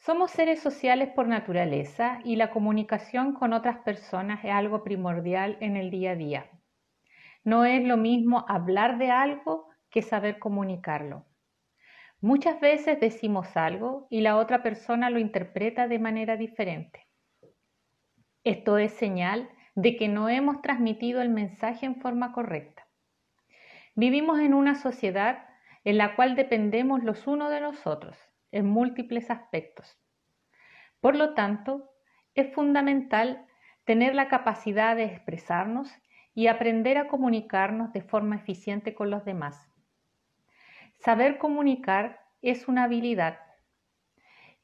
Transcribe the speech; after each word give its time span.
Somos 0.00 0.30
seres 0.30 0.62
sociales 0.62 1.10
por 1.10 1.28
naturaleza 1.28 2.20
y 2.24 2.36
la 2.36 2.50
comunicación 2.50 3.34
con 3.34 3.52
otras 3.52 3.80
personas 3.80 4.42
es 4.42 4.50
algo 4.50 4.82
primordial 4.82 5.58
en 5.60 5.76
el 5.76 5.90
día 5.90 6.12
a 6.12 6.16
día. 6.16 6.50
No 7.44 7.66
es 7.66 7.84
lo 7.84 7.98
mismo 7.98 8.46
hablar 8.48 8.96
de 8.96 9.10
algo 9.10 9.68
que 9.90 10.00
saber 10.00 10.38
comunicarlo. 10.38 11.26
Muchas 12.22 12.58
veces 12.60 12.98
decimos 12.98 13.54
algo 13.58 14.06
y 14.08 14.22
la 14.22 14.38
otra 14.38 14.62
persona 14.62 15.10
lo 15.10 15.18
interpreta 15.18 15.86
de 15.86 15.98
manera 15.98 16.38
diferente. 16.38 17.06
Esto 18.42 18.78
es 18.78 18.94
señal 18.94 19.50
de 19.74 19.96
que 19.96 20.08
no 20.08 20.30
hemos 20.30 20.62
transmitido 20.62 21.20
el 21.20 21.28
mensaje 21.28 21.84
en 21.84 22.00
forma 22.00 22.32
correcta. 22.32 22.88
Vivimos 23.94 24.40
en 24.40 24.54
una 24.54 24.76
sociedad 24.76 25.46
en 25.84 25.98
la 25.98 26.16
cual 26.16 26.36
dependemos 26.36 27.04
los 27.04 27.26
unos 27.26 27.50
de 27.50 27.60
los 27.60 27.86
otros 27.86 28.29
en 28.52 28.66
múltiples 28.66 29.30
aspectos. 29.30 29.98
Por 31.00 31.16
lo 31.16 31.34
tanto, 31.34 31.90
es 32.34 32.52
fundamental 32.52 33.46
tener 33.84 34.14
la 34.14 34.28
capacidad 34.28 34.96
de 34.96 35.04
expresarnos 35.04 35.90
y 36.34 36.46
aprender 36.46 36.98
a 36.98 37.08
comunicarnos 37.08 37.92
de 37.92 38.02
forma 38.02 38.36
eficiente 38.36 38.94
con 38.94 39.10
los 39.10 39.24
demás. 39.24 39.68
Saber 40.98 41.38
comunicar 41.38 42.20
es 42.42 42.68
una 42.68 42.84
habilidad 42.84 43.40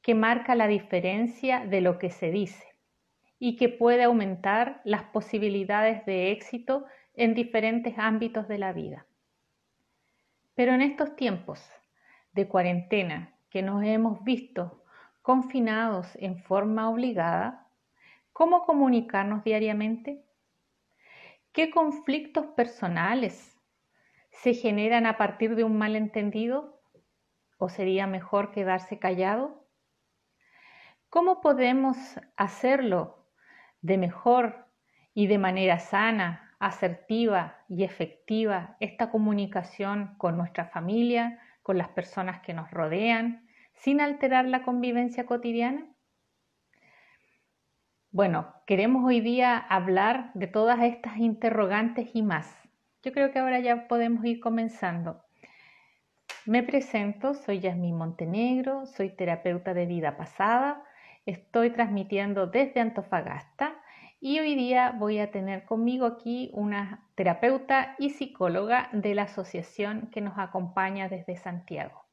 que 0.03 0.15
marca 0.15 0.55
la 0.55 0.69
diferencia 0.69 1.67
de 1.67 1.81
lo 1.81 1.99
que 1.99 2.11
se 2.11 2.31
dice 2.31 2.65
y 3.39 3.57
que 3.57 3.69
puede 3.69 4.05
aumentar 4.05 4.81
las 4.85 5.03
posibilidades 5.05 6.07
de 6.07 6.31
éxito 6.31 6.87
en 7.15 7.35
diferentes 7.35 7.99
ámbitos 7.99 8.47
de 8.49 8.59
la 8.59 8.73
vida. 8.73 9.07
Pero 10.55 10.73
en 10.73 10.83
estos 10.83 11.17
tiempos 11.17 11.61
de 12.33 12.47
cuarentena 12.47 13.36
que 13.57 13.63
nos 13.63 13.83
hemos 13.85 14.23
visto 14.23 14.85
confinados 15.23 16.15
en 16.17 16.37
forma 16.37 16.91
obligada, 16.91 17.67
¿cómo 18.35 18.67
comunicarnos 18.67 19.45
diariamente? 19.45 20.27
¿Qué 21.53 21.71
conflictos 21.71 22.45
personales 22.49 23.59
se 24.29 24.53
generan 24.53 25.07
a 25.07 25.17
partir 25.17 25.57
de 25.57 25.65
un 25.65 25.79
malentendido? 25.79 26.83
¿O 27.57 27.71
sería 27.71 28.07
mejor 28.07 28.51
quedarse 28.51 28.99
callado? 28.99 29.67
¿Cómo 31.09 31.41
podemos 31.41 31.97
hacerlo 32.37 33.27
de 33.81 33.97
mejor 33.97 34.67
y 35.15 35.29
de 35.29 35.39
manera 35.39 35.79
sana, 35.79 36.55
asertiva 36.59 37.65
y 37.71 37.85
efectiva 37.85 38.77
esta 38.81 39.11
comunicación 39.11 40.15
con 40.19 40.37
nuestra 40.37 40.67
familia, 40.67 41.41
con 41.63 41.79
las 41.79 41.89
personas 41.89 42.43
que 42.43 42.53
nos 42.53 42.71
rodean, 42.71 43.46
sin 43.77 44.01
alterar 44.01 44.47
la 44.47 44.63
convivencia 44.63 45.27
cotidiana? 45.27 45.87
Bueno, 48.11 48.55
queremos 48.67 49.05
hoy 49.05 49.21
día 49.21 49.59
hablar 49.59 50.31
de 50.35 50.47
todas 50.47 50.83
estas 50.83 51.19
interrogantes 51.19 52.11
y 52.15 52.23
más. 52.23 52.55
Yo 53.03 53.13
creo 53.13 53.31
que 53.31 53.39
ahora 53.39 53.61
ya 53.61 53.89
podemos 53.89 54.25
ir 54.25 54.41
comenzando. 54.41 55.23
Me 56.47 56.63
presento, 56.63 57.35
soy 57.35 57.61
Yasmín 57.61 57.97
Montenegro, 57.97 58.87
soy 58.87 59.11
terapeuta 59.11 59.75
de 59.75 59.87
vida 59.87 60.17
pasada, 60.17 60.83
estoy 61.27 61.71
transmitiendo 61.71 62.47
desde 62.47 62.81
Antofagasta 62.81 63.75
y 64.21 64.39
hoy 64.39 64.55
día 64.55 64.95
voy 64.99 65.19
a 65.19 65.31
tener 65.31 65.67
conmigo 65.67 66.07
aquí 66.07 66.51
una 66.53 67.07
terapeuta 67.17 67.97
y 67.99 68.11
psicóloga 68.11 68.89
de 68.93 69.15
la 69.15 69.25
asociación 69.25 70.09
que 70.11 70.21
nos 70.21 70.39
acompaña 70.39 71.09
desde 71.09 71.37
Santiago. 71.37 72.06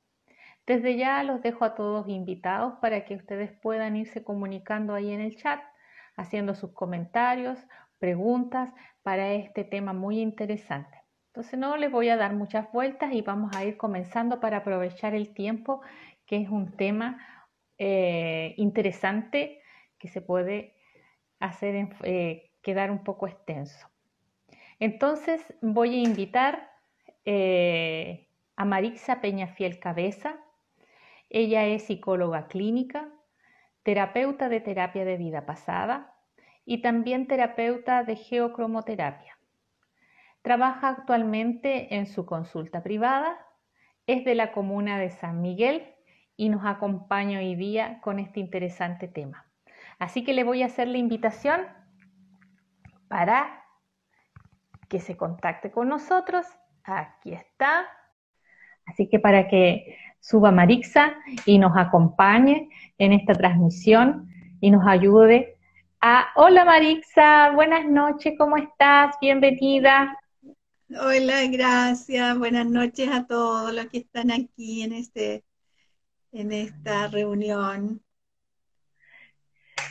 Desde 0.66 0.96
ya 0.96 1.24
los 1.24 1.42
dejo 1.42 1.66
a 1.66 1.76
todos 1.76 2.08
invitados 2.08 2.76
para 2.82 3.06
que 3.06 3.16
ustedes 3.16 3.52
puedan 3.52 3.96
irse 3.96 4.24
comunicando 4.24 4.94
ahí 4.94 5.12
en 5.12 5.20
el 5.20 5.36
chat, 5.36 5.62
haciendo 6.16 6.56
sus 6.56 6.72
comentarios, 6.72 7.60
preguntas 8.00 8.74
para 9.02 9.34
este 9.34 9.64
tema 9.64 9.94
muy 9.94 10.20
interesante. 10.20 11.04
Entonces 11.28 11.60
no 11.60 11.78
les 11.78 11.92
voy 11.92 12.10
a 12.10 12.18
dar 12.18 12.34
muchas 12.34 12.72
vueltas 12.72 13.12
y 13.12 13.22
vamos 13.22 13.56
a 13.56 13.66
ir 13.66 13.76
comenzando 13.76 14.40
para 14.40 14.58
aprovechar 14.58 15.16
el 15.16 15.34
tiempo, 15.34 15.82
que 16.26 16.38
es 16.38 16.50
un 16.50 16.78
tema 16.78 17.18
eh, 17.78 18.54
interesante 18.58 19.62
que 19.98 20.08
se 20.08 20.22
puede 20.22 20.76
hacer 21.40 21.90
eh, 22.04 22.52
quedar 22.62 22.92
un 22.92 23.04
poco 23.04 23.28
extenso. 23.28 23.90
Entonces 24.80 25.42
voy 25.62 25.96
a 25.96 26.08
invitar 26.08 26.72
eh, 27.26 28.28
a 28.56 28.66
Marixa 28.66 29.22
Peñafiel 29.22 29.80
Cabeza. 29.80 30.43
Ella 31.34 31.66
es 31.66 31.88
psicóloga 31.88 32.48
clínica, 32.48 33.10
terapeuta 33.82 34.50
de 34.50 34.62
terapia 34.62 35.04
de 35.04 35.18
vida 35.18 35.48
pasada 35.48 36.16
y 36.64 36.84
también 36.84 37.28
terapeuta 37.28 38.04
de 38.04 38.16
geocromoterapia. 38.16 39.38
Trabaja 40.44 40.90
actualmente 40.90 41.96
en 41.96 42.06
su 42.06 42.28
consulta 42.28 42.84
privada, 42.84 43.36
es 44.06 44.24
de 44.26 44.36
la 44.36 44.52
comuna 44.52 45.00
de 45.00 45.10
San 45.10 45.42
Miguel 45.42 45.96
y 46.38 46.50
nos 46.50 46.66
acompaña 46.66 47.40
hoy 47.40 47.56
día 47.56 48.00
con 48.02 48.20
este 48.20 48.40
interesante 48.40 49.08
tema. 49.08 49.48
Así 49.98 50.24
que 50.24 50.34
le 50.34 50.44
voy 50.44 50.62
a 50.62 50.68
hacer 50.68 50.88
la 50.88 51.00
invitación 51.00 51.62
para 53.08 53.66
que 54.88 55.00
se 55.00 55.18
contacte 55.18 55.72
con 55.72 55.90
nosotros. 55.90 56.46
Aquí 56.84 57.34
está. 57.34 57.88
Así 58.86 59.10
que 59.10 59.20
para 59.20 59.48
que 59.48 59.98
suba 60.24 60.52
Marixa 60.52 61.16
y 61.46 61.60
nos 61.60 61.76
acompañe 61.76 62.70
en 62.98 63.12
esta 63.12 63.34
transmisión 63.34 64.30
y 64.62 64.72
nos 64.72 64.88
ayude 64.88 65.58
a... 66.00 66.30
Hola 66.36 66.64
Marixa, 66.64 67.52
buenas 67.52 67.86
noches, 67.86 68.34
¿cómo 68.38 68.56
estás? 68.56 69.16
Bienvenida. 69.20 70.18
Hola, 70.90 71.46
gracias. 71.52 72.38
Buenas 72.38 72.66
noches 72.68 73.10
a 73.12 73.28
todos 73.28 73.74
los 73.74 73.88
que 73.88 73.98
están 73.98 74.32
aquí 74.32 74.84
en, 74.84 74.94
este, 74.94 75.44
en 76.32 76.54
esta 76.54 77.08
reunión. 77.08 78.02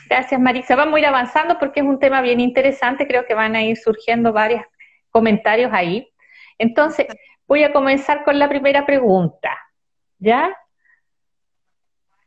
Gracias, 0.09 0.41
Marisa. 0.41 0.77
Vamos 0.77 0.95
a 0.97 0.99
ir 1.01 1.07
avanzando 1.07 1.59
porque 1.59 1.81
es 1.81 1.87
un 1.87 1.99
tema 1.99 2.23
bien 2.23 2.41
interesante. 2.41 3.07
Creo 3.07 3.27
que 3.27 3.35
van 3.35 3.55
a 3.55 3.63
ir 3.63 3.77
surgiendo 3.77 4.33
varios 4.33 4.63
comentarios 5.11 5.71
ahí. 5.75 6.09
Entonces, 6.57 7.07
voy 7.47 7.65
a 7.65 7.73
comenzar 7.73 8.25
con 8.25 8.39
la 8.39 8.49
primera 8.49 8.87
pregunta. 8.87 9.51
¿Ya? 10.23 10.57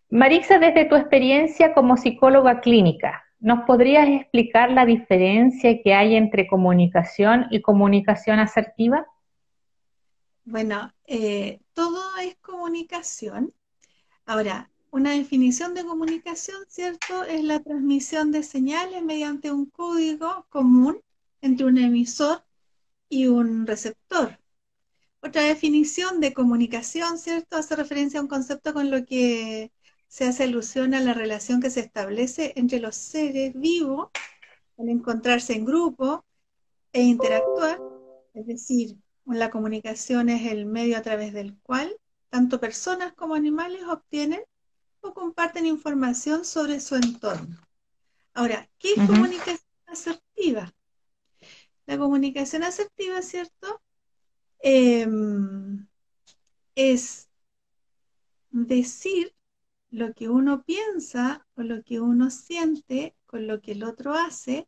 Marisa, 0.10 0.60
desde 0.60 0.84
tu 0.84 0.96
experiencia 0.96 1.74
como 1.74 1.96
psicóloga 1.96 2.60
clínica, 2.60 3.24
¿nos 3.40 3.64
podrías 3.66 4.06
explicar 4.10 4.70
la 4.70 4.86
diferencia 4.86 5.82
que 5.82 5.94
hay 5.94 6.16
entre 6.16 6.46
comunicación 6.46 7.46
y 7.52 7.62
comunicación 7.62 8.40
asertiva? 8.40 9.08
Bueno, 10.44 10.92
eh, 11.08 11.62
todo 11.74 12.02
es 12.22 12.36
comunicación. 12.42 13.54
Ahora, 14.26 14.70
una 14.92 15.12
definición 15.12 15.74
de 15.74 15.86
comunicación, 15.86 16.66
¿cierto? 16.68 17.24
Es 17.24 17.46
la 17.46 17.62
transmisión 17.62 18.34
de 18.34 18.44
señales 18.44 19.04
mediante 19.04 19.54
un 19.54 19.68
código 19.68 20.46
común 20.50 21.00
entre 21.40 21.66
un 21.66 21.78
emisor 21.78 22.44
y 23.08 23.28
un 23.28 23.66
receptor. 23.66 24.38
Otra 25.26 25.42
definición 25.42 26.20
de 26.20 26.34
comunicación, 26.34 27.18
¿cierto? 27.18 27.58
Hace 27.58 27.76
referencia 27.76 28.20
a 28.20 28.24
un 28.24 28.30
concepto 28.30 28.74
con 28.74 28.92
lo 28.92 29.06
que 29.06 29.72
se 30.08 30.26
hace 30.26 30.44
alusión 30.44 30.94
a 30.94 31.00
la 31.00 31.14
relación 31.14 31.62
que 31.62 31.72
se 31.72 31.80
establece 31.80 32.54
entre 32.56 32.80
los 32.80 32.96
seres 32.96 33.54
vivos 33.56 34.10
al 34.78 34.90
encontrarse 34.90 35.54
en 35.54 35.66
grupo 35.66 36.24
e 36.94 37.02
interactuar. 37.02 37.82
Es 38.36 38.46
decir, 38.46 38.98
la 39.26 39.50
comunicación 39.50 40.30
es 40.30 40.52
el 40.52 40.68
medio 40.68 40.96
a 40.96 41.02
través 41.02 41.34
del 41.34 41.58
cual 41.64 41.98
tanto 42.30 42.60
personas 42.60 43.14
como 43.14 43.34
animales 43.34 43.82
obtienen 43.88 44.44
comparten 45.14 45.66
información 45.66 46.46
sobre 46.46 46.80
su 46.80 46.96
entorno. 46.96 47.58
Ahora, 48.34 48.70
¿qué 48.78 48.94
es 48.96 49.08
comunicación 49.08 49.60
asertiva? 49.88 50.74
La 51.86 51.98
comunicación 51.98 52.64
asertiva, 52.64 53.22
¿cierto? 53.22 53.82
Em, 54.68 55.86
es 56.74 57.30
decir 58.50 59.36
lo 59.92 60.12
que 60.16 60.28
uno 60.28 60.64
piensa 60.64 61.46
o 61.54 61.62
lo 61.62 61.84
que 61.84 62.00
uno 62.00 62.32
siente 62.32 63.16
con 63.28 63.46
lo 63.46 63.62
que 63.62 63.74
el 63.74 63.84
otro 63.84 64.16
hace 64.16 64.68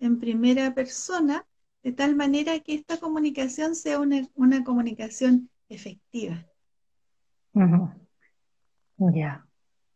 en 0.00 0.18
primera 0.18 0.74
persona, 0.74 1.46
de 1.84 1.92
tal 1.92 2.16
manera 2.16 2.58
que 2.58 2.74
esta 2.74 2.98
comunicación 2.98 3.76
sea 3.76 4.00
una, 4.00 4.64
comunicación 4.64 5.48
efectiva. 5.68 6.44
Ya. 8.96 9.46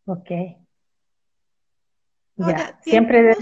Ok. 0.06 0.30
ya, 2.36 2.78
siempre... 2.80 3.34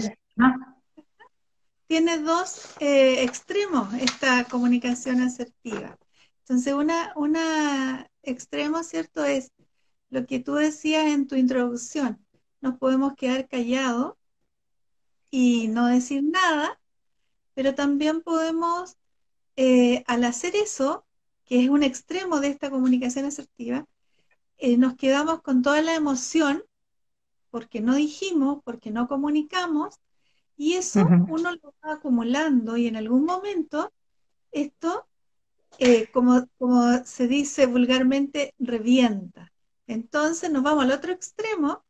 Tiene 1.91 2.19
dos 2.19 2.69
eh, 2.79 3.21
extremos 3.21 3.93
esta 3.95 4.45
comunicación 4.45 5.19
asertiva. 5.19 5.99
Entonces, 6.39 6.73
una, 6.73 8.09
extremo, 8.23 8.81
¿cierto? 8.83 9.25
Es 9.25 9.51
lo 10.09 10.25
que 10.25 10.39
tú 10.39 10.53
decías 10.53 11.07
en 11.07 11.27
tu 11.27 11.35
introducción, 11.35 12.25
nos 12.61 12.77
podemos 12.77 13.13
quedar 13.15 13.49
callados 13.49 14.13
y 15.29 15.67
no 15.67 15.87
decir 15.87 16.23
nada, 16.23 16.79
pero 17.55 17.75
también 17.75 18.21
podemos, 18.21 18.95
eh, 19.57 20.05
al 20.07 20.23
hacer 20.23 20.55
eso, 20.55 21.05
que 21.43 21.61
es 21.61 21.69
un 21.69 21.83
extremo 21.83 22.39
de 22.39 22.47
esta 22.47 22.69
comunicación 22.69 23.25
asertiva, 23.25 23.85
eh, 24.59 24.77
nos 24.77 24.95
quedamos 24.95 25.41
con 25.41 25.61
toda 25.61 25.81
la 25.81 25.95
emoción 25.95 26.63
porque 27.49 27.81
no 27.81 27.95
dijimos, 27.95 28.61
porque 28.63 28.91
no 28.91 29.09
comunicamos, 29.09 29.99
y 30.61 30.75
eso 30.75 31.03
uno 31.27 31.53
lo 31.55 31.73
va 31.83 31.93
acumulando 31.93 32.77
y 32.77 32.85
en 32.85 32.95
algún 32.95 33.25
momento 33.25 33.91
esto, 34.51 35.07
eh, 35.79 36.07
como, 36.11 36.47
como 36.59 37.03
se 37.03 37.27
dice 37.27 37.65
vulgarmente, 37.65 38.53
revienta. 38.59 39.51
Entonces 39.87 40.51
nos 40.51 40.61
vamos 40.61 40.83
al 40.83 40.91
otro 40.91 41.13
extremo, 41.13 41.83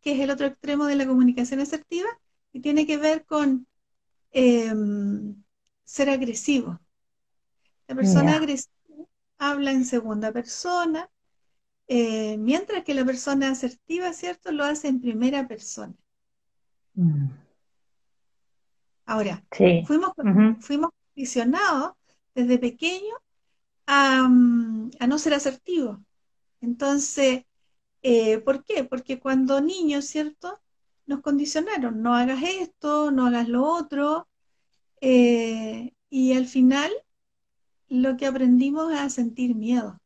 que 0.00 0.14
es 0.14 0.20
el 0.20 0.30
otro 0.30 0.46
extremo 0.48 0.86
de 0.86 0.96
la 0.96 1.06
comunicación 1.06 1.60
asertiva, 1.60 2.08
y 2.52 2.58
tiene 2.58 2.88
que 2.88 2.96
ver 2.96 3.24
con 3.24 3.68
em, 4.32 5.40
ser 5.84 6.10
agresivo. 6.10 6.80
La 7.86 7.94
persona 7.94 8.34
agresiva 8.34 8.72
habla 9.38 9.70
en 9.70 9.84
segunda 9.84 10.32
persona, 10.32 11.08
eh, 11.86 12.36
mientras 12.36 12.82
que 12.82 12.94
la 12.94 13.04
persona 13.04 13.48
asertiva, 13.50 14.12
¿cierto?, 14.12 14.50
lo 14.50 14.64
hace 14.64 14.88
en 14.88 15.00
primera 15.00 15.46
persona. 15.46 15.94
Mm. 16.96 17.47
Ahora, 19.08 19.42
fuimos, 19.86 20.12
fuimos 20.60 20.90
condicionados 21.14 21.92
desde 22.34 22.58
pequeños 22.58 23.16
a, 23.86 24.28
no 24.28 25.18
ser 25.18 25.32
asertivos. 25.32 25.98
Entonces, 26.60 27.44
eh, 28.02 28.36
¿por 28.40 28.64
qué? 28.64 28.84
Porque 28.84 29.18
cuando 29.18 29.62
niños, 29.62 30.04
¿cierto? 30.04 30.60
Nos 31.06 31.22
condicionaron, 31.22 32.02
no 32.02 32.14
hagas 32.14 32.42
esto, 32.42 33.10
no 33.10 33.26
hagas 33.26 33.48
lo 33.48 33.64
otro, 33.64 34.28
eh, 35.00 35.94
y 36.10 36.34
al 36.34 36.44
final 36.44 36.92
lo 37.88 38.18
que 38.18 38.26
aprendimos 38.26 38.92
es 38.92 38.98
a 38.98 39.08
sentir 39.08 39.54
miedo. 39.54 39.98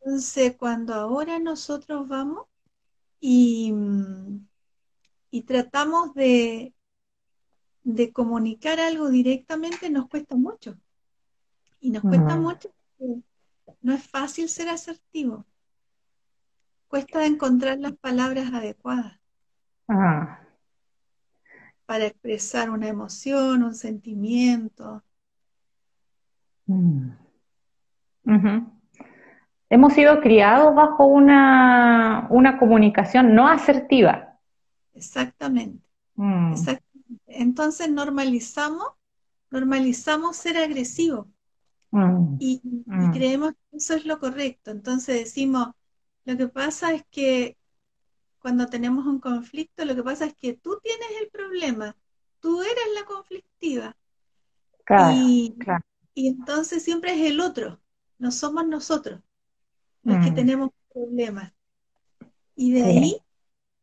Entonces, 0.00 0.56
cuando 0.56 0.92
ahora 0.94 1.38
nosotros 1.38 2.08
vamos 2.08 2.46
y, 3.20 3.72
y 5.30 5.42
tratamos 5.42 6.12
de, 6.14 6.74
de 7.86 8.12
comunicar 8.12 8.80
algo 8.80 9.10
directamente, 9.10 9.88
nos 9.90 10.08
cuesta 10.08 10.34
mucho. 10.34 10.76
Y 11.78 11.90
nos 11.90 12.02
cuesta 12.02 12.34
mucho 12.34 12.68
porque 12.98 13.22
no 13.80 13.94
es 13.94 14.02
fácil 14.02 14.48
ser 14.48 14.68
asertivo. 14.68 15.44
Cuesta 16.88 17.24
encontrar 17.24 17.78
las 17.78 17.92
palabras 17.92 18.52
adecuadas 18.52 19.20
ah. 19.86 20.40
para 21.86 22.06
expresar 22.06 22.70
una 22.70 22.88
emoción, 22.88 23.62
un 23.62 23.74
sentimiento. 23.74 25.04
Mm. 26.66 27.10
Hemos 29.70 29.92
sido 29.92 30.20
criados 30.20 30.74
bajo 30.74 31.06
una, 31.06 32.26
una 32.30 32.58
comunicación 32.58 33.32
no 33.32 33.46
asertiva. 33.46 34.40
Exactamente. 34.92 35.86
Mm. 36.16 36.52
Entonces 37.26 37.90
normalizamos, 37.90 38.88
normalizamos 39.50 40.36
ser 40.36 40.56
agresivos 40.56 41.26
mm. 41.90 42.36
y, 42.38 42.62
creemos 43.12 43.52
que 43.52 43.76
eso 43.76 43.94
es 43.94 44.06
lo 44.06 44.18
correcto. 44.18 44.70
Entonces 44.70 45.24
decimos, 45.24 45.68
lo 46.24 46.36
que 46.36 46.48
pasa 46.48 46.92
es 46.94 47.04
que 47.10 47.56
cuando 48.38 48.66
tenemos 48.66 49.06
un 49.06 49.20
conflicto, 49.20 49.84
lo 49.84 49.94
que 49.94 50.02
pasa 50.02 50.26
es 50.26 50.34
que 50.34 50.54
tú 50.54 50.78
tienes 50.82 51.08
el 51.20 51.28
problema, 51.28 51.96
tú 52.40 52.62
eres 52.62 52.84
la 52.94 53.04
conflictiva. 53.04 53.96
y, 55.12 55.56
y 56.14 56.28
entonces 56.28 56.82
siempre 56.82 57.12
es 57.12 57.30
el 57.30 57.40
otro, 57.40 57.80
no 58.18 58.30
somos 58.30 58.66
nosotros 58.66 59.20
los 60.06 60.24
que 60.24 60.30
mm. 60.30 60.34
tenemos 60.34 60.70
problemas. 60.94 61.52
Y 62.54 62.72
de 62.72 62.84
ahí 62.84 63.16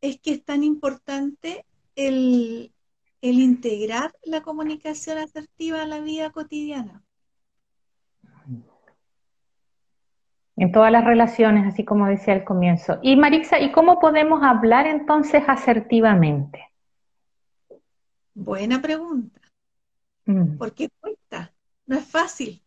es 0.02 0.20
que 0.20 0.32
es 0.32 0.44
tan 0.44 0.64
importante 0.64 1.66
el, 1.96 2.73
integrar 3.32 4.14
la 4.24 4.42
comunicación 4.42 5.18
asertiva 5.18 5.82
a 5.82 5.88
la 5.88 6.00
vida 6.00 6.32
cotidiana. 6.32 7.04
En 10.56 10.72
todas 10.72 10.92
las 10.92 11.04
relaciones, 11.04 11.66
así 11.66 11.84
como 11.84 12.06
decía 12.08 12.34
al 12.34 12.44
comienzo. 12.44 13.00
Y 13.02 13.16
Marixa, 13.16 13.60
¿y 13.60 13.72
cómo 13.72 14.00
podemos 14.00 14.44
hablar 14.44 14.86
entonces 14.86 15.44
asertivamente? 15.48 16.70
Buena 18.36 18.82
pregunta. 18.82 19.42
Mm. 20.26 20.58
Porque 20.58 20.90
cuesta, 21.00 21.54
no 21.86 21.98
es 21.98 22.06
fácil. 22.06 22.62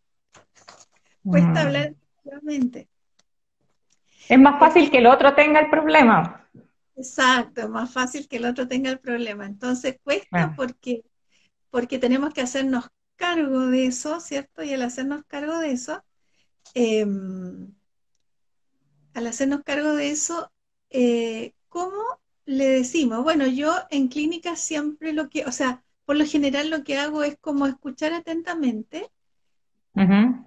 Cuesta 1.23 1.49
mm. 1.49 1.57
hablar 1.57 1.93
asertivamente. 2.17 2.89
Es 4.27 4.39
más 4.39 4.59
fácil 4.59 4.91
que 4.91 4.97
el 4.97 5.07
otro 5.07 5.33
tenga 5.33 5.59
el 5.59 5.69
problema. 5.69 6.46
Exacto, 6.97 7.61
es 7.61 7.69
más 7.69 7.91
fácil 7.93 8.27
que 8.27 8.37
el 8.37 8.45
otro 8.45 8.67
tenga 8.67 8.89
el 8.89 8.99
problema. 8.99 9.45
Entonces 9.45 9.97
cuesta 10.03 10.53
porque, 10.55 11.03
porque 11.69 11.99
tenemos 11.99 12.33
que 12.33 12.41
hacernos 12.41 12.89
cargo 13.15 13.67
de 13.67 13.85
eso, 13.85 14.19
¿cierto? 14.19 14.63
Y 14.63 14.73
al 14.73 14.81
hacernos 14.81 15.23
cargo 15.27 15.59
de 15.59 15.71
eso, 15.71 16.03
em, 16.73 17.73
al 19.13 19.27
hacernos 19.27 19.61
cargo 19.63 19.93
de 19.93 20.09
eso, 20.09 20.51
eh, 20.89 21.53
¿cómo 21.69 22.01
le 22.45 22.67
decimos? 22.67 23.23
Bueno, 23.23 23.45
yo 23.47 23.75
en 23.91 24.07
clínica 24.07 24.55
siempre 24.55 25.13
lo 25.13 25.29
que, 25.29 25.45
o 25.45 25.51
sea, 25.51 25.83
por 26.05 26.15
lo 26.15 26.25
general 26.25 26.69
lo 26.69 26.83
que 26.83 26.97
hago 26.97 27.23
es 27.23 27.37
como 27.39 27.67
escuchar 27.67 28.13
atentamente 28.13 29.09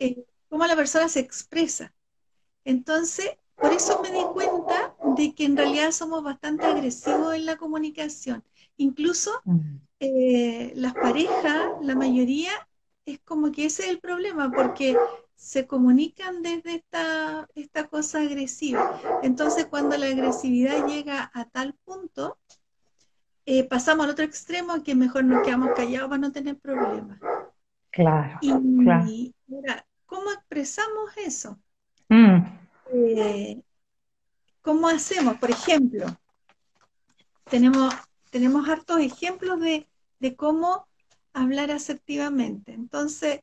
eh, 0.01 0.25
cómo 0.49 0.67
la 0.67 0.77
persona 0.77 1.09
se 1.09 1.21
expresa. 1.21 1.93
Entonces, 2.65 3.31
por 3.61 3.73
eso 3.73 4.01
me 4.03 4.11
di 4.11 4.25
cuenta 4.33 4.95
de 5.17 5.35
que 5.35 5.45
en 5.45 5.57
realidad 5.57 5.91
somos 5.93 6.23
bastante 6.23 6.65
agresivos 6.65 7.35
en 7.35 7.47
la 7.47 7.57
comunicación. 7.57 8.43
Incluso 8.77 9.31
eh, 9.99 10.73
las 10.77 10.95
parejas, 10.95 11.73
la 11.83 11.95
mayoría, 11.95 12.51
es 13.05 13.19
como 13.21 13.53
que 13.53 13.67
ese 13.67 13.85
es 13.85 13.91
el 13.91 14.01
problema, 14.01 14.51
porque 14.51 14.97
se 15.35 15.67
comunican 15.67 16.43
desde 16.43 16.77
esta, 16.77 17.49
esta 17.55 17.89
cosa 17.89 18.21
agresiva. 18.21 19.01
Entonces, 19.23 19.67
cuando 19.67 19.97
la 19.97 20.07
agresividad 20.07 20.87
llega 20.87 21.31
a 21.35 21.45
tal 21.45 21.75
punto, 21.85 22.39
eh, 23.47 23.65
pasamos 23.65 24.05
al 24.05 24.13
otro 24.13 24.25
extremo 24.25 24.83
que 24.83 24.95
mejor 24.95 25.25
nos 25.25 25.43
quedamos 25.43 25.71
callados 25.75 26.09
para 26.09 26.21
no 26.21 26.33
tener 26.33 26.59
problemas. 26.59 27.19
Claro. 27.91 28.39
Y, 28.43 29.35
claro. 29.53 29.83
¿cómo 30.07 30.31
expresamos 30.31 31.11
eso? 31.17 31.59
Mm. 32.09 32.60
Eh, 32.93 33.63
¿cómo 34.63 34.89
hacemos? 34.89 35.37
Por 35.39 35.51
ejemplo, 35.51 36.07
tenemos, 37.45 37.95
tenemos 38.31 38.69
hartos 38.69 39.01
ejemplos 39.01 39.61
de, 39.61 39.87
cómo 40.37 40.87
hablar 41.33 41.71
asertivamente. 41.71 42.73
Entonces, 42.73 43.41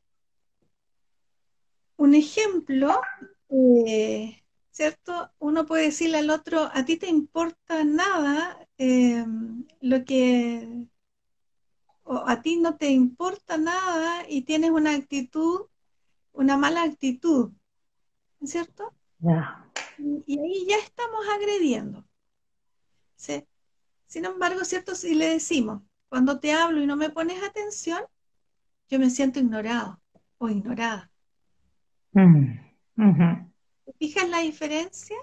un 1.96 2.14
ejemplo, 2.14 3.00
eh, 3.48 4.42
¿cierto? 4.70 5.30
Uno 5.38 5.66
puede 5.66 5.84
decirle 5.84 6.18
al 6.18 6.30
otro, 6.30 6.70
a 6.72 6.84
ti 6.84 6.96
te 6.96 7.08
importa 7.08 7.84
nada 7.84 8.58
eh, 8.76 9.24
lo 9.80 10.04
que, 10.04 10.86
o 12.04 12.24
a 12.26 12.42
ti 12.42 12.56
no 12.56 12.76
te 12.76 12.90
importa 12.90 13.56
nada 13.56 14.24
y 14.28 14.42
tienes 14.42 14.70
una 14.70 14.94
actitud, 14.94 15.66
una 16.32 16.56
mala 16.56 16.82
actitud, 16.82 17.50
¿cierto? 18.44 18.97
Y 19.20 20.38
ahí 20.38 20.66
ya 20.68 20.76
estamos 20.76 21.26
agrediendo. 21.34 22.04
Sin 24.06 24.24
embargo, 24.24 24.64
¿cierto? 24.64 24.94
Si 24.94 25.14
le 25.14 25.28
decimos, 25.28 25.82
cuando 26.08 26.40
te 26.40 26.52
hablo 26.52 26.82
y 26.82 26.86
no 26.86 26.96
me 26.96 27.10
pones 27.10 27.42
atención, 27.42 28.00
yo 28.88 28.98
me 28.98 29.10
siento 29.10 29.38
ignorado 29.38 30.00
o 30.38 30.48
ignorada. 30.48 31.10
Mm, 32.12 32.58
¿Te 33.84 33.92
fijas 33.98 34.28
la 34.28 34.40
diferencia? 34.40 35.16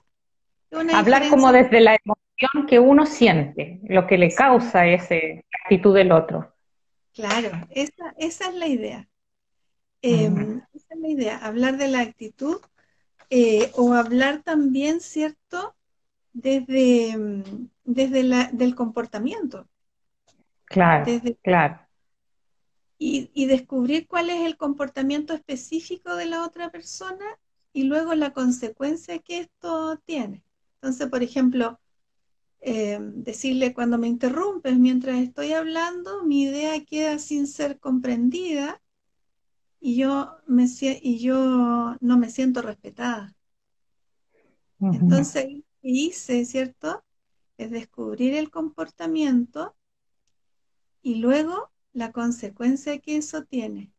Hablar 0.93 1.29
como 1.29 1.51
desde 1.51 1.79
la 1.79 1.97
emoción 2.03 2.67
que 2.67 2.79
uno 2.79 3.05
siente, 3.05 3.79
lo 3.83 4.05
que 4.07 4.17
le 4.17 4.33
causa 4.33 4.87
esa 4.87 5.15
actitud 5.63 5.95
del 5.95 6.11
otro. 6.11 6.53
Claro, 7.13 7.49
esa, 7.69 8.13
es 8.17 8.39
la 8.53 8.67
idea. 8.67 9.07
Em, 10.01 10.61
esa 10.73 10.87
es 10.93 10.99
la 10.99 11.07
idea, 11.07 11.37
hablar 11.37 11.77
de 11.77 11.87
la 11.87 12.01
actitud 12.01 12.59
eh, 13.29 13.71
o 13.75 13.93
hablar 13.93 14.41
también, 14.43 15.01
¿cierto? 15.01 15.75
Desde, 16.33 17.43
desde 17.83 18.23
la, 18.23 18.49
del 18.51 18.75
comportamiento. 18.75 19.67
Claro, 20.65 21.05
claro. 21.41 21.79
Y, 22.97 23.29
y, 23.33 23.45
descubrir 23.45 24.07
cuál 24.07 24.29
es 24.29 24.45
el 24.45 24.57
comportamiento 24.57 25.33
específico 25.33 26.15
de 26.15 26.25
la 26.25 26.43
otra 26.45 26.69
persona 26.71 27.25
y 27.73 27.83
luego 27.83 28.15
la 28.15 28.31
consecuencia 28.31 29.19
que 29.19 29.39
esto 29.39 29.97
tiene. 30.05 30.43
Entonces, 30.75 31.09
por 31.09 31.21
ejemplo, 31.21 31.79
eh, 32.67 32.97
decirle 32.99 33.75
cuando 33.75 33.99
me 33.99 34.07
interrumpes 34.07 34.79
mientras 34.79 35.19
estoy 35.19 35.53
hablando, 35.53 36.23
mi 36.23 36.43
idea 36.43 36.83
queda 36.83 37.19
sin 37.19 37.45
ser 37.45 37.79
comprendida 37.79 38.81
y 39.85 39.97
yo, 39.97 40.35
me, 40.47 40.65
y 40.81 41.19
yo 41.19 41.95
no 42.01 42.17
me 42.17 42.31
siento 42.31 42.63
respetada. 42.63 43.35
Entonces, 44.79 45.45
¿qué 45.45 45.63
hice, 45.83 46.43
cierto? 46.45 47.03
Es 47.59 47.69
descubrir 47.69 48.33
el 48.33 48.49
comportamiento 48.49 49.75
y 51.03 51.17
luego 51.17 51.69
la 51.93 52.11
consecuencia 52.11 52.97
que 52.97 53.17
eso 53.17 53.43
tiene. 53.43 53.93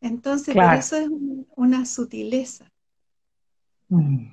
Entonces, 0.00 0.52
por 0.52 0.74
eso 0.74 0.96
es 0.96 1.08
una 1.54 1.86
sutileza. 1.86 2.72
Mm. 3.90 4.26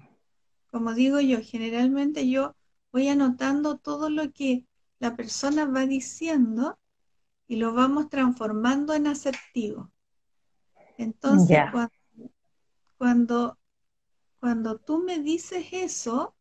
Como 0.71 0.95
digo 0.95 1.21
yo, 1.21 1.37
generalmente 1.43 2.27
yo 2.27 2.55
voy 2.91 3.09
anotando 3.09 3.77
todo 3.77 4.09
lo 4.09 4.31
que 4.31 4.65
la 4.97 5.15
persona 5.15 5.65
va 5.65 5.85
diciendo 5.85 6.79
y 7.51 7.57
lo 7.57 7.73
vamos 7.73 8.07
transformando 8.07 8.93
en 8.93 9.07
asertivo. 9.07 9.91
Entonces, 10.97 11.59
cuando, 12.97 13.59
cuando, 14.39 14.77
tú 14.77 14.99
me 14.99 15.19
dices 15.19 15.67
eso, 15.73 16.33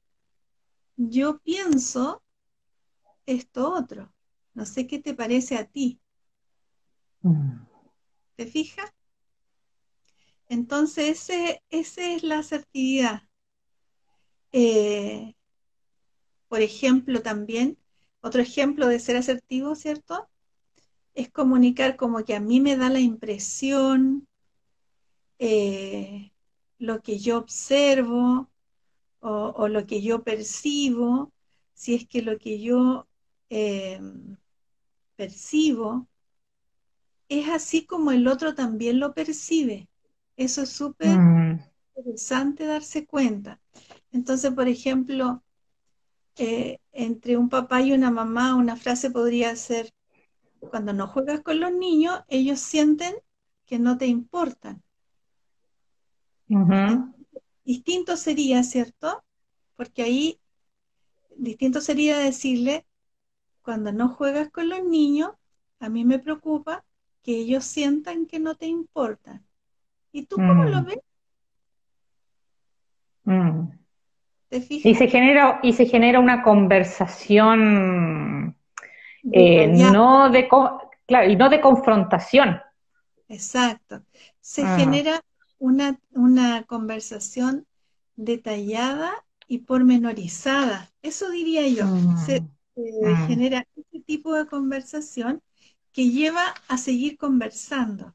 yo 0.97 1.41
pienso 1.41 2.23
esto 3.27 3.75
otro. 3.75 4.15
No 4.55 4.65
sé 4.65 4.87
qué 4.87 5.01
te 5.01 5.13
parece 5.13 5.57
a 5.57 5.65
ti. 5.65 6.01
Mm. 7.23 7.59
¿Te 8.37 8.47
fijas? 8.47 8.93
Entonces, 10.49 11.29
ese, 11.29 11.65
esa 11.71 12.03
es 12.07 12.23
la 12.23 12.39
asertividad. 12.39 13.25
Eh, 14.53 15.35
por 16.47 16.61
ejemplo, 16.61 17.21
también, 17.21 17.79
otro 18.21 18.41
ejemplo 18.41 18.87
de 18.87 19.01
ser 19.01 19.17
asertivo, 19.17 19.75
¿cierto? 19.75 20.30
Es 21.21 21.31
comunicar 21.31 21.97
como 21.97 22.25
que 22.25 22.35
a 22.35 22.41
mí 22.41 22.61
me 22.61 22.79
da 22.79 22.89
la 22.89 22.99
impresión, 22.99 24.27
eh, 25.39 26.33
lo 26.79 27.03
que 27.03 27.19
yo 27.19 27.37
observo 27.37 28.51
o, 29.21 29.69
lo 29.69 29.87
que 29.87 30.01
yo 30.01 30.23
percibo, 30.23 31.31
si 31.75 31.95
es 31.95 32.09
que 32.09 32.23
lo 32.23 32.39
que 32.39 32.59
yo 32.59 33.07
eh, 33.51 34.01
percibo 35.15 36.09
es 37.29 37.51
así 37.51 37.85
como 37.85 38.13
el 38.13 38.27
otro 38.27 38.55
también 38.55 38.99
lo 38.99 39.13
percibe. 39.13 39.91
Eso 40.37 40.63
es 40.63 40.71
súper 40.71 41.19
mm. 41.19 41.61
interesante 41.97 42.65
darse 42.65 43.05
cuenta. 43.05 43.61
Entonces, 44.11 44.55
por 44.55 44.69
ejemplo, 44.69 45.43
eh, 46.37 46.79
entre 46.93 47.37
un 47.37 47.51
papá 47.51 47.83
y 47.83 47.93
una 47.93 48.11
mamá, 48.11 48.55
una 48.55 48.77
frase 48.77 49.11
podría 49.11 49.55
ser, 49.57 49.93
cuando 50.61 50.93
no 50.93 51.07
juegas 51.07 51.41
con 51.41 51.61
los 51.61 51.73
niños, 51.73 52.23
ellos 52.29 52.61
sienten 52.61 53.15
que 53.67 53.79
no 53.79 53.97
te 53.97 54.07
importan. 54.07 54.83
Distinto 57.65 58.17
sería, 58.17 58.63
¿cierto? 58.63 59.23
Porque 59.77 60.03
ahí, 60.03 60.41
distinto 61.37 61.81
sería 61.81 62.19
decirle, 62.19 62.85
cuando 63.63 63.93
no 63.93 64.09
juegas 64.09 64.51
con 64.51 64.69
los 64.69 64.85
niños, 64.85 65.31
a 65.79 65.89
mí 65.89 66.05
me 66.05 66.19
preocupa 66.19 66.85
que 67.23 67.37
ellos 67.37 67.65
sientan 67.65 68.27
que 68.27 68.41
no 68.41 68.57
te 68.57 68.67
importan. 68.67 69.45
¿Y 70.13 70.27
tú 70.27 70.37
cómo 70.37 70.65
lo 70.65 70.83
mm. 70.83 70.85
ves? 70.85 70.99
Mm. 73.25 73.69
Y 74.51 74.95
se 74.97 75.07
genera, 75.07 75.61
y 75.63 75.75
se 75.75 75.87
genera 75.87 76.19
una 76.19 76.43
conversación 76.43 78.57
eh, 79.33 79.67
no 79.67 80.31
de 80.31 80.49
claro, 81.07 81.31
y 81.31 81.37
no 81.37 81.49
de 81.49 81.61
confrontación. 81.61 82.61
Exacto. 83.29 84.03
Se 84.41 84.63
ah. 84.63 84.77
genera 84.77 85.21
una, 85.59 85.99
una 86.13 86.65
conversación 86.65 87.67
detallada 88.17 89.13
y 89.47 89.59
pormenorizada. 89.59 90.91
Eso 91.03 91.31
diría 91.31 91.67
yo. 91.69 91.87
Mm. 91.87 92.17
Se 92.19 92.41
mm. 92.41 93.27
genera 93.27 93.67
este 93.77 94.01
tipo 94.01 94.35
de 94.35 94.47
conversación 94.47 95.43
que 95.93 96.11
lleva 96.11 96.43
a 96.69 96.79
seguir 96.79 97.19
conversando. 97.19 98.15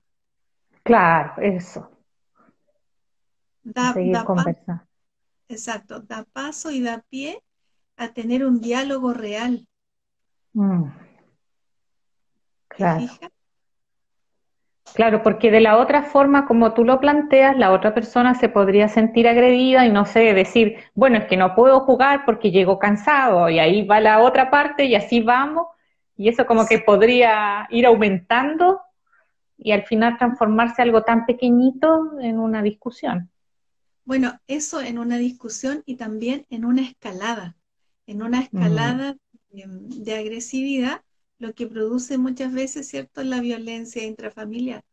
Claro, 0.83 1.41
eso. 1.41 1.89
seguir 3.93 4.23
conversando. 4.23 4.83
Exacto, 5.47 5.99
da 5.99 6.23
paso 6.23 6.71
y 6.71 6.81
da 6.81 7.03
pie 7.09 7.43
a 7.97 8.13
tener 8.13 8.45
un 8.45 8.61
diálogo 8.61 9.13
real. 9.13 9.67
Mm. 10.55 10.89
Claro. 12.69 13.05
Claro, 14.93 15.23
porque 15.23 15.51
de 15.51 15.59
la 15.59 15.77
otra 15.77 16.03
forma, 16.03 16.45
como 16.45 16.73
tú 16.73 16.85
lo 16.85 17.01
planteas, 17.01 17.57
la 17.57 17.73
otra 17.73 17.93
persona 17.93 18.33
se 18.35 18.47
podría 18.47 18.87
sentir 18.87 19.27
agredida 19.27 19.85
y 19.85 19.91
no 19.91 20.05
sé, 20.05 20.33
decir, 20.33 20.77
bueno, 20.93 21.17
es 21.17 21.25
que 21.25 21.35
no 21.35 21.53
puedo 21.53 21.81
jugar 21.81 22.23
porque 22.25 22.51
llego 22.51 22.79
cansado 22.79 23.49
y 23.49 23.59
ahí 23.59 23.85
va 23.85 23.99
la 23.99 24.21
otra 24.21 24.49
parte 24.49 24.85
y 24.85 24.95
así 24.95 25.19
vamos. 25.19 25.67
Y 26.15 26.29
eso 26.29 26.45
como 26.45 26.65
que 26.65 26.79
podría 26.79 27.67
ir 27.71 27.85
aumentando 27.85 28.79
y 29.57 29.73
al 29.73 29.83
final 29.83 30.17
transformarse 30.17 30.81
algo 30.81 31.03
tan 31.03 31.25
pequeñito 31.25 32.17
en 32.21 32.39
una 32.39 32.61
discusión. 32.61 33.29
Bueno, 34.05 34.39
eso 34.47 34.79
en 34.79 34.97
una 34.97 35.17
discusión 35.17 35.83
y 35.85 35.95
también 35.95 36.45
en 36.49 36.63
una 36.63 36.83
escalada, 36.83 37.57
en 38.07 38.21
una 38.21 38.39
escalada 38.39 39.17
de, 39.55 40.15
agresividad, 40.15 41.01
lo 41.39 41.53
que 41.53 41.67
produce 41.67 42.17
muchas 42.17 42.53
veces, 42.53 42.87
¿cierto?, 42.87 43.23
la 43.23 43.41
violencia 43.41 44.03
intrafamiliar. 44.03 44.83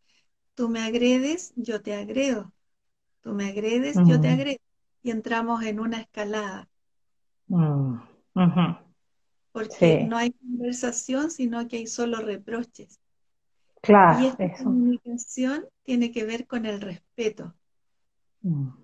Tú 0.54 0.68
me 0.68 0.80
agredes, 0.80 1.52
yo 1.56 1.82
te 1.82 1.94
agredo. 1.94 2.52
Tú 3.20 3.32
me 3.32 3.48
agredes, 3.48 3.96
yo 4.06 4.20
te 4.20 4.28
agredo. 4.28 4.58
Y 5.02 5.10
entramos 5.10 5.62
en 5.64 5.80
una 5.80 6.00
escalada. 6.00 6.68
Mm, 7.46 7.96
Porque 9.52 10.04
no 10.04 10.16
hay 10.16 10.32
conversación, 10.32 11.30
sino 11.30 11.66
que 11.68 11.76
hay 11.78 11.86
solo 11.86 12.18
reproches. 12.18 13.00
Claro. 13.80 14.20
Y 14.20 14.26
esta 14.26 14.64
comunicación 14.64 15.66
tiene 15.82 16.12
que 16.12 16.24
ver 16.24 16.46
con 16.46 16.66
el 16.66 16.80
respeto. 16.80 17.54
Mm. 18.42 18.82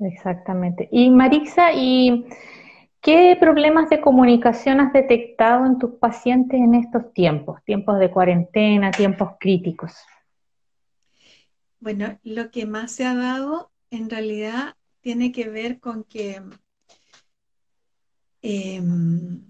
Exactamente. 0.00 0.88
Y 0.92 1.10
Marisa, 1.10 1.72
¿y 1.72 2.26
qué 3.06 3.36
problemas 3.38 3.88
de 3.88 4.00
comunicación 4.00 4.80
has 4.80 4.92
detectado 4.92 5.64
en 5.64 5.78
tus 5.78 5.92
pacientes 5.92 6.58
en 6.58 6.74
estos 6.74 7.12
tiempos, 7.12 7.62
tiempos 7.64 8.00
de 8.00 8.10
cuarentena, 8.10 8.90
tiempos 8.90 9.34
críticos? 9.38 9.92
Bueno, 11.78 12.18
lo 12.24 12.50
que 12.50 12.66
más 12.66 12.90
se 12.90 13.06
ha 13.06 13.14
dado 13.14 13.70
en 13.90 14.10
realidad 14.10 14.74
tiene 15.02 15.30
que 15.30 15.48
ver 15.48 15.78
con 15.78 16.02
que 16.02 16.42
em, 18.42 19.48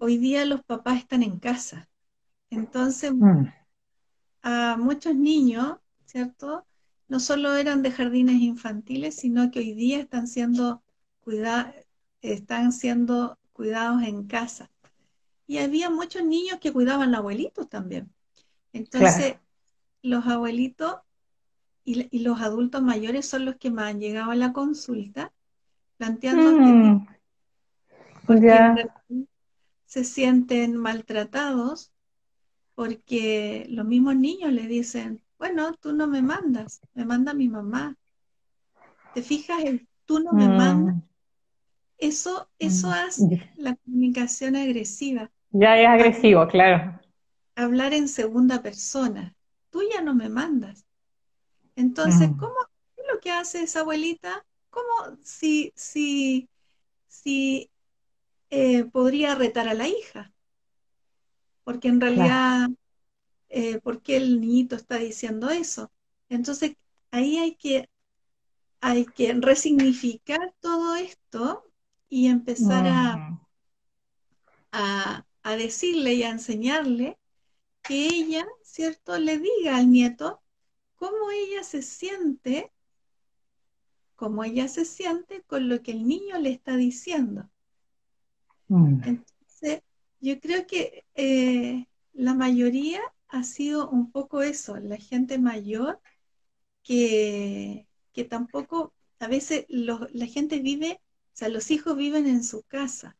hoy 0.00 0.16
día 0.16 0.46
los 0.46 0.64
papás 0.64 0.96
están 0.96 1.22
en 1.22 1.38
casa. 1.38 1.90
Entonces, 2.48 3.12
mm. 3.14 3.48
a 4.44 4.76
muchos 4.78 5.14
niños, 5.14 5.76
¿cierto? 6.06 6.64
no 7.08 7.20
solo 7.20 7.54
eran 7.54 7.82
de 7.82 7.90
jardines 7.90 8.40
infantiles, 8.40 9.16
sino 9.16 9.50
que 9.50 9.60
hoy 9.60 9.72
día 9.74 10.00
están 10.00 10.26
siendo, 10.26 10.82
están 12.20 12.72
siendo 12.72 13.38
cuidados 13.52 14.02
en 14.02 14.26
casa. 14.26 14.70
Y 15.46 15.58
había 15.58 15.90
muchos 15.90 16.24
niños 16.24 16.58
que 16.60 16.72
cuidaban 16.72 17.14
a 17.14 17.18
abuelitos 17.18 17.68
también. 17.68 18.12
Entonces, 18.72 19.36
los 20.02 20.26
abuelitos 20.26 20.96
y, 21.84 22.18
los 22.18 22.40
adultos 22.40 22.82
mayores 22.82 23.26
son 23.26 23.44
los 23.44 23.56
que 23.56 23.70
más 23.70 23.90
han 23.90 24.00
llegado 24.00 24.32
a 24.32 24.36
la 24.36 24.52
consulta 24.52 25.32
planteando 25.96 26.52
mm. 26.52 27.06
porque 28.26 28.88
se 29.86 30.04
sienten 30.04 30.76
maltratados 30.76 31.92
porque 32.74 33.66
los 33.70 33.86
mismos 33.86 34.16
niños 34.16 34.52
le 34.52 34.66
dicen, 34.66 35.22
bueno, 35.38 35.72
tú 35.74 35.92
no 35.94 36.06
me 36.06 36.20
mandas, 36.22 36.80
me 36.92 37.06
manda 37.06 37.32
mi 37.32 37.48
mamá. 37.48 37.96
¿Te 39.14 39.22
fijas? 39.22 39.64
El 39.64 39.88
tú 40.06 40.20
no 40.20 40.32
me 40.32 40.48
mandas. 40.48 40.96
Eso, 41.98 42.48
eso 42.58 42.88
mm. 42.88 42.92
hace 42.92 43.50
la 43.56 43.76
comunicación 43.76 44.56
agresiva. 44.56 45.30
Ya 45.50 45.80
es 45.80 45.88
agresivo, 45.88 46.46
claro. 46.48 47.00
Hablar 47.54 47.94
en 47.94 48.08
segunda 48.08 48.62
persona. 48.62 49.34
Tú 49.70 49.80
ya 49.92 50.02
no 50.02 50.14
me 50.14 50.28
mandas. 50.28 50.86
Entonces, 51.74 52.30
mm. 52.30 52.36
¿cómo 52.36 52.54
es 52.96 53.04
lo 53.12 53.20
que 53.20 53.30
hace 53.30 53.62
esa 53.62 53.80
abuelita? 53.80 54.44
¿Cómo 54.70 55.16
si, 55.22 55.72
si, 55.74 56.48
si 57.08 57.70
eh, 58.50 58.84
podría 58.84 59.34
retar 59.34 59.68
a 59.68 59.74
la 59.74 59.88
hija? 59.88 60.32
Porque 61.64 61.88
en 61.88 62.00
realidad 62.00 62.68
eh, 63.48 63.78
por 63.80 64.02
qué 64.02 64.16
el 64.16 64.40
niñito 64.40 64.76
está 64.76 64.98
diciendo 64.98 65.50
eso. 65.50 65.90
Entonces, 66.28 66.76
ahí 67.10 67.38
hay 67.38 67.54
que 67.54 67.88
hay 68.80 69.06
que 69.06 69.32
resignificar 69.34 70.54
todo 70.60 70.94
esto 70.96 71.64
y 72.08 72.28
empezar 72.28 72.86
a, 72.88 73.24
a, 74.72 75.26
a 75.42 75.56
decirle 75.56 76.14
y 76.14 76.22
a 76.22 76.30
enseñarle 76.30 77.18
que 77.82 78.06
ella, 78.08 78.46
¿cierto?, 78.64 79.18
le 79.18 79.38
diga 79.38 79.76
al 79.78 79.90
nieto 79.92 80.42
cómo 80.96 81.30
ella 81.32 81.62
se 81.64 81.82
siente, 81.82 82.72
cómo 84.16 84.42
ella 84.42 84.66
se 84.66 84.84
siente 84.84 85.42
con 85.44 85.68
lo 85.68 85.80
que 85.80 85.92
el 85.92 86.08
niño 86.08 86.40
le 86.40 86.50
está 86.50 86.76
diciendo. 86.76 87.48
mm, 88.68 89.02
Entonces, 89.02 89.82
yo 90.20 90.40
creo 90.40 90.66
que 90.66 91.04
eh, 91.14 91.86
la 92.12 92.34
mayoría 92.34 93.00
ha 93.28 93.42
sido 93.44 93.88
un 93.90 94.10
poco 94.12 94.42
eso, 94.42 94.76
la 94.78 94.96
gente 94.98 95.38
mayor 95.38 96.00
que, 96.82 97.88
que 98.12 98.24
tampoco, 98.24 98.94
a 99.20 99.28
veces 99.28 99.66
la 99.68 100.26
gente 100.26 100.60
vive, 100.60 101.00
sea, 101.38 101.48
los 101.50 101.70
hijos 101.70 101.96
viven 101.96 102.26
en 102.26 102.42
su 102.42 102.62
casa 102.62 103.16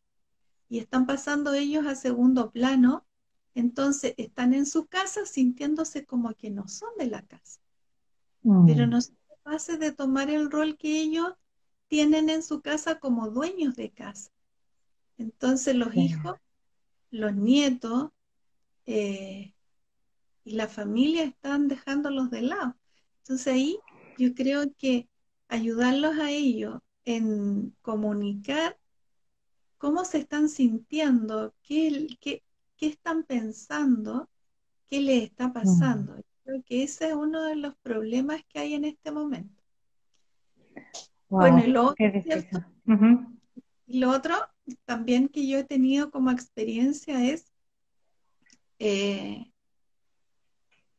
y 0.68 0.78
están 0.78 1.06
pasando 1.06 1.52
ellos 1.54 1.87
a 1.87 1.94
segundo 1.94 2.50
plano, 2.50 3.06
entonces 3.54 4.14
están 4.16 4.54
en 4.54 4.66
su 4.66 4.87
casa 4.87 5.26
sintiéndose 5.26 6.06
como 6.06 6.35
que 6.35 6.50
no 6.50 6.66
son 6.68 6.90
de 6.99 7.06
la 7.08 7.23
casa, 7.23 7.61
pero 8.64 8.87
mm, 8.87 8.90
no 8.90 9.00
son 9.00 9.16
capaces 9.28 9.78
de 9.78 9.92
tomar 9.92 10.30
el 10.30 10.50
rol 10.50 10.76
que 10.78 11.00
ellos 11.00 11.35
tienen 11.88 12.30
en 12.30 12.42
su 12.42 12.62
casa 12.62 12.99
como 12.99 13.30
dueños 13.30 13.76
de 13.76 13.90
casa. 13.90 14.30
Entonces 15.18 15.75
los 15.76 15.92
sí. 15.92 16.00
hijos, 16.00 16.37
los 17.11 17.35
nietos 17.35 18.11
eh, 18.87 19.54
y 20.44 20.52
la 20.52 20.68
familia 20.68 21.25
están 21.25 21.68
dejándolos 21.68 22.30
de 22.30 22.42
lado. 22.42 22.76
Entonces 23.18 23.46
ahí 23.49 23.78
yo 24.18 24.35
creo 24.35 24.73
que 24.78 25.08
ayudarlos 25.49 26.18
a 26.18 26.30
ellos 26.30 26.80
en 27.06 27.75
comunicar 27.80 28.76
cómo 29.78 30.04
se 30.04 30.18
están 30.18 30.50
sintiendo, 30.50 31.54
qué, 31.62 32.08
qué, 32.20 32.42
qué 32.76 32.88
están 32.88 33.22
pensando, 33.22 34.28
qué 34.88 35.00
les 35.00 35.22
está 35.22 35.52
pasando. 35.52 36.22
Creo 36.44 36.62
que 36.64 36.82
ese 36.82 37.08
es 37.08 37.14
uno 37.14 37.44
de 37.44 37.56
los 37.56 37.75
problemas 37.76 38.42
que 38.48 38.58
hay 38.58 38.75
en 38.75 38.84
este 38.84 39.10
momento. 39.10 39.62
Bueno, 41.28 41.64
y 43.86 44.00
lo 44.00 44.10
otro, 44.10 44.34
también 44.84 45.28
que 45.28 45.46
yo 45.46 45.58
he 45.58 45.64
tenido 45.64 46.10
como 46.10 46.30
experiencia 46.30 47.25
es 47.25 47.52
eh, 48.78 49.52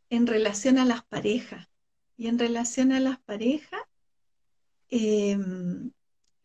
en 0.09 0.27
relación 0.27 0.77
a 0.77 0.85
las 0.85 1.03
parejas. 1.03 1.67
Y 2.15 2.27
en 2.27 2.39
relación 2.39 2.91
a 2.93 2.99
las 2.99 3.19
parejas, 3.19 3.81
eh, 4.89 5.37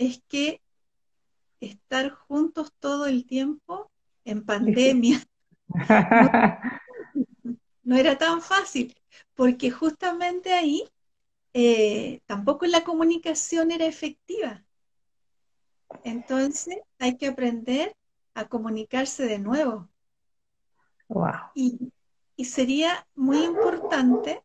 es 0.06 0.22
que 0.28 0.60
estar 1.60 2.10
juntos 2.10 2.72
todo 2.80 3.06
el 3.06 3.24
tiempo 3.24 3.90
en 4.24 4.44
pandemia 4.44 5.22
no, 5.68 5.74
no 7.84 7.96
era 7.96 8.18
tan 8.18 8.42
fácil, 8.42 8.94
porque 9.34 9.70
justamente 9.70 10.52
ahí 10.52 10.84
eh, 11.54 12.20
tampoco 12.26 12.66
la 12.66 12.84
comunicación 12.84 13.70
era 13.70 13.86
efectiva. 13.86 14.64
Entonces 16.04 16.78
hay 16.98 17.16
que 17.16 17.28
aprender 17.28 17.94
a 18.34 18.48
comunicarse 18.48 19.26
de 19.26 19.38
nuevo. 19.38 19.88
Wow. 21.08 21.32
Y, 21.54 21.92
y 22.36 22.44
sería 22.46 23.06
muy 23.14 23.44
importante 23.44 24.42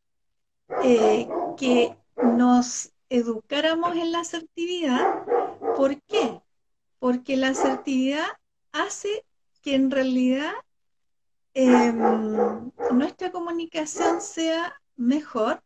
eh, 0.84 1.28
que 1.58 1.96
nos 2.22 2.92
educáramos 3.10 3.96
en 3.96 4.12
la 4.12 4.20
asertividad. 4.20 5.24
¿Por 5.76 6.02
qué? 6.04 6.42
Porque 7.00 7.38
la 7.38 7.50
asertividad 7.50 8.26
hace 8.72 9.26
que 9.62 9.76
en 9.76 9.92
realidad 9.92 10.52
eh, 11.54 11.94
nuestra 12.92 13.32
comunicación 13.32 14.22
sea 14.22 14.80
mejor, 14.96 15.62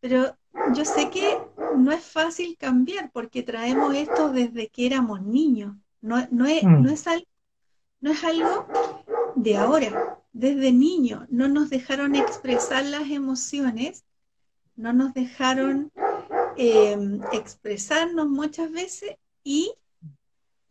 pero 0.00 0.36
yo 0.74 0.84
sé 0.84 1.10
que 1.10 1.38
no 1.76 1.92
es 1.92 2.04
fácil 2.04 2.56
cambiar 2.58 3.10
porque 3.12 3.42
traemos 3.42 3.94
esto 3.94 4.30
desde 4.30 4.68
que 4.68 4.86
éramos 4.86 5.22
niños. 5.22 5.76
No, 6.00 6.26
no, 6.30 6.46
es, 6.46 6.62
no, 6.62 6.78
Mm, 6.78 6.86
es, 6.88 7.06
algo, 7.06 7.26
no 8.00 8.12
es 8.12 8.24
algo 8.24 8.66
de 9.34 9.56
ahora. 9.56 10.18
Desde 10.32 10.72
niños 10.72 11.26
no 11.30 11.48
nos 11.48 11.68
dejaron 11.70 12.14
expresar 12.14 12.84
las 12.84 13.10
emociones, 13.10 14.04
no 14.76 14.92
nos 14.92 15.12
dejaron 15.14 15.90
eh, 16.58 16.98
expresarnos 17.32 18.28
muchas 18.28 18.72
veces 18.72 19.16
y 19.44 19.74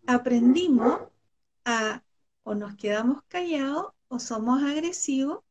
aprendimos 0.08 1.02
a 1.66 2.04
o 2.44 2.56
nos 2.56 2.76
quedamos 2.76 3.24
callados 3.28 3.94
o 4.10 4.20
somos 4.20 4.64
agresivos, 4.64 5.42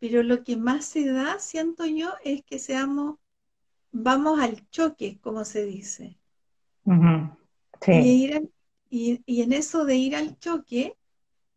pero 0.00 0.22
lo 0.24 0.44
que 0.44 0.56
más 0.56 0.84
se 0.86 1.06
da, 1.12 1.38
siento 1.40 1.86
yo, 1.86 2.10
es 2.24 2.44
que 2.44 2.58
seamos, 2.60 3.18
vamos 3.92 4.40
al 4.40 4.68
choque, 4.70 5.20
como 5.22 5.44
se 5.46 5.64
dice. 5.66 6.18
ujú, 6.84 7.30
Y, 7.90 8.08
Sí. 8.08 8.24
ir 8.24 8.34
al- 8.36 8.52
y, 8.90 9.22
y 9.26 9.42
en 9.42 9.52
eso 9.52 9.84
de 9.84 9.96
ir 9.96 10.16
al 10.16 10.38
choque, 10.38 10.96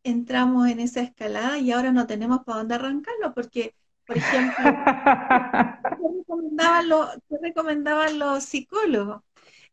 entramos 0.03 0.69
en 0.69 0.79
esa 0.81 1.01
escalada 1.01 1.59
y 1.59 1.71
ahora 1.71 1.91
no 1.93 2.07
tenemos 2.07 2.43
para 2.45 2.59
dónde 2.59 2.75
arrancarlo, 2.75 3.33
porque, 3.35 3.75
por 4.05 4.17
ejemplo, 4.17 4.81
¿qué 6.01 6.07
recomendaban 6.19 6.89
los, 6.89 7.09
qué 7.29 7.37
recomendaban 7.41 8.19
los 8.19 8.43
psicólogos? 8.45 9.23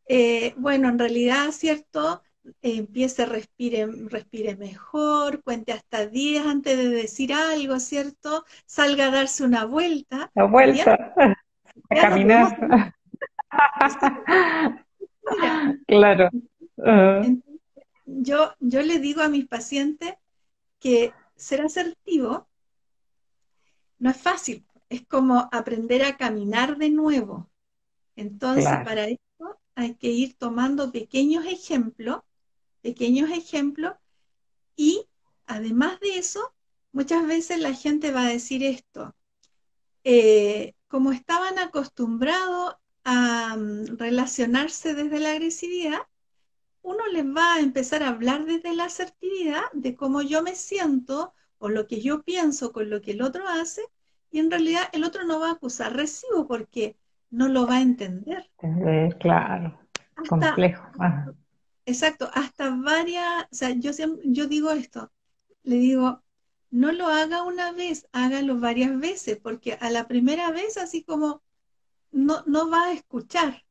Eh, 0.08 0.54
bueno, 0.58 0.88
en 0.90 0.98
realidad, 0.98 1.52
¿cierto? 1.52 2.22
Eh, 2.62 2.78
empiece, 2.78 3.26
respire, 3.26 3.86
respire 4.08 4.56
mejor, 4.56 5.42
cuente 5.44 5.72
hasta 5.72 6.06
10 6.06 6.46
antes 6.46 6.76
de 6.78 6.88
decir 6.90 7.32
algo, 7.34 7.80
¿cierto? 7.80 8.44
Salga 8.66 9.08
a 9.08 9.10
darse 9.12 9.44
una 9.44 9.64
vuelta. 9.66 10.32
La 10.34 10.44
Ya, 10.64 10.86
vuelta 10.86 10.94
a 11.90 11.96
ya 11.96 12.06
no 12.06 12.22
podemos 12.22 12.52
caminar. 12.58 12.58
mira. 12.60 12.94
Claro. 15.86 16.30
Ah, 16.84 17.26
Entonces, 17.26 17.60
yo, 18.06 18.54
yo 18.60 18.82
le 18.82 18.98
digo 18.98 19.22
a 19.22 19.28
mis 19.28 19.46
pacientes 19.48 20.14
que 20.80 21.14
ser 21.36 21.62
asertivo 21.62 22.48
no 23.98 24.10
es 24.10 24.16
fácil, 24.16 24.66
es 24.88 25.06
como 25.06 25.48
aprender 25.52 26.04
a 26.04 26.16
caminar 26.16 26.78
de 26.78 26.90
nuevo. 26.90 27.50
Entonces, 28.16 28.64
Claro. 28.64 28.84
para 28.84 29.06
esto 29.08 29.60
hay 29.74 29.94
que 29.96 30.10
ir 30.10 30.36
tomando 30.38 30.92
pequeños 30.92 31.46
ejemplos, 31.46 32.20
pequeños 32.82 33.30
ejemplos, 33.30 33.94
y 34.76 35.06
además 35.46 36.00
de 36.00 36.18
eso, 36.18 36.54
muchas 36.92 37.26
veces 37.26 37.60
la 37.60 37.74
gente 37.74 38.12
va 38.12 38.22
a 38.26 38.30
decir 38.30 38.64
esto, 38.64 39.14
eh, 40.04 40.74
como 40.88 41.12
estaban 41.12 41.58
acostumbrados 41.58 42.76
a 43.04 43.56
mm, 43.56 43.96
relacionarse 43.98 44.94
desde 44.94 45.20
la 45.20 45.32
agresividad, 45.32 46.00
uno 46.82 47.06
les 47.08 47.24
va 47.26 47.54
a 47.54 47.60
empezar 47.60 48.02
a 48.02 48.08
hablar 48.08 48.44
desde 48.46 48.74
la 48.74 48.84
asertividad 48.86 49.62
de 49.72 49.94
cómo 49.96 50.22
yo 50.22 50.42
me 50.42 50.54
siento 50.56 51.34
o 51.58 51.68
lo 51.68 51.86
que 51.86 52.00
yo 52.00 52.22
pienso 52.22 52.72
con 52.72 52.90
lo 52.90 53.00
que 53.02 53.12
el 53.12 53.22
otro 53.22 53.46
hace, 53.48 53.82
y 54.30 54.38
en 54.40 54.50
realidad 54.50 54.88
el 54.92 55.04
otro 55.04 55.24
no 55.24 55.40
va 55.40 55.50
a 55.50 55.52
acusar 55.52 55.94
recibo 55.96 56.46
porque 56.46 56.96
no 57.30 57.48
lo 57.48 57.66
va 57.66 57.76
a 57.76 57.82
entender. 57.82 58.50
Eh, 58.62 59.10
Claro. 59.20 59.78
Hasta, 60.16 60.28
Complejo. 60.28 60.84
Ajá. 60.98 61.32
exacto, 61.86 62.28
hasta 62.34 62.70
varias, 62.70 63.44
o 63.44 63.54
sea, 63.54 63.70
yo, 63.70 63.92
yo 64.24 64.46
digo 64.46 64.70
esto, 64.72 65.10
le 65.62 65.76
digo, 65.76 66.22
no 66.70 66.92
lo 66.92 67.06
haga 67.06 67.42
una 67.44 67.72
vez, 67.72 68.08
hágalo 68.12 68.58
varias 68.58 68.98
veces, 68.98 69.38
porque 69.38 69.74
a 69.80 69.90
la 69.90 70.08
primera 70.08 70.50
vez 70.50 70.76
así 70.76 71.02
como 71.04 71.42
no, 72.10 72.42
no 72.46 72.68
va 72.68 72.86
a 72.88 72.92
escuchar, 72.92 73.64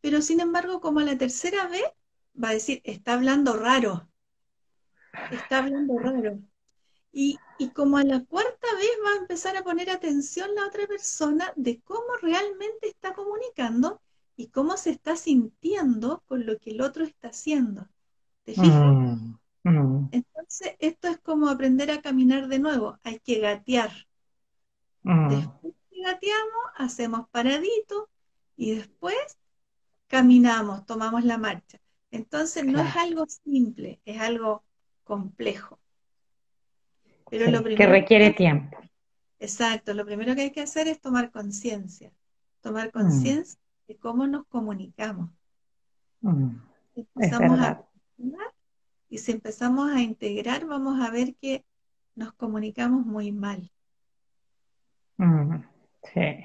pero 0.00 0.22
sin 0.22 0.40
embargo 0.40 0.80
como 0.80 1.00
a 1.00 1.04
la 1.04 1.18
tercera 1.18 1.66
vez 1.66 1.84
va 2.42 2.50
a 2.50 2.54
decir, 2.54 2.80
está 2.84 3.14
hablando 3.14 3.54
raro, 3.54 4.08
está 5.32 5.58
hablando 5.58 5.98
raro. 5.98 6.38
Y, 7.12 7.38
y 7.58 7.70
como 7.72 7.98
a 7.98 8.04
la 8.04 8.24
cuarta 8.24 8.66
vez 8.76 8.90
va 9.06 9.12
a 9.14 9.16
empezar 9.18 9.56
a 9.56 9.64
poner 9.64 9.90
atención 9.90 10.54
la 10.54 10.66
otra 10.66 10.86
persona 10.86 11.52
de 11.56 11.80
cómo 11.82 12.16
realmente 12.22 12.88
está 12.88 13.14
comunicando 13.14 14.00
y 14.36 14.48
cómo 14.48 14.76
se 14.76 14.90
está 14.90 15.16
sintiendo 15.16 16.22
con 16.26 16.46
lo 16.46 16.58
que 16.58 16.70
el 16.70 16.80
otro 16.82 17.04
está 17.04 17.28
haciendo. 17.28 17.88
¿Te 18.44 18.54
fijas? 18.54 18.96
Mm, 18.96 19.34
mm, 19.64 20.12
Entonces, 20.12 20.76
esto 20.78 21.08
es 21.08 21.18
como 21.18 21.48
aprender 21.48 21.90
a 21.90 22.00
caminar 22.02 22.46
de 22.46 22.60
nuevo. 22.60 23.00
Hay 23.02 23.18
que 23.18 23.40
gatear. 23.40 23.90
mm. 25.04 25.62
Después 25.62 25.74
que 25.90 26.02
gateamos, 26.02 26.62
hacemos 26.76 27.28
paradito 27.30 28.08
y 28.56 28.74
después 28.76 29.16
caminamos, 30.08 30.86
tomamos 30.86 31.24
la 31.24 31.38
marcha. 31.38 31.80
Entonces, 32.12 32.66
no 32.66 32.80
es 32.80 32.96
algo 32.96 33.26
simple, 33.28 34.00
es 34.06 34.20
algo 34.20 34.64
complejo. 35.04 35.80
Pero 37.32 37.48
lo 37.48 37.58
Sí, 37.58 37.64
que 37.74 37.86
primero 37.86 37.98
que 37.98 38.02
requiere 38.02 38.30
tiempo. 38.32 38.78
exacto, 39.40 39.92
lo 39.94 40.06
primero 40.06 40.34
que 40.34 40.40
hay 40.42 40.52
que 40.52 40.62
hacer 40.62 40.88
es 40.88 41.00
tomar 41.00 41.30
conciencia. 41.30 42.12
Tomar 42.62 42.90
Mm, 42.98 43.32
conciencia 43.32 43.58
de 43.88 43.96
cómo 43.98 44.26
nos 44.26 44.46
comunicamos. 44.46 45.30
Mm, 46.24 46.60
empezamos 46.94 47.58
a 47.60 47.78
y 49.08 49.18
si 49.18 49.30
empezamos 49.30 49.92
a 49.92 50.00
integrar, 50.00 50.66
vamos 50.66 51.00
a 51.00 51.10
ver 51.12 51.36
que 51.36 51.64
nos 52.16 52.32
comunicamos 52.32 53.06
muy 53.06 53.30
mal. 53.30 53.70
Mm, 55.18 55.62
sí, 56.12 56.44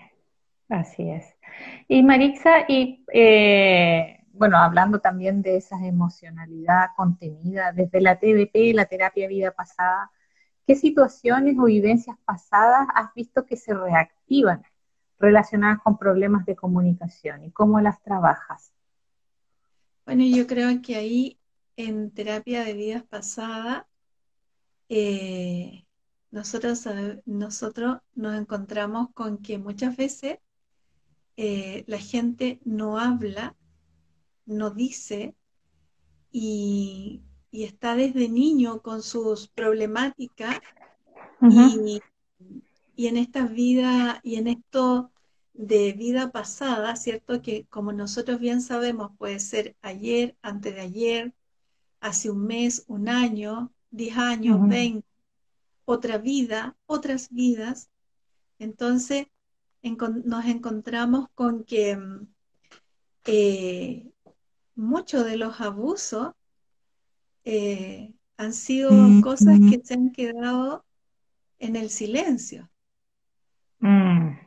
así 0.69 1.09
es. 1.11 1.25
Y 1.87 2.03
Marixa, 2.03 2.65
y 2.67 3.05
eh, 3.13 4.19
bueno, 4.33 4.57
hablando 4.59 4.99
también 4.99 5.41
de 5.41 5.57
esa 5.57 5.77
emocionalidad 5.85 6.87
contenida 6.95 7.71
desde 7.73 8.01
la 8.01 8.19
TVP, 8.19 8.73
la 8.73 8.85
terapia 8.85 9.27
vida 9.27 9.51
pasada, 9.51 10.11
¿qué 10.67 10.75
situaciones 10.75 11.57
o 11.57 11.63
vivencias 11.63 12.17
pasadas 12.25 12.89
has 12.93 13.13
visto 13.13 13.45
que 13.45 13.55
se 13.55 13.73
reactivan 13.73 14.63
relacionadas 15.17 15.79
con 15.81 15.97
problemas 15.97 16.45
de 16.45 16.57
comunicación 16.57 17.45
y 17.45 17.51
cómo 17.51 17.79
las 17.79 18.01
trabajas? 18.03 18.73
Bueno, 20.05 20.23
yo 20.25 20.45
creo 20.45 20.81
que 20.81 20.97
ahí 20.97 21.39
en 21.77 22.11
terapia 22.11 22.65
de 22.65 22.73
vidas 22.73 23.03
pasadas, 23.03 23.85
eh, 24.89 25.85
nosotros, 26.31 26.85
nos 28.15 28.35
encontramos 28.35 29.07
con 29.13 29.37
que 29.37 29.57
muchas 29.57 29.95
veces 29.95 30.39
eh, 31.37 31.85
la 31.87 31.97
gente 31.97 32.59
no 32.65 32.99
habla, 32.99 33.55
no 34.45 34.71
dice 34.71 35.33
y, 36.29 37.21
está 37.51 37.95
desde 37.95 38.29
niño 38.29 38.81
con 38.81 39.01
sus 39.01 39.47
problemáticas 39.47 40.59
y, 41.41 42.01
y, 42.95 43.07
en 43.07 43.17
estas 43.17 43.51
vidas 43.51 44.19
y 44.23 44.35
en 44.35 44.47
esto 44.47 45.11
de 45.53 45.93
vida 45.93 46.31
pasada, 46.31 46.95
¿cierto? 46.95 47.41
Que 47.41 47.65
como 47.69 47.91
nosotros 47.93 48.39
bien 48.39 48.61
sabemos 48.61 49.11
puede 49.17 49.39
ser 49.39 49.75
ayer, 49.81 50.35
antes 50.41 50.75
de 50.75 50.81
ayer, 50.81 51.33
hace 51.99 52.29
un 52.29 52.45
mes, 52.45 52.83
un 52.87 53.09
año, 53.09 53.71
diez 53.89 54.17
años, 54.17 54.67
veinte, 54.67 55.07
otra 55.85 56.17
vida, 56.17 56.75
otras 56.85 57.29
vidas. 57.29 57.89
Entonces 58.59 59.27
nos 59.81 60.45
encontramos 60.45 61.27
con 61.33 61.63
que 61.63 61.95
mm, 61.95 62.27
eh, 63.25 64.11
muchos 64.75 65.25
de 65.25 65.37
los 65.37 65.61
abusos 65.61 66.33
eh, 67.49 68.13
han 68.35 68.51
sido 68.51 68.91
cosas 69.23 69.57
que 69.69 69.79
se 69.81 69.93
han 69.93 70.11
quedado 70.11 70.85
en 71.59 71.77
el 71.77 71.89
silencio. 71.89 72.69
Mm. 73.79 74.37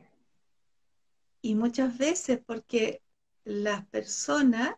Y 1.40 1.54
muchas 1.54 1.96
veces 1.96 2.42
porque 2.44 3.00
las 3.44 3.86
personas 3.86 4.74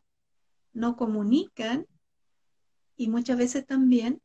no 0.73 0.95
comunican 0.95 1.85
y 2.97 3.09
muchas 3.09 3.39
veces 3.39 3.67
también 3.67 4.23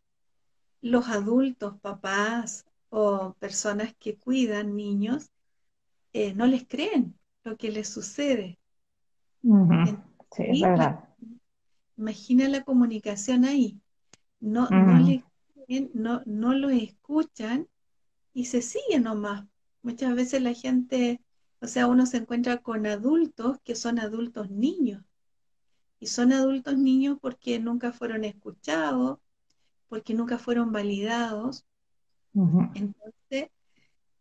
los 0.79 1.07
adultos, 1.07 1.79
papás 1.81 2.67
o 2.89 3.33
personas 3.39 3.95
que 3.97 4.15
cuidan 4.15 4.75
niños, 4.75 5.31
eh, 6.13 6.35
no 6.35 6.45
les 6.45 6.67
creen 6.67 7.17
lo 7.43 7.57
que 7.57 7.71
les 7.71 7.89
sucede. 7.89 8.59
Sí, 9.41 10.61
verdad. 10.61 11.09
Imagina 11.97 12.47
la 12.47 12.63
comunicación 12.63 13.43
ahí. 13.43 13.81
No, 14.39 14.69
no, 14.69 14.99
le 14.99 15.23
no, 15.93 16.21
no 16.25 16.53
lo 16.53 16.69
escuchan 16.69 17.67
y 18.33 18.45
se 18.45 18.61
sigue 18.61 18.99
nomás. 18.99 19.45
Muchas 19.81 20.15
veces 20.15 20.41
la 20.41 20.53
gente, 20.53 21.21
o 21.59 21.67
sea, 21.67 21.87
uno 21.87 22.05
se 22.05 22.17
encuentra 22.17 22.57
con 22.57 22.85
adultos 22.85 23.57
que 23.63 23.75
son 23.75 23.99
adultos 23.99 24.49
niños 24.49 25.03
y 25.99 26.07
son 26.07 26.31
adultos 26.31 26.77
niños 26.77 27.17
porque 27.21 27.59
nunca 27.59 27.91
fueron 27.91 28.23
escuchados, 28.23 29.19
porque 29.89 30.13
nunca 30.13 30.37
fueron 30.37 30.71
validados. 30.71 31.65
Entonces, 32.33 33.49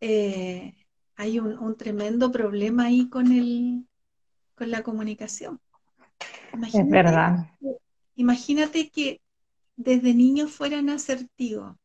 eh, 0.00 0.74
hay 1.16 1.38
un, 1.38 1.76
tremendo 1.76 2.32
problema 2.32 2.84
ahí 2.84 3.08
con, 3.10 3.30
el, 3.30 3.86
con 4.54 4.70
la 4.70 4.82
comunicación. 4.82 5.60
es 6.72 6.88
verdad. 6.88 7.50
imagínate 8.14 8.88
que 8.88 9.20
desde 9.76 10.14
niños 10.14 10.50
fueran 10.50 10.88
asertivos. 10.90 11.76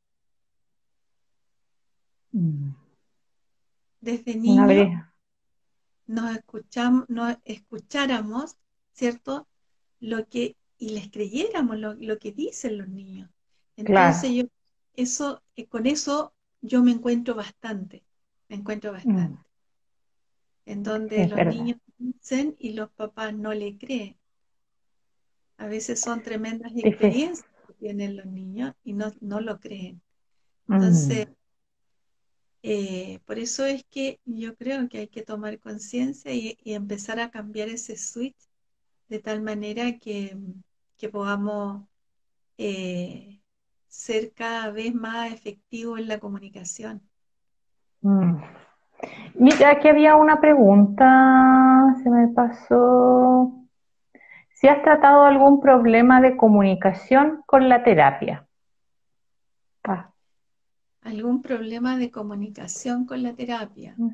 Mm. 2.32 2.72
Desde 4.00 4.36
niños 4.36 5.06
nos, 6.08 6.36
escuchamos, 6.36 7.06
nos 7.10 7.38
escucháramos, 7.46 8.56
¿cierto? 8.94 9.48
lo 10.02 10.28
que, 10.28 10.58
y 10.78 10.90
les 10.90 11.10
creyéramos 11.10 11.78
lo, 11.78 12.18
que 12.20 12.32
dicen 12.34 12.78
los 12.78 12.90
niños. 12.90 13.30
Entonces 13.78 14.32
yo, 14.32 14.44
eso, 14.96 15.42
eh, 15.56 15.68
con 15.68 15.86
eso 15.86 16.34
yo 16.62 16.84
me 16.84 16.92
encuentro 16.92 17.36
bastante, 17.36 18.04
me 18.50 18.58
encuentro 18.58 18.92
mm. 18.92 18.96
bastante. 18.96 19.40
En 20.66 20.84
donde 20.84 21.28
los 21.28 21.46
niños 21.46 21.80
dicen 21.98 22.56
y 22.60 22.74
los 22.74 22.90
papás 22.92 23.34
no 23.34 23.54
le 23.54 23.78
creen. 23.78 24.18
A 25.58 25.68
veces 25.68 26.00
son 26.00 26.24
tremendas 26.24 26.72
experiencias 26.76 27.46
tienen 27.82 28.16
los 28.16 28.28
niños 28.28 28.76
y 28.84 28.94
no, 28.94 29.12
lo 29.42 29.60
creen. 29.60 30.02
Entonces, 30.70 31.28
mm. 31.28 31.32
eh, 32.62 33.20
por 33.26 33.40
eso 33.40 33.66
es 33.66 33.84
que 33.86 34.20
yo 34.24 34.56
creo 34.56 34.88
que 34.88 35.00
hay 35.00 35.08
que 35.08 35.24
tomar 35.24 35.60
conciencia 35.60 36.32
y, 36.32 36.60
y, 36.64 36.76
empezar 36.76 37.20
a 37.20 37.32
cambiar 37.32 37.70
ese 37.70 37.98
switch 37.98 38.38
de 39.10 39.20
tal 39.20 39.42
manera 39.42 39.98
que, 39.98 40.38
podamos 41.12 41.88
eh, 42.60 43.42
ser 43.88 44.32
cada 44.34 44.70
vez 44.70 44.94
más 44.94 45.34
efectivos 45.34 46.00
en 46.00 46.08
la 46.08 46.20
comunicación. 46.20 47.02
Mm. 48.02 48.36
Mira, 49.34 49.72
aquí 49.72 49.88
había 49.88 50.16
una 50.16 50.40
pregunta, 50.40 51.96
se 52.04 52.10
me 52.12 52.28
pasó. 52.28 53.61
Si 54.62 54.68
has 54.68 54.84
tratado 54.84 55.24
algún 55.24 55.60
problema 55.60 56.22
de 56.22 56.38
comunicación 56.38 57.42
con 57.48 57.68
la 57.68 57.84
terapia. 57.84 58.48
Ah. 59.84 60.14
¿Algún 61.02 61.42
problema 61.42 61.98
de 61.98 62.12
comunicación 62.12 63.08
con 63.08 63.24
la 63.24 63.34
terapia? 63.34 63.96
Mm. 63.98 64.12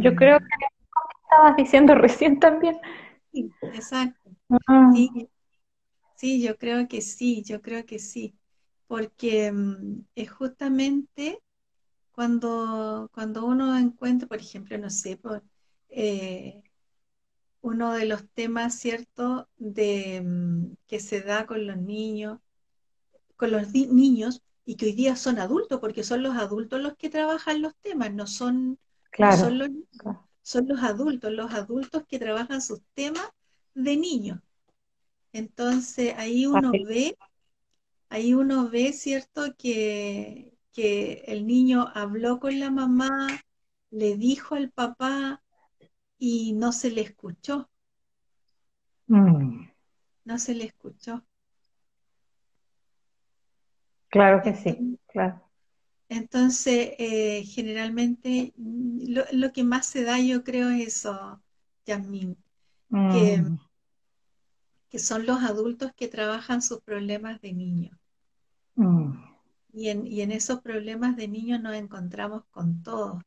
Yo 0.00 0.16
creo 0.16 0.40
que 0.40 0.46
estabas 1.22 1.56
diciendo 1.56 1.94
recién 2.06 2.40
también 2.40 2.76
exacto. 3.72 4.30
Ah. 4.66 4.90
Sí, 6.16 6.42
yo 6.42 6.56
creo 6.58 6.88
que 6.88 7.02
sí, 7.02 7.44
yo 7.44 7.62
creo 7.62 7.86
que 7.86 8.00
sí, 8.00 8.34
porque 8.88 9.52
mm, 9.52 10.06
es 10.16 10.28
justamente 10.32 11.40
cuando, 12.10 13.10
cuando 13.14 13.46
uno 13.46 13.78
encuentra, 13.78 14.26
por 14.26 14.38
ejemplo, 14.38 14.76
no 14.76 14.90
sé, 14.90 15.18
por, 15.18 15.44
eh, 15.90 16.62
uno 17.66 17.92
de 17.92 18.06
los 18.06 18.28
temas, 18.30 18.78
¿cierto?, 18.78 19.48
de, 19.56 20.22
mm, 20.24 20.76
que 20.86 21.00
se 21.00 21.20
da 21.22 21.46
con 21.46 21.66
los 21.66 21.76
niños, 21.76 22.38
con 23.36 23.50
los 23.50 23.72
niños 23.72 24.40
y 24.64 24.76
que 24.76 24.86
hoy 24.86 24.92
día 24.92 25.16
son 25.16 25.40
adultos, 25.40 25.80
porque 25.80 26.04
son 26.04 26.22
los 26.22 26.36
adultos 26.36 26.80
los 26.80 26.96
que 26.96 27.10
trabajan 27.10 27.62
los 27.62 27.74
temas, 27.82 28.12
no 28.14 28.26
son, 28.28 28.78
son 29.36 29.58
los 29.58 29.68
son 30.42 30.68
los 30.68 30.80
adultos, 30.80 31.32
los 31.32 31.52
adultos 31.52 32.04
que 32.08 32.20
trabajan 32.20 32.62
sus 32.62 32.80
temas 32.94 33.28
de 33.74 33.96
niños. 33.96 34.38
Entonces 35.32 36.14
ahí 36.16 36.46
uno 36.46 36.70
ve, 36.70 37.18
ahí 38.10 38.32
uno 38.32 38.70
ve, 38.70 38.92
¿cierto? 38.92 39.56
Que, 39.58 40.52
el 41.26 41.46
niño 41.46 41.90
habló 41.94 42.38
con 42.38 42.60
la 42.60 42.70
mamá, 42.70 43.26
le 43.90 44.16
dijo 44.16 44.54
al 44.54 44.70
papá 44.70 45.42
y 46.18 46.52
no 46.54 46.72
se 46.72 46.90
le 46.90 47.02
escuchó. 47.02 47.68
Mm. 49.06 49.66
No 50.24 50.38
se 50.38 50.54
le 50.54 50.64
escuchó. 50.64 51.24
Claro 54.08 54.42
que 54.42 54.54
sí, 54.54 54.98
claro. 55.06 55.42
Entonces, 56.08 56.92
eh, 56.98 57.42
generalmente 57.44 58.54
lo, 58.56 59.52
que 59.52 59.64
más 59.64 59.86
se 59.86 60.04
da, 60.04 60.20
yo 60.20 60.44
creo, 60.44 60.70
es 60.70 60.86
eso, 60.98 61.42
Yasmin, 61.84 62.36
que, 62.90 63.42
mm. 63.42 63.58
que, 64.88 64.98
son 64.98 65.26
los 65.26 65.42
adultos 65.42 65.92
que 65.96 66.06
trabajan 66.06 66.62
sus 66.62 66.80
problemas 66.80 67.40
de 67.40 67.52
niño. 67.52 67.98
Mm. 68.76 69.14
Y, 69.72 69.88
en, 69.88 70.06
y 70.06 70.20
en 70.22 70.30
esos 70.30 70.60
problemas 70.60 71.16
de 71.16 71.28
niño 71.28 71.58
nos 71.58 71.74
encontramos 71.74 72.44
con 72.50 72.82
todos. 72.82 73.22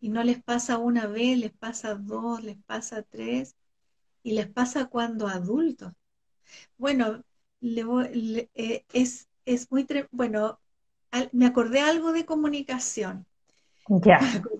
Y 0.00 0.10
no 0.10 0.22
les 0.22 0.42
pasa 0.42 0.78
una 0.78 1.06
vez, 1.06 1.38
les 1.38 1.52
pasa 1.52 1.94
dos, 1.94 2.42
les 2.42 2.56
pasa 2.64 3.02
tres, 3.02 3.56
y 4.22 4.32
les 4.32 4.48
pasa 4.48 4.86
cuando 4.86 5.28
adultos. 5.28 5.92
Bueno, 6.76 7.24
eh, 7.60 8.84
es, 8.92 9.28
es 9.44 9.70
muy, 9.70 9.86
bueno, 10.10 10.60
me 11.32 11.46
acordé 11.46 11.80
algo 11.80 12.12
de 12.12 12.24
comunicación. 12.24 13.26
Ya. 13.88 14.20
Me 14.20 14.42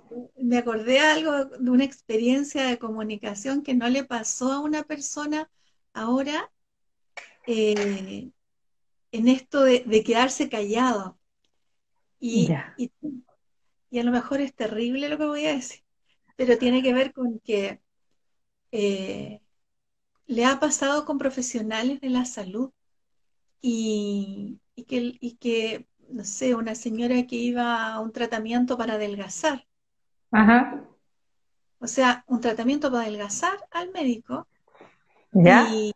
me 0.48 0.59
acordé 0.59 0.98
algo 1.01 1.44
de 1.44 1.70
una 1.70 1.85
experiencia 1.85 2.64
de 2.64 2.79
comunicación 2.79 3.62
que 3.62 3.74
no 3.74 3.88
le 3.88 4.05
pasó 4.05 4.53
a 4.53 4.61
una 4.61 4.83
persona 4.83 5.51
ahora 5.92 6.51
eh, 7.46 8.31
en 9.12 9.29
esto 9.29 9.64
de, 9.64 10.05
quedarse 10.05 10.48
callado. 10.48 11.18
Y, 12.20 12.51
y, 12.77 12.90
a 13.92 14.03
lo 14.03 14.12
mejor 14.12 14.40
es 14.40 14.55
terrible 14.55 15.09
lo 15.09 15.18
que 15.18 15.27
voy 15.27 15.46
a 15.46 15.55
decir, 15.55 15.83
pero 16.37 16.59
tiene 16.59 16.83
que 16.83 16.92
ver 16.92 17.12
con 17.12 17.38
que 17.40 17.81
eh, 18.72 19.40
le 20.27 20.44
ha 20.44 20.61
pasado 20.61 21.05
con 21.05 21.18
profesionales 21.18 22.01
de 22.01 22.11
la 22.11 22.24
salud 22.24 22.70
y, 23.61 24.61
que, 24.87 25.16
y 25.20 25.37
que, 25.37 25.88
no 26.11 26.24
sé, 26.24 26.55
una 26.55 26.74
señora 26.74 27.27
que 27.27 27.37
iba 27.37 27.92
a 27.92 28.01
un 28.01 28.12
tratamiento 28.12 28.77
para 28.77 28.94
adelgazar. 28.94 29.66
Ajá. 30.31 30.85
O 31.81 31.87
sea, 31.87 32.24
un 32.27 32.40
tratamiento 32.40 32.90
para 32.90 33.05
adelgazar 33.05 33.59
al 33.70 33.90
médico. 33.92 34.46
¿Ya? 35.33 35.68
Y, 35.72 35.94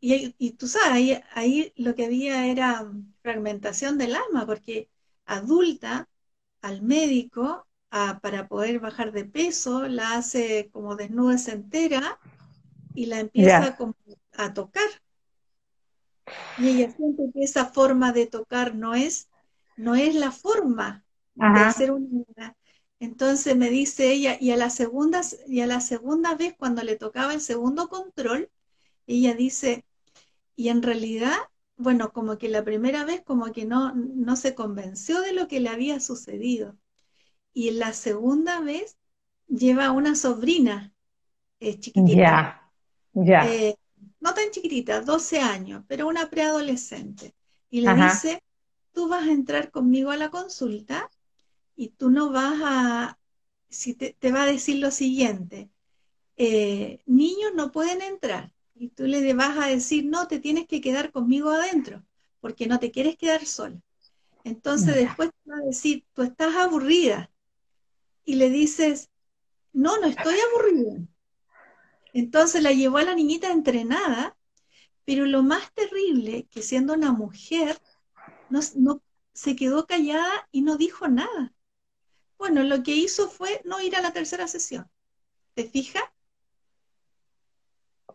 y, 0.00 0.52
tú 0.52 0.66
sabes, 0.66 1.20
ahí, 1.32 1.72
lo 1.76 1.94
que 1.94 2.04
había 2.04 2.46
era 2.46 2.90
fragmentación 3.22 3.98
del 3.98 4.14
alma, 4.14 4.46
porque 4.46 4.88
adulta 5.24 6.08
al 6.62 6.82
médico 6.82 7.66
para 7.90 8.48
poder 8.48 8.80
bajar 8.80 9.12
de 9.12 9.24
peso, 9.24 9.88
la 9.88 10.14
hace 10.14 10.68
como 10.72 10.96
desnuda 10.96 11.36
entera 11.52 12.18
y 12.94 13.06
la 13.06 13.20
empieza 13.20 13.76
a 14.32 14.54
tocar. 14.54 14.88
Y 16.58 16.68
ella 16.68 16.90
siente 16.94 17.22
que 17.32 17.42
esa 17.42 17.66
forma 17.66 18.12
de 18.12 18.26
tocar 18.26 18.74
no 18.74 18.94
es, 18.94 19.28
no 19.76 19.94
es 19.94 20.14
la 20.14 20.32
forma 20.32 21.04
de 21.34 21.60
hacer 21.60 21.90
una. 21.92 22.56
Entonces 22.98 23.56
me 23.56 23.68
dice 23.68 24.10
ella, 24.10 24.38
y 24.40 24.50
a 24.52 24.56
la 24.56 24.70
segunda, 24.70 25.20
y 25.46 25.60
a 25.60 25.66
la 25.66 25.80
segunda 25.80 26.34
vez, 26.34 26.54
cuando 26.58 26.82
le 26.82 26.96
tocaba 26.96 27.34
el 27.34 27.42
segundo 27.42 27.88
control, 27.88 28.50
ella 29.06 29.34
dice, 29.34 29.84
y 30.54 30.70
en 30.70 30.82
realidad, 30.82 31.36
bueno, 31.76 32.12
como 32.12 32.38
que 32.38 32.48
la 32.48 32.64
primera 32.64 33.04
vez 33.04 33.22
como 33.22 33.52
que 33.52 33.64
no, 33.64 33.94
no 33.94 34.36
se 34.36 34.54
convenció 34.54 35.20
de 35.20 35.32
lo 35.32 35.48
que 35.48 35.60
le 35.60 35.68
había 35.68 36.00
sucedido. 36.00 36.76
Y 37.52 37.70
la 37.72 37.92
segunda 37.92 38.60
vez 38.60 38.96
lleva 39.48 39.92
una 39.92 40.14
sobrina 40.14 40.92
eh, 41.60 41.78
chiquitita. 41.78 42.70
Ya, 43.12 43.46
eh, 43.46 43.76
no 44.20 44.34
tan 44.34 44.50
chiquitita, 44.50 45.00
12 45.02 45.40
años, 45.40 45.84
pero 45.88 46.08
una 46.08 46.28
preadolescente. 46.28 47.34
Y 47.70 47.80
le 47.80 47.94
dice, 47.94 48.42
tú 48.92 49.08
vas 49.08 49.24
a 49.24 49.32
entrar 49.32 49.70
conmigo 49.70 50.10
a 50.10 50.16
la 50.16 50.30
consulta 50.30 51.10
y 51.76 51.90
tú 51.90 52.10
no 52.10 52.30
vas 52.30 52.60
a, 52.62 53.18
si 53.68 53.94
te, 53.94 54.32
va 54.32 54.44
a 54.44 54.46
decir 54.46 54.78
lo 54.78 54.90
siguiente, 54.90 55.70
eh, 56.36 57.02
niños 57.06 57.52
no 57.54 57.72
pueden 57.72 58.02
entrar. 58.02 58.52
Y 58.78 58.90
tú 58.90 59.04
le 59.04 59.32
vas 59.32 59.56
a 59.58 59.68
decir, 59.68 60.04
no, 60.04 60.28
te 60.28 60.38
tienes 60.38 60.66
que 60.66 60.80
quedar 60.80 61.10
conmigo 61.10 61.50
adentro, 61.50 62.04
porque 62.40 62.66
no 62.66 62.78
te 62.78 62.90
quieres 62.90 63.16
quedar 63.16 63.46
sola. 63.46 63.80
Entonces 64.44 64.94
después 64.94 65.30
te 65.30 65.50
va 65.50 65.56
a 65.56 65.66
decir, 65.66 66.04
tú 66.12 66.22
estás 66.22 66.54
aburrida. 66.54 67.30
Y 68.24 68.34
le 68.36 68.50
dices, 68.50 69.10
no, 69.72 69.98
no 69.98 70.06
estoy 70.06 70.36
aburrida. 70.50 71.06
Entonces 72.12 72.62
la 72.62 72.72
llevó 72.72 72.98
a 72.98 73.04
la 73.04 73.14
niñita 73.14 73.50
entrenada, 73.50 74.36
pero 75.04 75.24
lo 75.26 75.42
más 75.42 75.72
terrible, 75.72 76.46
que 76.50 76.62
siendo 76.62 76.94
una 76.94 77.12
mujer, 77.12 77.80
no, 78.50 78.60
no 78.76 79.02
se 79.32 79.56
quedó 79.56 79.86
callada 79.86 80.48
y 80.50 80.62
no 80.62 80.76
dijo 80.76 81.08
nada. 81.08 81.54
Bueno, 82.38 82.62
lo 82.62 82.82
que 82.82 82.94
hizo 82.94 83.28
fue 83.28 83.62
no 83.64 83.80
ir 83.80 83.96
a 83.96 84.02
la 84.02 84.12
tercera 84.12 84.46
sesión. 84.48 84.90
¿Te 85.54 85.64
fijas? 85.64 86.04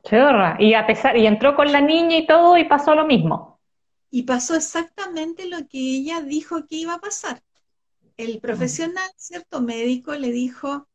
Chorra. 0.03 0.57
Y 0.59 0.73
a 0.73 0.85
pesar, 0.85 1.17
y 1.17 1.25
entró 1.27 1.55
con 1.55 1.71
la 1.71 1.81
niña 1.81 2.17
y 2.17 2.27
todo, 2.27 2.57
y 2.57 2.65
pasó 2.65 2.95
lo 2.95 3.05
mismo. 3.05 3.59
Y 4.11 4.23
pasó 4.23 4.55
exactamente 4.55 5.47
lo 5.47 5.67
que 5.67 5.79
ella 5.79 6.21
dijo 6.21 6.67
que 6.67 6.75
iba 6.75 6.95
a 6.95 6.99
pasar. 6.99 7.41
El 8.17 8.39
profesional, 8.39 9.09
cierto 9.17 9.61
médico, 9.61 10.13
le 10.15 10.31
dijo, 10.31 10.87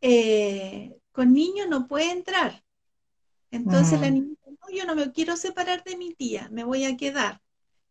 eh, 0.00 0.98
con 1.12 1.32
niño 1.32 1.66
no 1.68 1.86
puede 1.86 2.10
entrar. 2.10 2.64
Entonces 3.50 4.00
la 4.00 4.10
niña, 4.10 4.36
no, 4.46 4.76
yo 4.76 4.84
no 4.86 4.94
me 4.96 5.12
quiero 5.12 5.36
separar 5.36 5.84
de 5.84 5.96
mi 5.96 6.14
tía, 6.14 6.48
me 6.50 6.64
voy 6.64 6.84
a 6.84 6.96
quedar. 6.96 7.40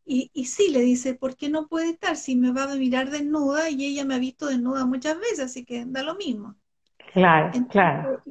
Y, 0.06 0.32
y 0.34 0.46
sí, 0.46 0.70
le 0.72 0.82
dice, 0.82 1.16
¿por 1.16 1.36
qué 1.38 1.50
no 1.50 1.68
puede 1.68 1.92
estar? 1.92 2.18
Si 2.18 2.36
me 2.36 2.52
va 2.52 2.64
a 2.66 2.76
mirar 2.76 3.12
desnuda 3.12 3.70
y 3.70 3.86
ella 3.86 4.06
me 4.06 4.16
ha 4.16 4.20
visto 4.20 4.48
desnuda 4.48 4.86
muchas 4.86 5.20
veces, 5.20 5.42
así 5.42 5.66
que 5.66 5.86
da 5.88 6.04
lo 6.04 6.16
mismo. 6.16 6.56
Claro, 7.14 7.52
claro. 7.70 8.22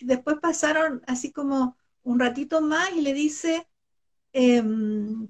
después 0.00 0.36
pasaron 0.40 1.02
así 1.06 1.32
como 1.32 1.76
un 2.02 2.20
ratito 2.20 2.60
más 2.60 2.92
y 2.92 3.00
le 3.00 3.12
dice, 3.12 3.66
em, 4.32 5.28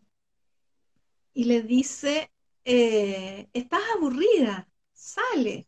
y 1.32 1.44
le 1.44 1.62
dice, 1.62 2.30
eh, 2.64 3.48
estás 3.52 3.80
aburrida, 3.96 4.68
sale 4.92 5.66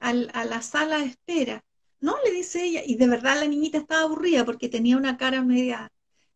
a 0.00 0.12
la 0.12 0.60
sala 0.60 0.98
de 0.98 1.06
espera. 1.06 1.64
No, 2.00 2.16
le 2.24 2.32
dice 2.32 2.64
ella, 2.64 2.82
y 2.84 2.96
de 2.96 3.06
verdad 3.06 3.40
la 3.40 3.46
niñita 3.46 3.78
estaba 3.78 4.02
aburrida 4.02 4.44
porque 4.44 4.68
tenía 4.68 4.98
una 4.98 5.16
cara 5.16 5.42
media, 5.42 5.90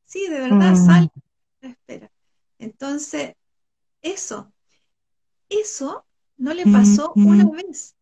sí, 0.04 0.26
de 0.28 0.40
verdad, 0.40 0.72
mm. 0.72 0.86
sale 0.86 1.10
a 1.14 1.66
la 1.66 1.68
espera. 1.70 2.10
Entonces, 2.58 3.34
eso, 4.00 4.50
eso 5.50 6.06
no 6.38 6.54
le 6.54 6.64
pasó 6.64 7.12
una 7.16 7.44
vez, 7.50 7.97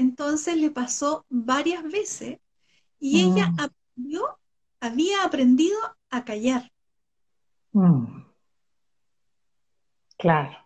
entonces 0.00 0.56
le 0.56 0.70
pasó 0.70 1.26
varias 1.28 1.84
veces 1.84 2.38
y 2.98 3.20
ella 3.20 3.50
mm. 3.50 3.60
aprendió, 3.60 4.38
había 4.80 5.24
aprendido 5.24 5.78
a 6.08 6.24
callar. 6.24 6.72
Mm. 7.72 8.22
Claro. 10.18 10.56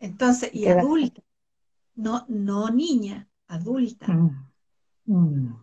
Entonces, 0.00 0.50
y 0.52 0.66
adulta, 0.66 1.22
no, 1.94 2.24
no 2.28 2.70
niña, 2.70 3.28
adulta. 3.46 4.08
Mm. 5.04 5.54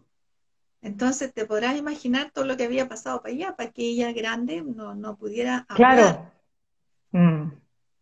Entonces 0.81 1.33
te 1.33 1.45
podrás 1.45 1.77
imaginar 1.77 2.31
todo 2.31 2.45
lo 2.45 2.55
que 2.55 2.63
había 2.63 2.87
pasado 2.87 3.21
para 3.21 3.33
ella, 3.33 3.55
para 3.57 3.71
que 3.71 3.83
ella 3.83 4.13
grande 4.13 4.61
no, 4.61 4.95
no 4.95 5.17
pudiera 5.17 5.65
hablar. 5.67 6.31
Claro. 7.11 7.41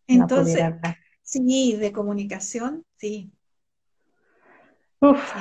Entonces, 0.08 0.64
sí, 1.24 1.76
de 1.78 1.92
comunicación, 1.92 2.86
sí. 2.98 3.32
Uf, 5.06 5.36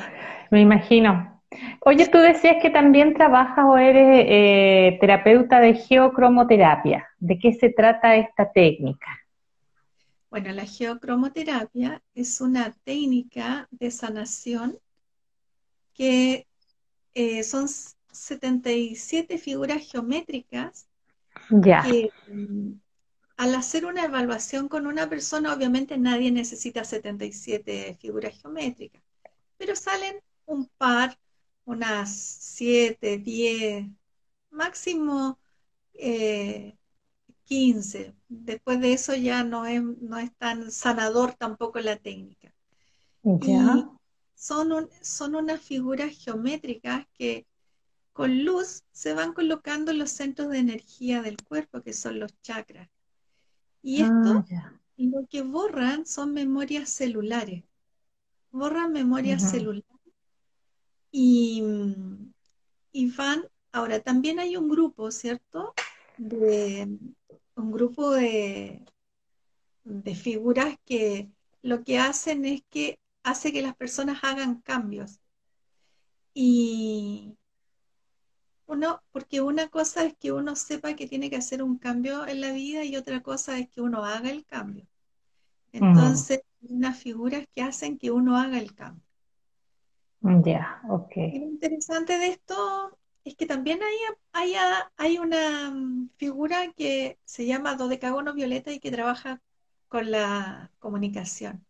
me 0.51 0.61
imagino. 0.61 1.41
Oye, 1.81 2.07
tú 2.09 2.19
decías 2.19 2.57
que 2.61 2.71
también 2.71 3.15
trabajas 3.15 3.65
o 3.67 3.79
eres 3.79 4.27
eh, 4.29 4.99
terapeuta 5.01 5.61
de 5.61 5.75
geocromoterapia. 5.75 7.09
¿De 7.19 7.39
qué 7.39 7.53
se 7.55 7.71
trata 7.71 8.17
esta 8.17 8.51
técnica? 8.51 9.07
Bueno, 10.31 10.53
la 10.53 10.67
geocromoterapia 10.67 12.03
es 12.15 12.41
una 12.41 12.75
técnica 12.85 13.69
de 13.71 13.91
sanación 13.91 14.79
que 15.95 16.47
eh, 17.15 17.43
son 17.45 17.69
77 17.69 19.39
figuras 19.39 19.89
geométricas 19.91 20.89
ya. 21.51 21.83
que 21.83 22.11
mm, 22.29 22.73
al 23.37 23.55
hacer 23.55 23.87
una 23.87 24.05
evaluación 24.05 24.69
con 24.69 24.87
una 24.87 25.09
persona, 25.09 25.55
obviamente 25.55 25.97
nadie 25.97 26.33
necesita 26.33 26.85
77 26.85 27.97
figuras 28.01 28.35
geométricas 28.41 29.05
pero 29.57 29.77
salen 29.77 30.17
un 30.47 30.67
par, 30.79 31.19
unas 31.65 32.15
7, 32.15 33.19
10, 33.19 33.87
máximo 34.51 35.39
15. 35.93 38.01
Eh, 38.01 38.15
Después 38.29 38.81
de 38.81 38.93
eso 38.93 39.15
ya 39.15 39.45
no 39.45 39.67
es, 39.67 39.83
no 39.83 40.19
es 40.19 40.35
tan 40.37 40.71
sanador 40.71 41.35
tampoco 41.35 41.81
la 41.81 41.97
técnica. 41.97 42.53
¿Ya? 43.23 43.89
son, 44.35 44.91
son 45.01 45.35
unas 45.35 45.61
figuras 45.61 46.15
geométricas 46.15 47.07
que 47.15 47.47
con 48.13 48.45
luz 48.45 48.83
se 48.93 49.15
van 49.15 49.33
colocando 49.33 49.93
los 49.93 50.11
centros 50.11 50.51
de 50.51 50.59
energía 50.59 51.23
del 51.23 51.37
cuerpo, 51.43 51.81
que 51.81 51.95
son 51.95 52.21
los 52.21 52.39
chakras. 52.43 52.89
Y 53.83 54.03
esto 54.03 54.45
ah, 54.57 54.81
lo 54.97 55.27
que 55.27 55.43
borran 55.43 56.07
son 56.07 56.33
memorias 56.33 56.91
celulares 56.91 57.65
borran 58.55 58.93
memoria 58.93 59.39
celular 59.39 59.83
y, 61.11 61.63
y, 62.93 63.11
van, 63.11 63.45
ahora 63.73 64.01
también 64.01 64.39
hay 64.39 64.57
un 64.57 64.69
grupo, 64.69 65.11
¿cierto? 65.11 65.75
De, 66.17 66.89
un 67.57 67.73
grupo 67.73 68.13
de, 68.13 68.85
de 69.85 70.15
figuras 70.15 70.77
que 70.85 71.31
lo 71.63 71.83
que 71.83 71.99
hacen 71.99 72.45
es 72.45 72.63
que 72.71 72.99
hace 73.23 73.53
que 73.53 73.63
las 73.63 73.77
personas 73.77 74.23
hagan 74.23 74.61
cambios. 74.61 75.21
Y 76.33 77.37
uno, 78.67 79.03
porque 79.13 79.41
una 79.41 79.69
cosa 79.69 80.05
es 80.05 80.17
que 80.17 80.33
uno 80.33 80.57
sepa 80.57 80.95
que 80.95 81.07
tiene 81.07 81.31
que 81.31 81.37
hacer 81.37 81.63
un 81.63 81.79
cambio 81.79 82.27
en 82.27 82.41
la 82.41 82.53
vida 82.53 82.85
y 82.85 82.97
otra 82.97 83.23
cosa 83.23 83.59
es 83.59 83.69
que 83.69 83.81
uno 83.81 84.05
haga 84.05 84.31
el 84.31 84.45
cambio. 84.45 84.87
Entonces, 85.75 86.41
unas 86.63 86.99
figuras 86.99 87.47
que 87.55 87.63
hacen 87.63 87.99
que 87.99 88.11
uno 88.11 88.39
haga 88.39 88.59
el 88.59 88.75
cambio. 88.75 89.05
Ya, 90.47 90.81
ok. 90.91 91.15
Y 91.31 91.39
lo 91.41 91.47
interesante 91.47 92.19
de 92.19 92.29
esto 92.29 92.99
es 93.25 93.37
que 93.37 93.47
también 93.47 93.81
hay, 93.83 93.95
hay, 94.33 94.55
hay 94.97 95.19
una 95.19 95.71
mm, 95.71 96.11
figura 96.17 96.73
que 96.73 97.19
se 97.25 97.47
llama 97.47 97.77
dodecagono 97.77 98.35
violeta 98.35 98.73
y 98.73 98.81
que 98.81 98.91
trabaja 98.91 99.43
con 99.89 100.11
la 100.11 100.73
comunicación. 100.79 101.65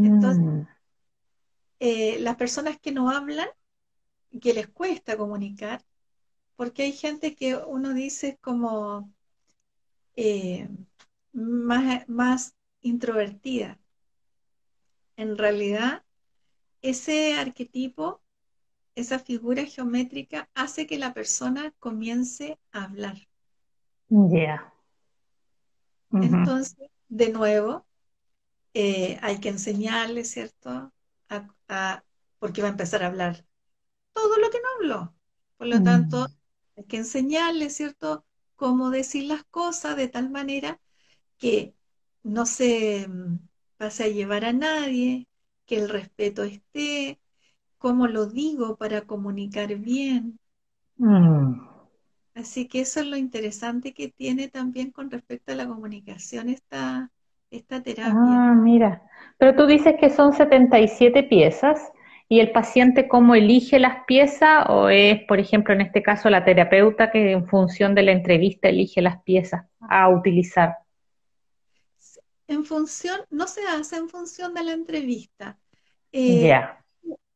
Entonces, 0.00 0.46
Mm, 0.46 0.66
eh, 1.80 2.18
las 2.20 2.36
personas 2.36 2.78
que 2.80 2.92
no 2.92 3.10
hablan, 3.10 3.48
que 4.42 4.54
les 4.54 4.68
cuesta 4.68 5.16
comunicar, 5.18 5.84
porque 6.56 6.84
hay 6.84 6.92
gente 6.92 7.34
que 7.36 7.56
uno 7.56 7.94
dice 7.94 8.38
como 8.42 9.12
eh, 10.16 10.68
más, 11.32 12.08
más 12.08 12.54
introvertida. 12.88 13.78
En 15.18 15.36
realidad, 15.36 16.04
ese 16.82 17.34
arquetipo, 17.34 18.22
esa 18.96 19.18
figura 19.18 19.64
geométrica 19.66 20.50
hace 20.54 20.86
que 20.86 20.98
la 20.98 21.14
persona 21.14 21.72
comience 21.80 22.58
a 22.72 22.84
hablar. 22.84 23.16
ya. 24.32 24.72
Entonces, 26.20 26.88
de 27.08 27.30
nuevo, 27.32 27.86
eh, 28.74 29.18
hay 29.22 29.40
que 29.40 29.50
enseñarle, 29.50 30.24
¿cierto? 30.24 30.92
A- 31.30 31.48
a- 31.68 32.04
porque 32.40 32.62
va 32.62 32.68
a 32.70 32.72
empezar 32.72 33.04
a 33.04 33.08
hablar 33.08 33.46
todo 34.14 34.38
lo 34.38 34.50
que 34.50 34.58
no 34.60 34.68
habló. 34.76 35.16
Por 35.58 35.68
lo 35.68 35.82
tanto, 35.82 36.18
Mm, 36.18 36.32
hay 36.76 36.84
que 36.86 36.98
enseñarle, 36.98 37.70
¿cierto? 37.70 38.26
Cómo 38.56 38.90
decir 38.90 39.24
las 39.26 39.44
cosas 39.46 39.96
de 39.98 40.08
tal 40.08 40.30
manera 40.30 40.80
que 41.38 41.75
no 42.26 42.46
se 42.46 43.08
mm, 43.08 43.38
pase 43.78 44.04
a 44.04 44.08
llevar 44.08 44.44
a 44.44 44.52
nadie, 44.52 45.28
que 45.66 45.76
el 45.78 45.88
respeto 45.88 46.42
esté, 46.44 47.20
cómo 47.78 48.06
lo 48.08 48.26
digo 48.26 48.76
para 48.76 49.02
comunicar 49.06 49.76
bien. 49.76 50.38
mm. 50.98 51.66
Así 52.34 52.68
que 52.68 52.82
eso 52.82 53.00
es 53.00 53.06
lo 53.06 53.16
interesante 53.16 53.92
que 53.92 54.08
tiene 54.08 54.46
también 54.48 54.92
con 54.92 55.10
respecto 55.10 55.50
a 55.50 55.56
la 55.56 55.66
comunicación 55.66 56.48
esta, 56.50 57.10
esta 57.50 57.82
terapia. 57.82 58.44
Ah, 58.44 58.54
mira. 58.56 59.02
Pero 59.38 59.56
tú 59.56 59.66
dices 59.66 59.94
que 60.00 60.10
son 60.10 60.32
77 60.32 61.22
piezas 61.24 61.92
y 62.28 62.40
el 62.40 62.52
paciente 62.52 63.08
cómo 63.08 63.34
elige 63.34 63.78
las 63.78 64.04
piezas 64.06 64.66
o 64.68 64.88
es, 64.88 65.22
por 65.26 65.38
ejemplo, 65.40 65.74
en 65.74 65.80
este 65.80 66.02
caso 66.02 66.30
la 66.30 66.44
terapeuta 66.44 67.10
que 67.10 67.32
en 67.32 67.46
función 67.48 67.94
de 67.94 68.02
la 68.02 68.12
entrevista 68.12 68.68
elige 68.68 69.02
las 69.02 69.22
piezas 69.22 69.66
a 69.80 70.08
utilizar. 70.08 70.76
En 72.48 72.64
función, 72.64 73.20
no 73.30 73.46
se 73.46 73.62
hace 73.66 73.96
en 73.96 74.08
función 74.08 74.54
de 74.54 74.64
la 74.64 74.72
entrevista. 74.72 75.58
Eh, 76.12 76.60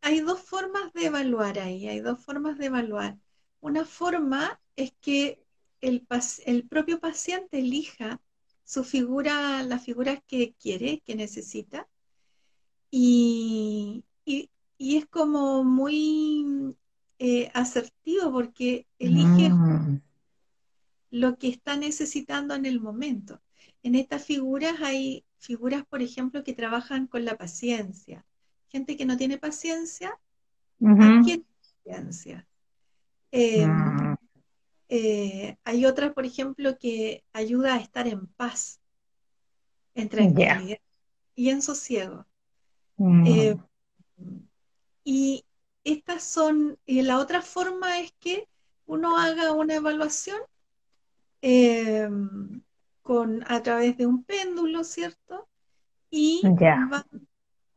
hay 0.03 0.21
dos 0.21 0.41
formas 0.43 0.93
de 0.95 1.07
evaluar 1.07 1.59
ahí, 1.59 1.89
hay 1.89 2.01
dos 2.01 2.25
formas 2.25 2.59
de 2.59 2.67
evaluar. 2.67 3.19
Una 3.61 3.85
forma 3.85 4.61
es 4.77 4.93
que 5.01 5.43
el, 5.81 6.07
propio 6.69 7.01
paciente 7.01 7.59
elija 7.61 8.21
su 8.65 8.85
figura, 8.85 9.63
las 9.65 9.85
figuras 9.85 10.21
que 10.27 10.55
quiere, 10.61 11.01
que 11.05 11.15
necesita, 11.17 11.89
y, 12.91 14.05
y- 14.25 14.51
y 14.79 14.97
es 14.97 15.07
como 15.07 15.65
muy 15.65 16.75
eh, 17.19 17.51
asertivo 17.55 18.33
porque 18.33 18.87
elige 18.99 19.51
Mm, 19.51 20.01
lo 21.11 21.37
que 21.39 21.49
está 21.49 21.77
necesitando 21.77 22.55
en 22.55 22.67
el 22.67 22.81
momento. 22.81 23.41
En 23.83 23.95
estas 23.95 24.25
figuras 24.25 24.81
hay 24.81 25.25
figuras, 25.39 25.85
por 25.87 26.03
ejemplo, 26.03 26.45
que 26.45 26.53
trabajan 26.53 27.07
con 27.07 27.25
la 27.25 27.37
paciencia. 27.37 28.25
Gente 28.69 28.97
que 28.97 29.07
no 29.07 29.17
tiene 29.17 29.39
paciencia 29.39 30.19
adquiere 30.81 31.45
paciencia. 31.85 32.47
Eh, 33.33 33.67
mm, 33.67 34.15
eh, 34.89 35.57
hay 35.65 35.87
otras, 35.87 36.13
por 36.13 36.25
ejemplo, 36.25 36.77
que 36.79 37.25
ayuda 37.33 37.75
a 37.75 37.79
estar 37.79 38.07
en 38.07 38.27
paz, 38.27 38.81
en 39.95 40.09
tranquilidad 40.09 40.79
y 41.35 41.49
en 41.49 41.63
sosiego. 41.63 42.27
Eh, 43.27 43.57
Mm, 44.21 44.41
y 45.05 45.45
estas 45.85 46.23
son, 46.23 46.79
y 46.85 47.03
la 47.03 47.19
otra 47.19 47.43
forma 47.43 48.01
es 48.01 48.13
que 48.21 48.49
uno 48.87 49.17
haga 49.19 49.53
una 49.53 49.75
evaluación 49.77 50.39
eh, 51.43 52.09
con, 53.03 53.45
a 53.49 53.63
través 53.63 53.97
de 53.97 54.07
un 54.07 54.25
péndulo, 54.25 54.85
¿cierto? 54.85 55.49
Y, 56.11 56.55
va, 56.91 57.07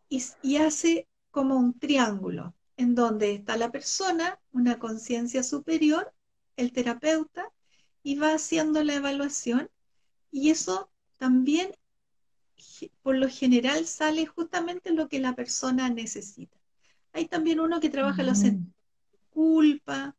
y, 0.10 0.24
y 0.42 0.58
hace 0.58 1.08
como 1.32 1.58
un 1.58 1.78
triángulo 1.80 2.56
en 2.78 2.96
donde 2.96 3.34
está 3.34 3.58
la 3.58 3.72
persona, 3.72 4.40
una 4.52 4.80
conciencia 4.80 5.44
superior, 5.44 6.14
el 6.58 6.72
terapeuta, 6.72 7.52
y 8.04 8.18
va 8.18 8.34
haciendo 8.34 8.84
la 8.84 8.96
evaluación. 8.96 9.70
Y 10.32 10.50
eso 10.50 10.90
también, 11.18 11.72
por 13.02 13.16
lo 13.16 13.28
general, 13.30 13.86
sale 13.86 14.26
justamente 14.26 14.92
lo 14.92 15.08
que 15.08 15.20
la 15.20 15.36
persona 15.36 15.90
necesita. 15.90 16.58
Hay 17.14 17.28
también 17.28 17.60
uno 17.60 17.80
que 17.80 17.90
trabaja 17.90 18.24
los 18.24 18.40
Mm, 18.40 18.44
de 18.44 18.60
culpa, 19.32 20.16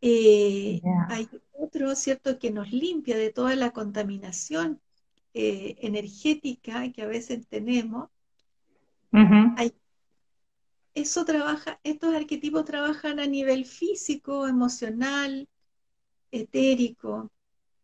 eh, 0.00 0.80
hay 1.08 1.28
otro, 1.58 1.94
¿cierto?, 1.94 2.38
que 2.38 2.50
nos 2.50 2.72
limpia 2.72 3.16
de 3.16 3.32
toda 3.32 3.56
la 3.56 3.72
contaminación 3.72 4.80
eh, 5.34 5.76
energética 5.80 6.90
que 6.92 7.02
a 7.02 7.06
veces 7.06 7.46
tenemos. 7.48 8.10
Hay, 9.56 9.72
eso 10.94 11.24
trabaja, 11.24 11.80
estos 11.82 12.14
arquetipos 12.14 12.64
trabajan 12.64 13.20
a 13.20 13.26
nivel 13.26 13.64
físico, 13.64 14.46
emocional, 14.46 15.48
etérico, 16.30 17.30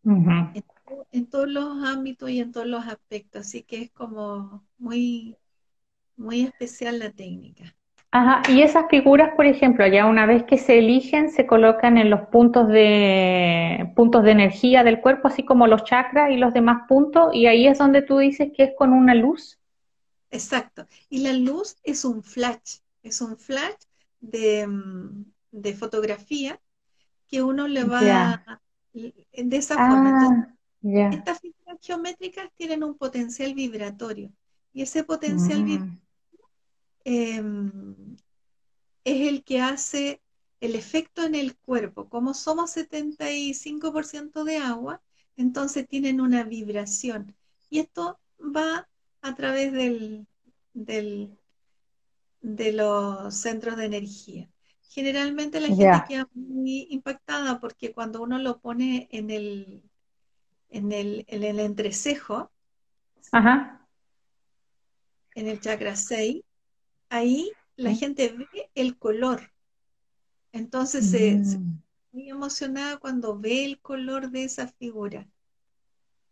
en, 0.04 0.64
en 1.12 1.26
todos 1.26 1.48
los 1.48 1.84
ámbitos 1.84 2.30
y 2.30 2.40
en 2.40 2.52
todos 2.52 2.66
los 2.66 2.86
aspectos. 2.86 3.46
Así 3.46 3.62
que 3.62 3.82
es 3.82 3.90
como 3.92 4.66
muy, 4.78 5.36
muy 6.16 6.42
especial 6.42 6.98
la 6.98 7.10
técnica. 7.12 7.76
Ajá, 8.16 8.42
y 8.48 8.62
esas 8.62 8.84
figuras, 8.88 9.30
por 9.34 9.44
ejemplo, 9.44 9.84
ya 9.88 10.06
una 10.06 10.24
vez 10.24 10.44
que 10.44 10.56
se 10.56 10.78
eligen, 10.78 11.30
se 11.30 11.48
colocan 11.48 11.98
en 11.98 12.10
los 12.10 12.20
puntos 12.28 12.68
de 12.68 13.90
puntos 13.96 14.22
de 14.22 14.30
energía 14.30 14.84
del 14.84 15.00
cuerpo, 15.00 15.26
así 15.26 15.44
como 15.44 15.66
los 15.66 15.82
chakras 15.82 16.30
y 16.30 16.36
los 16.36 16.54
demás 16.54 16.82
puntos, 16.86 17.34
y 17.34 17.46
ahí 17.46 17.66
es 17.66 17.78
donde 17.78 18.02
tú 18.02 18.18
dices 18.18 18.52
que 18.56 18.62
es 18.62 18.70
con 18.78 18.92
una 18.92 19.16
luz. 19.16 19.58
Exacto. 20.30 20.86
Y 21.10 21.22
la 21.22 21.32
luz 21.32 21.74
es 21.82 22.04
un 22.04 22.22
flash, 22.22 22.76
es 23.02 23.20
un 23.20 23.36
flash 23.36 23.74
de, 24.20 24.64
mm, 24.68 25.24
de 25.50 25.74
fotografía 25.74 26.60
que 27.26 27.42
uno 27.42 27.66
le 27.66 27.82
va 27.82 28.46
de 28.92 29.56
esa 29.56 29.74
forma. 29.74 30.10
Entonces, 30.10 30.54
Ah, 30.96 31.08
estas 31.10 31.40
figuras 31.40 31.78
geométricas 31.80 32.48
tienen 32.56 32.84
un 32.84 32.96
potencial 32.96 33.54
vibratorio 33.54 34.30
y 34.72 34.82
ese 34.82 35.02
potencial 35.02 35.64
vibratorio 35.64 35.98
Mm, 37.04 38.16
es 39.04 39.28
el 39.28 39.44
que 39.44 39.60
hace 39.60 40.22
el 40.60 40.74
efecto 40.74 41.24
en 41.24 41.34
el 41.34 41.56
cuerpo. 41.58 42.08
Como 42.08 42.34
somos 42.34 42.70
75% 42.72 44.44
de 44.44 44.58
agua, 44.58 45.02
entonces 45.36 45.88
tienen 45.88 46.20
una 46.20 46.44
vibración 46.44 47.34
y 47.70 47.80
esto 47.80 48.18
va 48.40 48.88
a 49.22 49.34
través 49.34 49.72
del, 49.72 50.26
del- 50.74 51.36
de 52.42 52.72
los 52.72 53.34
centros 53.34 53.76
de 53.76 53.86
energía. 53.86 54.50
Generalmente 54.82 55.60
la 55.60 55.68
gente 55.68 56.04
queda 56.06 56.28
muy 56.34 56.86
impactada 56.90 57.58
porque 57.60 57.92
cuando 57.92 58.22
uno 58.22 58.38
lo 58.38 58.60
pone 58.60 59.08
en 59.10 59.30
el, 59.30 59.82
en 60.70 60.92
el, 60.92 61.24
en 61.28 61.44
el 61.44 61.60
entrecejo, 61.60 62.52
Ajá. 63.32 63.86
en 65.34 65.48
el 65.48 65.60
chakra 65.60 65.96
6, 65.96 66.43
ahí 67.14 67.56
la 67.76 67.92
Sí. 67.92 67.98
gente 68.00 68.28
ve 68.36 68.70
el 68.74 68.98
color. 68.98 69.52
Entonces 70.52 71.06
se, 71.10 71.44
se 71.44 71.58
Mm, 71.58 71.80
muy 72.12 72.30
emocionada 72.30 72.96
cuando 72.98 73.38
ve 73.38 73.64
el 73.66 73.78
color 73.80 74.30
de 74.30 74.44
esa 74.44 74.68
figura, 74.68 75.28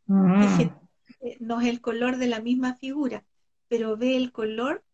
mm, 0.08 0.36
generalmente 0.48 1.38
no 1.40 1.60
es 1.60 1.68
el 1.68 1.80
color 1.80 2.16
de 2.18 2.26
la 2.28 2.40
misma 2.40 2.74
figura, 2.76 3.24
pero 3.68 3.96
ve 3.96 4.16
el 4.16 4.32
color 4.32 4.84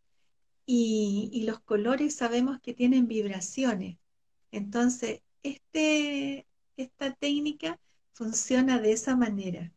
y, 0.66 1.30
y 1.32 1.44
los 1.44 1.60
colores 1.60 2.16
sabemos 2.16 2.60
que 2.60 2.74
tienen 2.74 3.08
vibraciones. 3.08 3.98
Entonces, 4.52 5.22
este, 5.44 6.46
esta 6.76 7.12
técnica 7.14 7.80
funciona 8.14 8.80
de 8.80 8.92
esa 8.92 9.16
manera. 9.16 9.72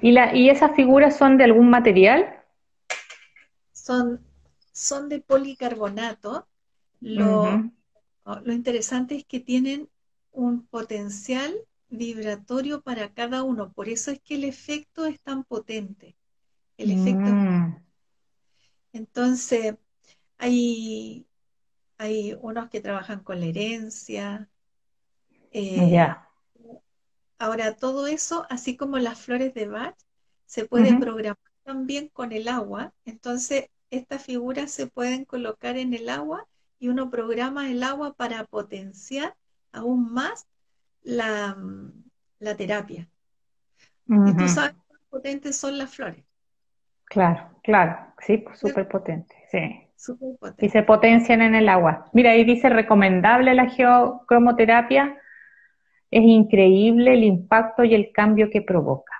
¿Y 0.00 0.12
la, 0.12 0.34
y 0.34 0.48
esas 0.48 0.74
figuras 0.74 1.16
son 1.16 1.36
de 1.36 1.44
algún 1.44 1.68
material? 1.70 2.41
Son, 3.86 4.06
son 4.72 5.08
de 5.10 5.20
policarbonato. 5.20 6.48
Lo, 7.00 7.56
Ujú. 7.56 7.70
lo 8.44 8.52
interesante 8.52 9.16
es 9.16 9.24
que 9.26 9.40
tienen 9.40 9.90
un 10.32 10.66
potencial 10.66 11.54
vibratorio 11.90 12.82
para 12.82 13.12
cada 13.14 13.42
uno. 13.44 13.72
Por 13.72 13.88
eso 13.88 14.10
es 14.12 14.20
que 14.22 14.36
el 14.36 14.44
efecto 14.44 15.06
es 15.06 15.20
tan 15.22 15.44
potente. 15.44 16.16
El 16.78 16.90
efecto 16.92 17.32
Mm, 17.38 17.82
Entonces, 18.92 19.76
hay, 20.38 21.26
hay 21.98 22.34
unos 22.42 22.70
que 22.70 22.80
trabajan 22.80 23.22
con 23.24 23.40
la 23.40 23.46
herencia. 23.46 24.50
Eh, 25.52 25.90
ya. 25.90 26.28
Ahora, 27.38 27.76
todo 27.76 28.06
eso, 28.06 28.46
así 28.50 28.76
como 28.76 28.98
las 28.98 29.20
flores 29.20 29.52
de 29.54 29.66
Bach, 29.68 29.96
se 30.46 30.64
puede 30.66 30.94
programar 30.96 31.36
también 31.64 32.08
con 32.08 32.32
el 32.32 32.48
agua. 32.48 32.94
Entonces, 33.04 33.66
estas 33.92 34.24
figuras 34.24 34.70
se 34.70 34.86
pueden 34.86 35.24
colocar 35.24 35.76
en 35.76 35.92
el 35.92 36.08
agua 36.08 36.46
y 36.78 36.88
uno 36.88 37.10
programa 37.10 37.70
el 37.70 37.82
agua 37.82 38.14
para 38.14 38.44
potenciar 38.44 39.36
aún 39.70 40.12
más 40.12 40.48
la, 41.02 41.56
terapia. 42.56 43.06
Y 44.08 44.34
tú 44.34 44.48
sabes 44.48 44.74
cuán 44.88 45.00
potentes 45.10 45.56
son 45.56 45.78
las 45.78 45.94
flores. 45.94 46.24
Claro, 47.04 47.50
claro, 47.62 48.14
sí, 48.18 48.38
pues, 48.38 48.58
súper 48.58 48.88
potente, 48.88 49.36
sí. 49.50 49.86
Y 50.58 50.68
se 50.70 50.82
potencian 50.82 51.42
en 51.42 51.54
el 51.54 51.68
agua. 51.68 52.10
Mira, 52.12 52.32
ahí 52.32 52.44
dice 52.44 52.68
recomendable 52.68 53.54
la 53.54 53.68
geocromoterapia. 53.68 55.18
Es 56.10 56.22
increíble 56.22 57.12
el 57.12 57.24
impacto 57.24 57.84
y 57.84 57.94
el 57.94 58.10
cambio 58.12 58.50
que 58.50 58.62
provoca. 58.62 59.12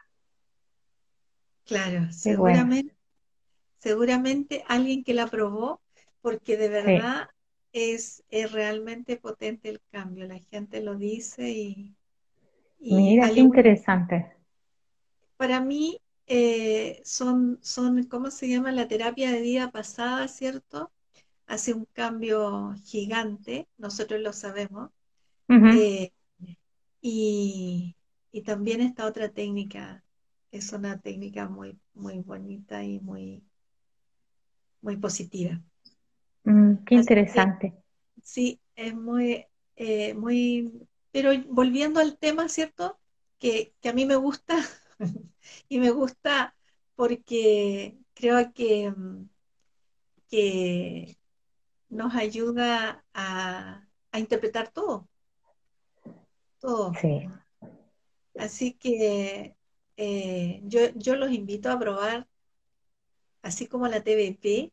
Claro, 1.65 2.11
seguramente, 2.11 2.95
seguramente 3.83 4.65
alguien 4.69 5.03
que 5.03 5.13
la 5.13 5.27
probó, 5.27 5.81
porque 6.21 6.57
de 6.57 6.69
verdad 6.69 7.29
es, 7.73 8.23
realmente 8.31 9.17
potente 9.17 9.69
el 9.71 9.81
cambio. 9.91 10.27
La 10.27 10.39
gente 10.39 10.81
lo 10.81 10.95
dice 10.95 11.51
y... 11.51 11.97
Mira, 12.79 13.29
qué 13.33 13.41
interesante. 13.41 14.37
Para 15.37 15.61
mí 15.61 16.01
eh, 16.27 17.01
son, 17.05 17.59
son, 17.61 18.05
¿cómo 18.05 18.31
se 18.31 18.49
llama? 18.49 18.71
La 18.71 18.87
terapia 18.87 19.33
de 19.33 19.41
vida 19.41 19.73
pasada, 19.73 20.29
¿cierto? 20.29 20.93
Hace 21.47 21.75
un 21.75 21.87
cambio 21.93 22.75
gigante, 22.85 23.69
nosotros 23.79 24.21
lo 24.21 24.33
sabemos. 24.33 24.91
Eh, 25.49 26.13
y, 27.01 27.95
y, 28.31 28.43
también 28.43 28.81
esta 28.81 29.07
otra 29.07 29.29
técnica 29.29 30.03
es 30.51 30.73
una 30.73 30.99
técnica 30.99 31.47
muy, 31.47 31.79
muy 31.93 32.21
bonita 32.21 32.83
y 32.83 32.99
muy, 33.01 33.43
muy 34.83 34.97
positiva. 34.97 35.61
Mm, 36.45 36.85
qué 36.85 36.97
interesante. 36.97 37.75
sí, 38.23 38.61
es 38.77 38.95
muy, 38.95 39.47
eh, 39.77 40.15
muy, 40.15 40.87
pero 41.11 41.31
volviendo 41.49 42.01
al 42.01 42.19
tema, 42.19 42.49
¿cierto? 42.49 42.99
Que, 43.39 43.75
que 43.81 43.89
a 43.89 43.93
mí 43.93 44.05
me 44.05 44.17
gusta 44.17 44.57
y 45.69 45.79
me 45.79 45.91
gusta 45.91 46.55
porque 46.95 47.97
creo 48.15 48.53
que, 48.53 48.91
mm, 48.91 49.29
que 50.29 51.19
nos 51.89 52.15
ayuda 52.15 53.05
a, 53.15 53.87
interpretar 54.15 54.69
todo. 54.69 55.09
Todo. 56.59 56.93
Sí. 57.01 57.27
Así 58.39 58.75
que 58.75 59.57
eh, 59.97 60.61
yo, 60.65 60.81
yo 60.95 61.17
los 61.17 61.33
invito 61.33 61.71
a 61.71 61.79
probar, 61.79 62.29
así 63.43 63.67
como 63.67 63.89
la 63.89 64.03
TVP, 64.03 64.73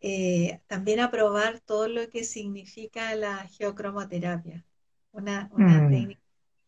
eh, 0.00 0.60
también 0.66 1.00
a 1.00 1.10
probar 1.10 1.60
todo 1.60 1.88
lo 1.88 2.08
que 2.10 2.24
significa 2.24 3.14
la 3.14 3.48
geocromoterapia, 3.48 4.64
una, 5.12 5.50
mm. 5.52 5.90
técnica. 5.90 6.20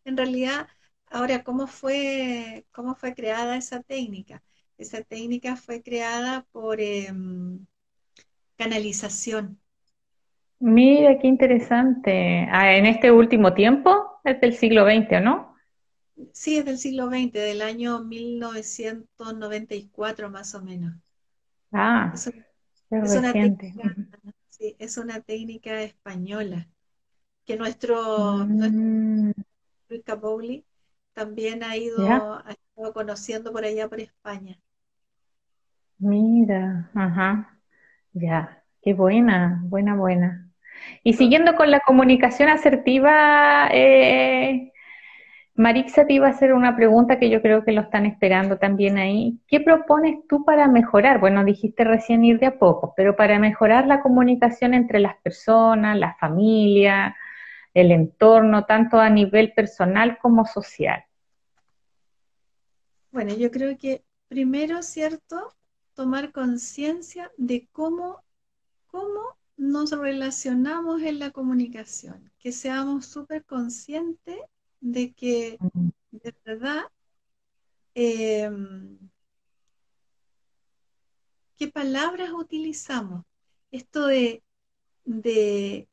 En 0.05 0.17
realidad, 0.17 0.69
Ahora, 1.11 1.43
¿cómo 1.43 1.67
fue, 1.67 2.67
cómo 2.73 2.95
fue 2.95 3.15
creada 3.15 3.57
esa 3.57 3.83
técnica? 3.83 4.43
Esa 4.77 5.03
técnica 5.03 5.57
fue 5.57 5.83
creada 5.83 6.47
por 6.53 6.81
em, 6.81 7.65
canalización. 8.57 9.59
Mira, 10.61 11.19
qué 11.19 11.27
interesante. 11.27 12.47
Ah, 12.51 12.75
en 12.77 12.87
este 12.87 13.11
último 13.11 13.55
tiempo, 13.55 14.21
es 14.25 14.41
del 14.41 14.55
siglo 14.55 14.85
XX, 14.85 15.23
¿no? 15.23 15.48
Sí, 16.33 16.59
es 16.59 16.65
del 16.65 16.79
siglo 16.79 17.09
XX, 17.09 17.33
del 17.33 17.63
año 17.63 18.05
1994 18.05 20.31
más 20.31 20.55
o 20.55 20.63
menos. 20.63 20.95
Ah, 21.73 22.13
es, 22.15 22.31
una 22.91 23.33
técnica, 23.33 23.97
sí, 24.49 24.77
es 24.79 24.97
una 24.97 25.21
técnica 25.21 25.83
española 25.83 26.69
que 27.45 27.57
nuestro, 27.57 28.47
mm. 28.47 29.33
Luis 29.89 30.03
Capoli 30.05 30.65
también 31.13 31.63
ha 31.63 31.77
ido, 31.77 32.43
conociendo 32.95 33.53
por 33.53 33.65
allá 33.65 33.89
por 33.89 34.01
España. 34.01 34.59
Mira, 35.99 36.91
ajá, 36.95 37.61
ya, 38.13 38.65
qué 38.83 38.95
buena, 38.95 39.61
buena, 39.65 39.97
buena. 39.97 40.49
Y 41.03 41.15
siguiendo 41.15 41.57
con 41.57 41.71
la 41.71 41.81
comunicación 41.81 42.49
asertiva, 42.49 43.69
eh, 43.73 44.73
Marixa 45.59 46.07
te 46.07 46.13
iba 46.13 46.29
a 46.29 46.31
hacer 46.31 46.53
una 46.53 46.77
pregunta 46.77 47.19
que 47.19 47.31
yo 47.31 47.43
creo 47.43 47.65
que 47.65 47.73
lo 47.73 47.81
están 47.81 48.07
esperando 48.07 48.59
también 48.59 48.97
ahí. 48.97 49.41
¿Qué 49.49 49.59
propones 49.59 50.21
tú 50.29 50.45
para 50.45 50.69
mejorar? 50.69 51.19
Bueno, 51.19 51.45
dijiste 51.45 51.83
recién 51.83 52.25
ir 52.25 52.39
de 52.39 52.47
a 52.47 52.59
poco, 52.61 52.95
pero 52.97 53.17
para 53.17 53.41
mejorar 53.41 53.89
la 53.89 54.01
comunicación 54.01 54.73
entre 54.73 55.01
las 55.01 55.17
personas, 55.17 55.99
la 55.99 56.15
familia, 56.15 57.17
el 57.75 57.91
entorno, 57.91 58.67
tanto 58.67 59.01
a 59.01 59.11
nivel 59.11 59.53
personal 59.53 60.19
como 60.19 60.47
social. 60.47 61.05
Bueno, 63.11 63.35
yo 63.35 63.51
creo 63.51 63.77
que 63.77 64.05
primero, 64.29 64.81
¿cierto? 64.83 65.57
Tomar 65.95 66.31
conciencia 66.31 67.33
de 67.37 67.67
cómo, 67.73 68.23
cómo 68.87 69.37
nos 69.57 69.91
relacionamos 69.91 71.03
en 71.03 71.19
la 71.19 71.33
comunicación, 71.33 72.31
que 72.39 72.53
seamos 72.53 73.07
súper 73.07 73.45
conscientes 73.45 74.39
de 74.81 75.13
que 75.15 75.59
de 76.11 76.35
verdad 76.45 76.85
em, 77.95 78.99
qué 81.57 81.69
palabras 81.69 82.31
utilizamos. 82.33 83.25
Esto 83.71 84.07
de, 84.07 84.43
de 85.05 85.89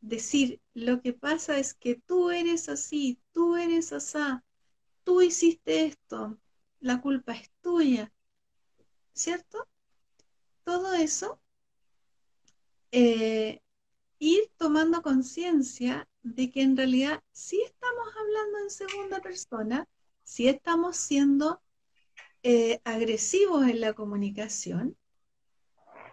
decir, 0.00 0.60
lo 0.74 1.00
que 1.02 1.12
pasa 1.12 1.58
es 1.58 1.74
que 1.74 1.96
tú 1.96 2.30
eres 2.30 2.68
así, 2.68 3.20
tú 3.32 3.56
eres 3.56 3.92
asá, 3.92 4.44
tú 5.04 5.20
hiciste 5.22 5.86
esto, 5.86 6.38
la 6.80 7.00
culpa 7.00 7.32
es 7.34 7.50
tuya, 7.60 8.12
¿cierto? 9.12 9.66
Todo 10.64 10.92
eso, 10.94 11.40
eh, 12.92 13.60
ir 14.18 14.50
tomando 14.56 15.02
conciencia 15.02 16.08
de 16.34 16.50
que 16.50 16.62
en 16.62 16.76
realidad 16.76 17.22
sí 17.32 17.60
estamos 17.64 18.06
hablando 18.16 18.58
en 18.58 18.70
segunda 18.70 19.20
persona, 19.20 19.88
sí 20.22 20.48
estamos 20.48 20.96
siendo 20.96 21.60
eh, 22.42 22.80
agresivos 22.84 23.66
en 23.66 23.80
la 23.80 23.94
comunicación, 23.94 24.96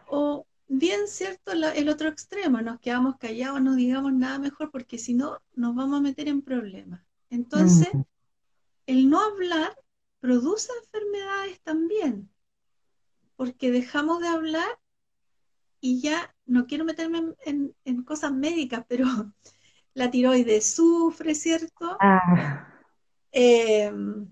o 0.07 0.45
bien 0.67 1.07
cierto 1.07 1.51
el 1.51 1.89
otro 1.89 2.09
extremo, 2.09 2.61
nos 2.61 2.79
quedamos 2.79 3.17
callados, 3.17 3.61
no 3.61 3.75
digamos 3.75 4.13
nada 4.13 4.39
mejor 4.39 4.71
porque 4.71 4.97
si 4.97 5.13
no 5.13 5.41
nos 5.53 5.75
vamos 5.75 5.99
a 5.99 6.03
meter 6.03 6.27
en 6.27 6.41
problemas. 6.41 7.01
Entonces, 7.29 7.89
el 8.85 9.09
no 9.09 9.19
hablar 9.19 9.75
produce 10.19 10.71
enfermedades 10.83 11.59
también, 11.61 12.29
porque 13.35 13.71
dejamos 13.71 14.21
de 14.21 14.27
hablar 14.27 14.79
y 15.79 16.01
ya 16.01 16.33
no 16.45 16.65
quiero 16.65 16.85
meterme 16.85 17.35
en, 17.45 18.03
cosas 18.03 18.31
médicas, 18.31 18.85
pero 18.87 19.05
la 19.95 20.11
tiroides 20.11 20.75
sufre, 20.75 21.33
¿cierto? 21.33 21.97
Ah. 21.99 22.67
Em, 23.31 24.27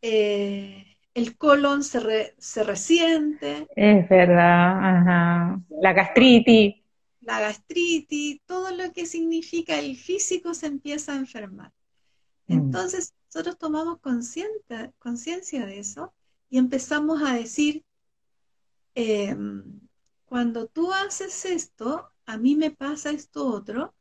eh, 0.00 0.96
el 1.12 1.36
colon 1.36 1.84
se, 1.84 2.34
se, 2.38 2.64
resiente. 2.64 3.66
Es 3.76 4.08
verdad, 4.08 4.78
Ajá. 4.78 5.60
La 5.68 5.92
gastritis. 5.92 6.76
La 7.20 7.40
gastritis, 7.40 8.40
todo 8.46 8.70
lo 8.70 8.92
que 8.92 9.06
significa 9.06 9.78
el 9.78 9.96
físico 9.96 10.54
se 10.54 10.66
empieza 10.66 11.12
a 11.12 11.16
enfermar. 11.16 11.72
Mm. 12.46 12.52
Entonces, 12.54 13.14
nosotros 13.26 13.58
tomamos 13.58 13.98
conciencia 13.98 15.66
de 15.66 15.78
eso 15.78 16.12
y 16.50 16.58
empezamos 16.58 17.22
a 17.22 17.34
decir, 17.34 17.84
em, 18.94 19.80
cuando 20.24 20.66
tú 20.66 20.92
haces 20.92 21.44
esto, 21.44 22.10
a 22.26 22.36
mí 22.36 22.54
me 22.54 22.70
pasa 22.70 23.10
esto 23.10 23.46
otro, 23.46 23.94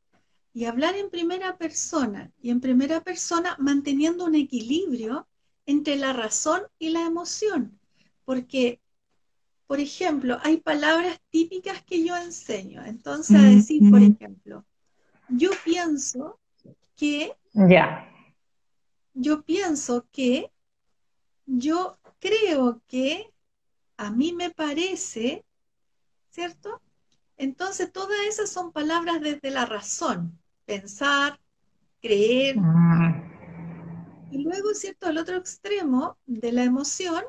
y 0.54 0.66
hablar 0.66 0.96
en 0.96 1.10
primera 1.10 1.58
persona, 1.58 2.32
y 2.40 2.52
en 2.52 2.62
primera 2.62 3.02
persona 3.02 3.56
manteniendo 3.60 4.26
un 4.26 4.36
equilibrio 4.36 5.28
entre 5.66 5.96
la 5.96 6.14
razón 6.14 6.62
y 6.78 6.92
la 6.92 7.02
emoción, 7.02 7.80
porque, 8.24 8.80
por 9.66 9.80
ejemplo, 9.80 10.38
hay 10.44 10.58
palabras 10.58 11.20
típicas 11.32 11.82
que 11.84 12.04
yo 12.06 12.16
enseño, 12.16 12.86
entonces 12.86 13.36
a 13.36 13.44
decir, 13.44 13.90
por 13.90 14.02
ejemplo, 14.02 14.64
yo 15.30 15.50
pienso 15.66 16.40
que... 16.96 17.36
Ya. 17.54 18.10
yo 19.14 19.44
pienso 19.44 20.08
que, 20.12 20.52
yo 21.46 21.98
creo 22.20 22.82
que, 22.88 23.32
a 23.98 24.12
mí 24.12 24.34
me 24.34 24.50
parece, 24.50 25.46
¿cierto? 26.30 26.82
Entonces 27.38 27.92
todas 27.92 28.18
esas 28.28 28.50
son 28.50 28.72
palabras 28.72 29.22
desde 29.22 29.52
la 29.52 29.66
razón, 29.66 30.40
pensar, 30.66 31.40
creer. 32.02 32.58
Mm. 32.58 34.30
Y 34.32 34.44
luego, 34.44 34.74
¿cierto? 34.74 35.08
Al 35.08 35.18
otro 35.18 35.38
extremo 35.38 36.18
de 36.26 36.52
la 36.52 36.64
emoción, 36.64 37.24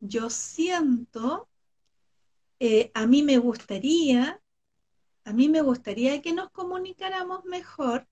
yo 0.00 0.30
siento, 0.30 1.48
eh, 2.60 2.90
a 2.94 3.06
mí 3.06 3.22
me 3.22 3.38
gustaría, 3.38 4.40
a 5.24 5.32
mí 5.32 5.48
me 5.48 5.62
gustaría 5.62 6.20
que 6.20 6.32
nos 6.32 6.50
comunicáramos 6.50 7.44
mejor, 7.44 8.06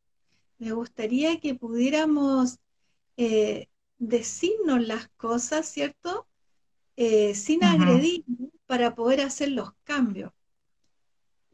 me 0.58 0.72
gustaría 0.72 1.38
que 1.40 1.54
pudiéramos 1.54 2.58
eh, 3.16 3.68
decirnos 3.98 4.86
las 4.86 5.08
cosas, 5.16 5.66
¿cierto? 5.66 6.26
Eh, 6.96 7.34
sin 7.34 7.62
agredir 7.64 8.24
para 8.66 8.94
poder 8.94 9.20
hacer 9.20 9.50
los 9.50 9.72
cambios. 9.84 10.32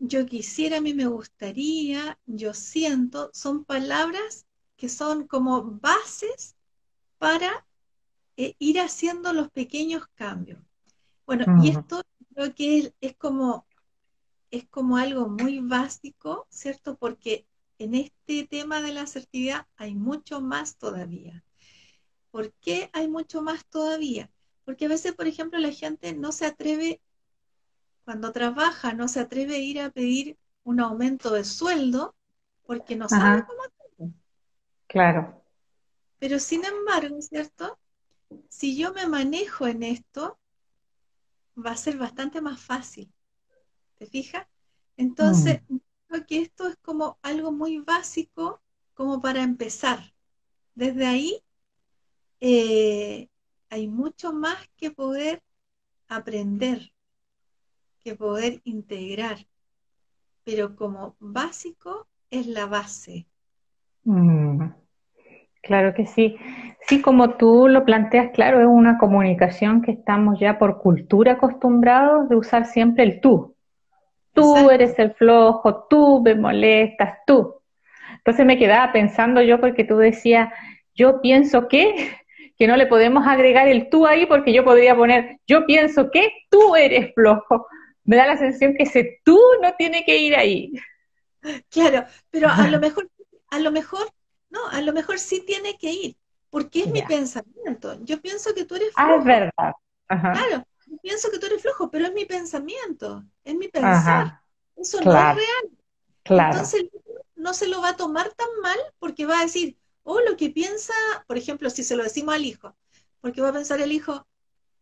Yo 0.05 0.27
quisiera, 0.27 0.79
a 0.79 0.81
mí 0.81 0.95
me 0.95 1.07
gustaría, 1.07 2.19
yo 2.27 2.55
siento, 2.55 3.31
son 3.33 3.65
palabras 3.65 4.47
que 4.77 4.89
son 4.89 5.29
como 5.29 5.63
bases 5.63 6.57
para 7.19 7.65
eh, 8.37 8.57
ir 8.59 8.81
haciendo 8.81 9.33
los 9.33 9.49
pequeños 9.53 10.09
cambios. 10.17 10.59
Bueno, 11.25 11.45
y 11.63 11.69
esto 11.69 12.03
creo 12.35 12.53
que 12.53 12.93
es, 13.01 13.17
como, 13.17 13.65
es 14.51 14.67
como 14.69 14.97
algo 14.97 15.29
muy 15.29 15.61
básico, 15.61 16.49
¿cierto? 16.51 16.97
Porque 16.97 17.47
en 17.79 17.95
este 17.95 18.45
tema 18.49 18.83
de 18.83 18.95
la 18.95 19.03
asertividad 19.03 19.69
hay 19.77 19.95
mucho 19.95 20.41
más 20.41 20.79
todavía. 20.79 21.45
¿Por 22.33 22.53
qué 22.55 22.91
hay 22.93 23.07
mucho 23.07 23.41
más 23.41 23.65
todavía? 23.67 24.33
Porque 24.65 24.87
a 24.87 24.89
veces, 24.89 25.15
por 25.15 25.29
ejemplo, 25.29 25.61
la 25.61 25.71
gente 25.71 26.13
no 26.13 26.33
se 26.33 26.47
atreve, 26.47 27.01
cuando 28.05 28.33
trabaja, 28.33 28.93
no 28.93 29.09
se 29.09 29.21
atreve 29.21 29.57
a 29.57 29.59
ir 29.59 29.81
a 29.81 29.91
pedir 29.91 30.37
un 30.65 30.81
aumento 30.81 31.31
de 31.31 31.45
sueldo 31.45 32.15
porque 32.65 32.97
no 32.97 33.09
sabe 33.09 33.45
cómo 33.45 33.61
hacerlo. 33.63 34.15
Claro. 34.87 35.45
Pero 36.19 36.39
sin 36.39 36.65
embargo, 36.65 37.21
¿cierto? 37.21 37.79
Si 38.49 38.77
yo 38.77 38.93
me 38.93 39.07
manejo 39.07 39.67
en 39.67 39.83
esto, 39.83 40.39
va 41.57 41.73
a 41.73 41.77
ser 41.77 41.99
bastante 41.99 42.41
más 42.41 42.61
fácil. 42.61 43.13
¿Te 43.99 44.07
fijas? 44.07 44.47
Entonces, 44.97 45.61
mm. 45.69 45.77
creo 46.07 46.27
que 46.27 46.43
esto 46.43 46.69
es 46.69 46.77
como 46.83 47.19
algo 47.23 47.53
muy 47.53 47.79
básico 47.79 48.61
como 48.95 49.21
para 49.21 49.43
empezar. 49.43 50.13
Desde 50.75 51.07
ahí 51.07 51.43
eh, 52.41 53.29
hay 53.71 53.89
mucho 53.89 54.33
más 54.33 54.59
que 54.77 54.91
poder 54.91 55.43
aprender, 56.09 56.93
que 58.03 58.15
poder 58.15 58.61
integrar, 58.65 59.39
pero 60.45 60.77
como 60.77 61.17
básico 61.21 62.09
es 62.31 62.47
la 62.47 62.67
base. 62.67 63.27
Mm, 64.05 64.71
claro 65.63 65.95
que 65.95 66.07
sí. 66.07 66.37
Sí, 66.87 67.01
como 67.01 67.37
tú 67.37 67.69
lo 67.69 67.85
planteas, 67.85 68.33
claro, 68.33 68.61
es 68.61 68.67
una 68.67 68.99
comunicación 68.99 69.83
que 69.83 69.93
estamos 69.93 70.41
ya 70.41 70.59
por 70.59 70.79
cultura 70.79 71.33
acostumbrados 71.33 72.29
de 72.29 72.37
usar 72.37 72.67
siempre 72.67 73.05
el 73.05 73.21
tú. 73.21 73.55
Tú 74.35 74.71
eres 74.71 74.99
el 74.99 75.13
flojo, 75.13 75.87
tú 75.89 76.23
me 76.23 76.35
molestas, 76.35 77.19
tú. 77.27 77.57
Entonces 78.17 78.47
me 78.47 78.59
quedaba 78.59 78.93
pensando 78.93 79.43
yo 79.43 79.61
porque 79.61 79.85
tú 79.85 79.97
decías, 79.99 80.49
yo 80.95 81.21
pienso 81.21 81.69
que, 81.69 81.95
que 82.59 82.67
no 82.67 82.77
le 82.77 82.87
podemos 82.87 83.27
agregar 83.27 83.69
el 83.69 83.89
tú 83.91 84.07
ahí 84.07 84.27
porque 84.27 84.53
yo 84.53 84.65
podría 84.65 84.97
poner, 84.97 85.39
yo 85.47 85.67
pienso 85.67 86.11
que 86.11 86.31
tú 86.51 86.75
eres 86.75 87.13
flojo. 87.15 87.67
Me 88.05 88.17
da 88.17 88.27
la 88.27 88.37
sensación 88.37 88.75
que 88.75 88.85
ese 88.85 89.21
tú 89.25 89.39
no 89.63 89.75
tiene 89.77 90.05
que 90.05 90.19
ir 90.19 90.35
ahí. 90.37 90.73
Claro, 91.71 92.07
pero 92.31 92.49
a 92.49 92.69
lo 92.69 92.79
mejor, 92.81 93.11
a 93.51 93.59
lo 93.59 93.73
mejor, 93.73 94.13
no, 94.51 94.69
a 94.69 94.81
lo 94.81 94.93
mejor 94.93 95.19
sí 95.19 95.43
tiene 95.45 95.77
que 95.79 95.91
ir, 95.93 96.17
porque 96.51 96.83
es 96.83 96.89
mi 96.89 97.03
pensamiento. 97.03 97.99
Yo 98.05 98.21
pienso 98.21 98.55
que 98.55 98.65
tú 98.65 98.77
eres 98.77 98.95
flojo. 98.95 99.11
Ah, 99.13 99.17
es 99.17 99.25
verdad. 99.25 99.73
Claro, 100.09 100.67
yo 100.87 100.97
pienso 101.03 101.31
que 101.31 101.39
tú 101.39 101.47
eres 101.47 101.63
flojo, 101.63 101.91
pero 101.91 102.07
es 102.07 102.13
mi 102.13 102.25
pensamiento, 102.25 103.25
es 103.45 103.55
mi 103.55 103.69
pensar. 103.69 104.41
Eso 104.77 105.01
no 105.01 105.17
es 105.17 105.35
real. 105.35 105.71
Claro. 106.25 106.53
Entonces 106.53 106.85
no 107.35 107.55
se 107.55 107.67
lo 107.69 107.81
va 107.83 107.91
a 107.91 107.97
tomar 107.97 108.33
tan 108.35 108.49
mal 108.63 108.79
porque 108.99 109.27
va 109.27 109.41
a 109.41 109.43
decir, 109.43 109.77
o 110.05 110.21
lo 110.21 110.37
que 110.37 110.51
piensa, 110.51 110.95
por 111.27 111.37
ejemplo, 111.39 111.71
si 111.71 111.83
se 111.85 111.97
lo 111.97 112.05
decimos 112.05 112.35
al 112.35 112.45
hijo, 112.45 112.77
porque 113.21 113.41
va 113.41 113.49
a 113.49 113.53
pensar 113.53 113.81
el 113.81 113.93
hijo, 113.93 114.27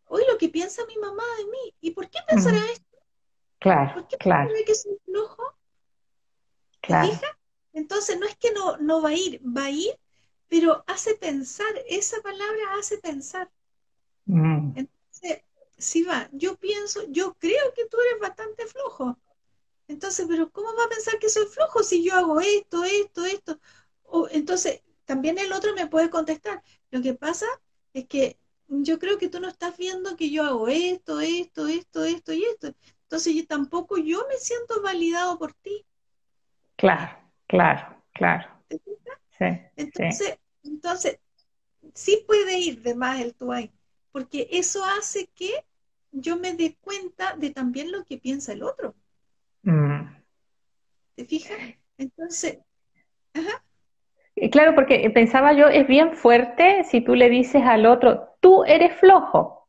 hoy 0.05 0.23
lo 0.29 0.37
que 0.37 0.49
piensa 0.49 0.85
mi 0.87 0.97
mamá 0.97 1.23
de 1.39 1.45
mí, 1.45 1.75
¿y 1.81 1.91
por 1.91 2.09
qué 2.09 2.19
pensará 2.27 2.59
esto? 2.71 2.90
Claro, 3.61 3.93
¿Por 3.93 4.07
qué 4.07 4.17
claro. 4.17 4.49
que 4.65 4.73
soy 4.73 4.97
flojo? 5.05 5.43
Claro. 6.81 7.13
Entonces 7.73 8.19
no 8.19 8.25
es 8.25 8.35
que 8.35 8.51
no, 8.51 8.77
no 8.77 9.03
va 9.03 9.09
a 9.09 9.13
ir, 9.13 9.39
va 9.45 9.65
a 9.65 9.69
ir, 9.69 9.95
pero 10.49 10.83
hace 10.87 11.13
pensar, 11.13 11.71
esa 11.87 12.19
palabra 12.21 12.73
hace 12.79 12.97
pensar. 12.97 13.51
Mm. 14.25 14.73
Entonces, 14.75 15.43
si 15.77 16.01
va, 16.01 16.27
yo 16.31 16.55
pienso, 16.55 17.03
yo 17.09 17.35
creo 17.35 17.71
que 17.75 17.85
tú 17.85 17.97
eres 18.01 18.19
bastante 18.19 18.65
flojo. 18.65 19.19
Entonces, 19.87 20.25
pero 20.27 20.49
¿cómo 20.49 20.75
va 20.75 20.85
a 20.85 20.89
pensar 20.89 21.19
que 21.19 21.29
soy 21.29 21.45
flojo 21.45 21.83
si 21.83 22.03
yo 22.03 22.15
hago 22.15 22.41
esto, 22.41 22.83
esto, 22.83 23.25
esto? 23.25 23.59
O, 24.05 24.27
entonces, 24.31 24.81
también 25.05 25.37
el 25.37 25.53
otro 25.53 25.75
me 25.75 25.85
puede 25.85 26.09
contestar. 26.09 26.63
Lo 26.89 27.03
que 27.03 27.13
pasa 27.13 27.45
es 27.93 28.07
que 28.07 28.39
yo 28.67 28.97
creo 28.97 29.19
que 29.19 29.29
tú 29.29 29.39
no 29.39 29.47
estás 29.47 29.77
viendo 29.77 30.15
que 30.15 30.31
yo 30.31 30.43
hago 30.45 30.67
esto, 30.67 31.19
esto, 31.19 31.67
esto, 31.67 32.03
esto 32.03 32.33
y 32.33 32.43
esto. 32.45 32.73
Entonces 33.11 33.35
yo 33.35 33.45
tampoco 33.45 33.97
yo 33.97 34.25
me 34.29 34.37
siento 34.37 34.81
validado 34.81 35.37
por 35.37 35.51
ti. 35.51 35.85
Claro, 36.77 37.17
claro, 37.45 38.01
claro. 38.13 38.47
Sí, 38.69 39.45
entonces, 39.75 40.27
sí. 40.29 40.69
entonces, 40.69 41.19
sí 41.93 42.23
puede 42.25 42.57
ir 42.57 42.81
de 42.81 42.95
más 42.95 43.19
el 43.19 43.33
tú 43.33 43.51
ahí, 43.51 43.69
porque 44.13 44.47
eso 44.49 44.85
hace 44.85 45.27
que 45.35 45.51
yo 46.13 46.37
me 46.37 46.53
dé 46.53 46.77
cuenta 46.79 47.35
de 47.35 47.49
también 47.49 47.91
lo 47.91 48.05
que 48.05 48.17
piensa 48.17 48.53
el 48.53 48.63
otro. 48.63 48.95
Mm. 49.63 50.03
¿Te 51.15 51.25
fijas? 51.25 51.59
Entonces, 51.97 52.59
ajá. 53.33 53.61
Claro, 54.53 54.73
porque 54.73 55.09
pensaba 55.09 55.51
yo, 55.51 55.67
es 55.67 55.85
bien 55.85 56.15
fuerte 56.15 56.85
si 56.85 57.01
tú 57.01 57.15
le 57.15 57.29
dices 57.29 57.61
al 57.65 57.87
otro, 57.87 58.37
tú 58.39 58.63
eres 58.63 58.95
flojo. 59.01 59.60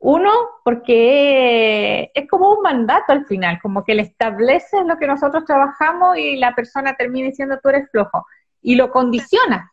Uno, 0.00 0.32
porque 0.64 2.10
es 2.14 2.28
como 2.28 2.52
un 2.52 2.62
mandato 2.62 3.12
al 3.12 3.26
final, 3.26 3.58
como 3.60 3.84
que 3.84 3.94
le 3.94 4.02
estableces 4.02 4.84
lo 4.86 4.96
que 4.96 5.06
nosotros 5.06 5.44
trabajamos 5.44 6.16
y 6.16 6.36
la 6.36 6.54
persona 6.54 6.94
termina 6.94 7.28
diciendo 7.28 7.58
tú 7.62 7.68
eres 7.68 7.90
flojo. 7.90 8.26
Y 8.62 8.74
lo 8.76 8.90
condicionas, 8.90 9.68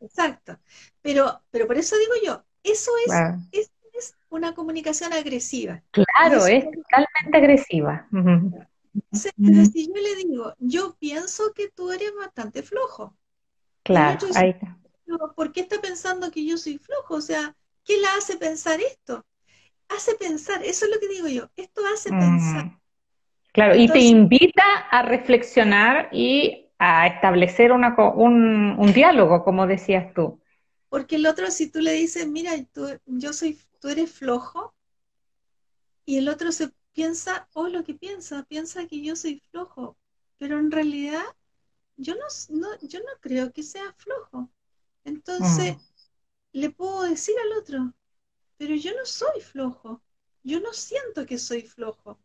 Exacto. 0.00 0.58
Pero, 1.00 1.40
pero 1.50 1.66
por 1.66 1.76
eso 1.76 1.96
digo 1.96 2.12
yo, 2.24 2.44
eso 2.62 2.90
es, 3.06 3.12
es, 3.52 3.70
una 4.30 4.54
comunicación 4.54 5.12
agresiva. 5.12 5.82
Claro, 5.90 6.46
es, 6.46 6.64
totalmente 6.64 7.36
agresiva. 7.36 8.08
si 9.12 9.86
yo 9.86 9.94
le 9.94 10.16
digo, 10.16 10.54
yo 10.58 10.96
pienso 10.98 11.52
que 11.54 11.68
tú 11.68 11.92
eres 11.92 12.12
bastante 12.16 12.62
flojo, 12.62 13.14
Claro, 13.82 14.26
ahí 14.36 14.54
¿Por 15.36 15.52
qué 15.52 15.60
está 15.60 15.80
pensando 15.80 16.30
que 16.30 16.46
yo 16.46 16.56
soy 16.56 16.78
flojo? 16.78 17.14
O 17.14 17.20
sea, 17.20 17.54
¿qué 17.84 17.98
la 17.98 18.14
hace 18.16 18.36
pensar 18.36 18.80
esto? 18.80 19.24
Hace 19.96 20.14
pensar, 20.14 20.62
eso 20.64 20.86
es 20.86 20.90
lo 20.90 21.00
que 21.00 21.08
digo 21.08 21.28
yo, 21.28 21.48
esto 21.56 21.82
hace 21.92 22.12
mm. 22.12 22.18
pensar. 22.18 22.78
Claro, 23.52 23.76
y 23.76 23.88
te 23.88 24.00
invita 24.00 24.62
a 24.90 25.02
reflexionar 25.02 26.08
y 26.10 26.70
a 26.78 27.06
establecer 27.06 27.72
una, 27.72 27.94
un, 28.14 28.76
un, 28.78 28.92
diálogo, 28.92 29.44
como 29.44 29.66
decías 29.66 30.12
tú. 30.14 30.40
Porque 30.88 31.16
el 31.16 31.26
otro, 31.26 31.50
si 31.50 31.70
tú 31.70 31.80
le 31.80 31.92
dices, 31.92 32.26
mira, 32.26 32.52
tú, 32.72 32.88
yo 33.06 33.32
soy, 33.32 33.58
tú 33.80 33.88
eres 33.88 34.10
flojo, 34.10 34.74
y 36.04 36.18
el 36.18 36.28
otro 36.28 36.50
se 36.50 36.70
piensa, 36.92 37.48
oh, 37.52 37.68
lo 37.68 37.84
que 37.84 37.94
piensa, 37.94 38.42
piensa 38.44 38.86
que 38.86 39.02
yo 39.02 39.16
soy 39.16 39.42
flojo, 39.50 39.96
pero 40.38 40.58
en 40.58 40.70
realidad 40.70 41.22
yo 41.96 42.14
no, 42.14 42.66
yo 42.82 42.98
no 43.00 43.20
creo 43.20 43.52
que 43.52 43.62
sea 43.62 43.94
flojo. 43.96 44.50
Entonces, 45.04 45.76
mm. 45.76 45.78
le 46.52 46.70
puedo 46.70 47.02
decir 47.02 47.34
al 47.38 47.58
otro, 47.58 47.94
pero 48.62 48.76
yo 48.76 48.92
no 48.92 49.04
soy 49.04 49.40
flojo, 49.40 50.00
yo 50.44 50.60
no 50.60 50.72
siento 50.72 51.26
que 51.26 51.36
soy 51.36 51.62
flojo. 51.62 52.20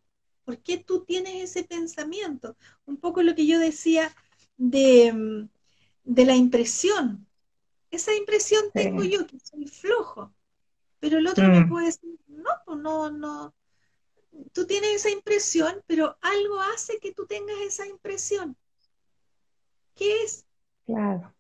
¿Por 0.45 0.59
qué 0.59 0.77
tú 0.77 1.03
tienes 1.03 1.49
ese 1.49 1.63
pensamiento? 1.63 2.55
Un 2.85 2.97
poco 2.97 3.23
lo 3.23 3.33
que 3.33 3.47
yo 3.47 3.57
decía 3.57 4.15
de, 4.55 5.11
mm, 5.11 5.49
de 6.03 6.25
la 6.25 6.35
impresión. 6.35 7.25
Esa 7.89 8.13
impresión 8.13 8.65
tengo 8.71 9.03
yo 9.03 9.25
que 9.25 9.39
soy 9.39 9.65
flojo, 9.65 10.31
pero 10.99 11.17
el 11.17 11.25
otro 11.25 11.47
me 11.47 11.61
mm. 11.61 11.69
puede 11.69 11.87
decir, 11.87 12.19
no, 12.27 12.51
pues 12.67 12.77
no, 12.77 13.09
no. 13.09 13.55
Tú 14.53 14.67
tienes 14.67 14.91
esa 14.91 15.09
impresión, 15.09 15.81
pero 15.87 16.19
algo 16.21 16.61
hace 16.61 16.99
que 16.99 17.15
tú 17.15 17.25
tengas 17.25 17.57
esa 17.61 17.87
impresión. 17.87 18.55
¿Qué 19.95 20.21
es? 20.21 20.45
Claro. 20.85 21.33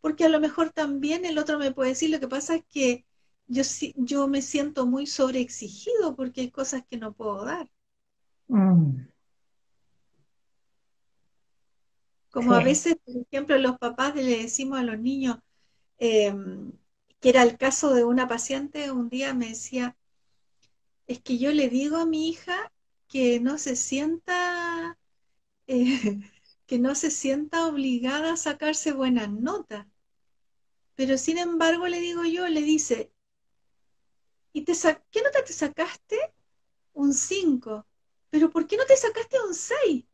Porque 0.00 0.24
a 0.24 0.28
lo 0.28 0.38
mejor 0.38 0.70
también 0.70 1.24
el 1.24 1.38
otro 1.38 1.58
me 1.58 1.72
puede 1.72 1.90
decir, 1.90 2.10
lo 2.10 2.20
que 2.20 2.28
pasa 2.28 2.54
es 2.54 2.64
que 2.70 3.04
yo, 3.46 3.62
yo 3.96 4.28
me 4.28 4.42
siento 4.42 4.86
muy 4.86 5.06
sobreexigido 5.06 6.16
porque 6.16 6.42
hay 6.42 6.50
cosas 6.50 6.84
que 6.88 6.96
no 6.96 7.12
puedo 7.12 7.44
dar. 7.44 7.70
Mm. 8.48 9.06
Como 12.30 12.52
a 12.54 12.64
veces, 12.64 12.96
por 13.04 13.16
ejemplo, 13.16 13.56
los 13.58 13.78
papás 13.78 14.16
le 14.16 14.42
decimos 14.42 14.78
a 14.80 14.82
los 14.82 14.98
niños, 14.98 15.38
em, 15.98 16.72
que 17.20 17.28
era 17.28 17.44
el 17.44 17.56
caso 17.56 17.94
de 17.94 18.04
una 18.04 18.26
paciente, 18.26 18.90
un 18.90 19.08
día 19.08 19.34
me 19.34 19.50
decía, 19.50 19.96
es 21.06 21.20
que 21.20 21.38
yo 21.38 21.52
le 21.52 21.68
digo 21.68 21.96
a 21.98 22.06
mi 22.06 22.28
hija 22.28 22.72
que 23.08 23.38
no 23.38 23.56
se 23.56 23.76
sienta, 23.76 24.98
eh, 25.68 26.20
que 26.66 26.78
no 26.80 26.96
se 26.96 27.12
sienta 27.12 27.66
obligada 27.68 28.32
a 28.32 28.36
sacarse 28.36 28.92
buenas 28.92 29.30
notas. 29.30 29.86
Pero 30.96 31.18
sin 31.18 31.38
embargo, 31.38 31.86
le 31.86 32.00
digo 32.00 32.24
yo, 32.24 32.48
le 32.48 32.62
dice, 32.62 33.12
¿y 34.54 34.62
te 34.62 34.72
qué 35.10 35.20
nota 35.20 35.44
te 35.44 35.52
sacaste? 35.52 36.18
Un 36.94 37.12
5. 37.12 37.86
¿Pero 38.30 38.50
por 38.50 38.66
qué 38.66 38.78
no 38.78 38.86
te 38.86 38.96
sacaste 38.96 39.36
un 39.46 39.54
6? 39.54 40.04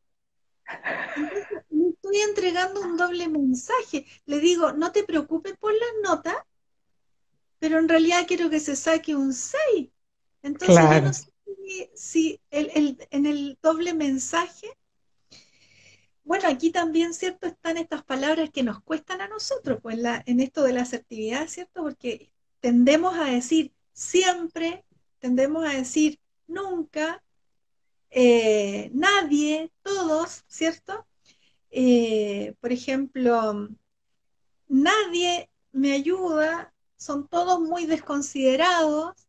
le 1.71 1.89
estoy 1.89 2.17
entregando 2.29 2.81
un 2.81 2.97
doble 2.97 3.29
mensaje. 3.29 4.07
Le 4.27 4.41
digo, 4.41 4.73
no 4.73 4.91
te 4.91 5.05
preocupes 5.05 5.57
por 5.57 5.73
las 5.73 5.91
notas, 6.03 6.37
pero 7.61 7.79
en 7.79 7.89
realidad 7.89 8.27
quiero 8.27 8.51
que 8.51 8.59
se 8.59 8.75
saque 8.75 9.15
un 9.15 9.33
6. 9.33 9.89
Entonces 10.43 10.77
yo 10.77 11.01
no 11.03 11.13
sé 11.13 11.31
si, 11.95 12.41
en 12.51 13.27
el 13.27 13.59
doble 13.63 13.95
mensaje 13.95 14.69
bueno, 16.31 16.47
aquí 16.47 16.71
también, 16.71 17.13
¿cierto? 17.13 17.49
Están 17.49 17.77
estas 17.77 18.05
palabras 18.05 18.51
que 18.51 18.63
nos 18.63 18.81
cuestan 18.83 19.21
a 19.21 19.27
nosotros, 19.27 19.81
pues 19.83 19.99
en, 20.27 20.39
esto 20.39 20.63
de 20.63 20.73
la 20.73 20.83
asertividad, 20.83 21.49
¿cierto? 21.49 21.83
Porque 21.83 22.31
tendemos 22.61 23.17
a 23.19 23.25
decir 23.25 23.73
siempre, 24.01 24.83
tendemos 25.19 25.63
a 25.67 25.75
decir 25.77 26.19
nunca, 26.47 27.23
eh, 28.09 28.91
nadie, 28.95 29.71
todos, 29.83 30.43
¿cierto? 30.49 31.07
Eh, 31.71 32.55
por 32.61 32.73
ejemplo, 32.73 33.69
nadie 34.69 35.51
me 35.73 35.93
ayuda, 35.93 36.73
son 36.97 37.29
todos 37.29 37.61
muy 37.61 37.85
desconsiderados. 37.85 39.29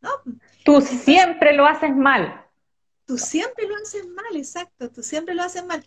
¿No? 0.00 0.10
Tú 0.64 0.80
siempre 0.80 1.52
lo 1.52 1.66
haces 1.66 1.96
mal. 1.96 2.46
Tú 3.06 3.18
siempre 3.18 3.66
lo 3.66 3.74
haces 3.76 4.06
mal, 4.06 4.36
exacto, 4.36 4.90
tú 4.90 5.02
siempre 5.02 5.34
lo 5.34 5.42
haces 5.42 5.66
mal. 5.66 5.84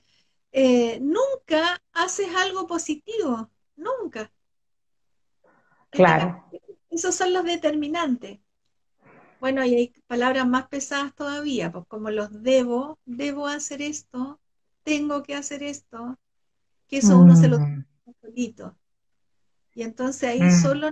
Eh, 0.51 0.99
nunca 1.01 1.81
haces 1.93 2.27
algo 2.35 2.67
positivo, 2.67 3.49
nunca. 3.77 4.29
Claro. 5.89 6.45
Esos 6.89 7.15
son 7.15 7.33
los 7.33 7.43
determinantes. 7.43 8.39
Bueno, 9.39 9.63
y 9.63 9.75
hay 9.75 9.93
palabras 10.07 10.47
más 10.47 10.67
pesadas 10.67 11.15
todavía, 11.15 11.71
pues 11.71 11.85
como 11.87 12.09
los 12.09 12.43
debo, 12.43 12.99
debo 13.05 13.47
hacer 13.47 13.81
esto, 13.81 14.39
tengo 14.83 15.23
que 15.23 15.35
hacer 15.35 15.63
esto, 15.63 16.17
que 16.87 16.97
eso 16.97 17.17
uno 17.17 17.35
se 17.35 17.47
lo 17.47 17.59
mm. 17.59 17.85
solito. 18.21 18.77
Y 19.73 19.83
entonces 19.83 20.29
ahí 20.29 20.41
mm. 20.41 20.61
solo 20.61 20.91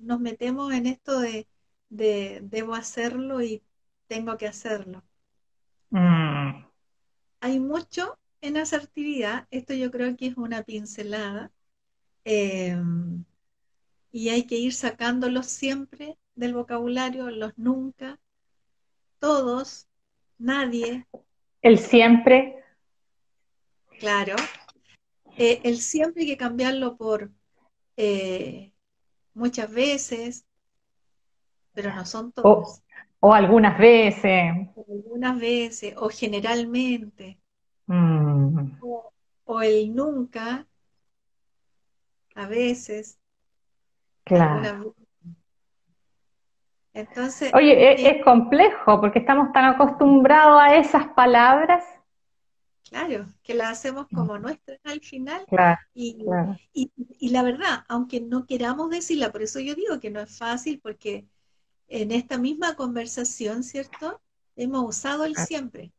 nos 0.00 0.20
metemos 0.20 0.72
en 0.72 0.86
esto 0.86 1.18
de 1.20 1.46
debo 1.90 2.74
hacerlo 2.74 3.42
y 3.42 3.62
tengo 4.06 4.36
que 4.36 4.46
hacerlo. 4.46 5.02
Mm. 5.90 6.64
Hay 7.40 7.60
mucho 7.60 8.18
en 8.40 8.56
asertividad, 8.56 9.46
esto 9.50 9.74
yo 9.74 9.90
creo 9.90 10.16
que 10.16 10.26
es 10.26 10.36
una 10.36 10.62
pincelada, 10.62 11.52
em, 12.24 13.24
y 14.10 14.30
hay 14.30 14.44
que 14.44 14.56
ir 14.56 14.72
sacándolos 14.72 15.46
siempre 15.46 16.16
del 16.34 16.54
vocabulario, 16.54 17.30
los 17.30 17.56
nunca, 17.58 18.18
todos, 19.18 19.86
nadie. 20.38 21.06
El 21.62 21.78
siempre. 21.78 22.62
Claro. 23.98 24.36
Eh, 25.36 25.60
el 25.64 25.78
siempre 25.78 26.22
hay 26.22 26.28
que 26.28 26.36
cambiarlo 26.36 26.96
por 26.96 27.30
eh, 27.96 28.72
muchas 29.34 29.72
veces, 29.72 30.46
pero 31.72 31.94
no 31.94 32.04
son 32.06 32.32
todos. 32.32 32.82
O 33.20 33.34
algunas 33.34 33.78
veces. 33.78 34.52
algunas 34.88 35.40
veces, 35.40 35.94
o 35.96 36.08
generalmente. 36.08 37.38
Mm. 37.86 38.78
O, 39.44 39.62
el 39.62 39.94
nunca, 39.94 40.66
a 42.34 42.46
veces. 42.46 43.18
Claro. 44.28 44.94
Entonces. 46.92 47.52
Oye, 47.54 47.72
e, 47.72 48.10
es, 48.10 48.24
complejo 48.24 49.00
porque 49.00 49.20
estamos 49.20 49.52
tan 49.52 49.64
acostumbrados 49.64 50.60
a 50.60 50.76
esas 50.76 51.08
palabras. 51.08 51.84
Claro, 52.88 53.26
que 53.42 53.54
las 53.54 53.70
hacemos 53.70 54.06
como 54.12 54.34
mm. 54.34 54.42
nuestras 54.42 54.78
al 54.84 55.00
final. 55.00 55.44
Claro, 55.48 55.78
y, 55.94 56.24
Y, 56.72 56.90
y, 56.96 57.28
la 57.30 57.42
verdad, 57.42 57.84
aunque 57.88 58.20
no 58.20 58.46
queramos 58.46 58.90
decirla, 58.90 59.30
por 59.30 59.42
eso 59.42 59.60
yo 59.60 59.74
digo 59.74 60.00
que 60.00 60.10
no 60.10 60.20
es 60.20 60.36
fácil, 60.36 60.80
porque 60.80 61.26
en 61.88 62.12
esta 62.12 62.38
misma 62.38 62.74
conversación, 62.76 63.62
¿cierto? 63.62 64.20
Hemos 64.56 64.88
usado 64.88 65.24
el 65.24 65.36
siempre. 65.36 65.92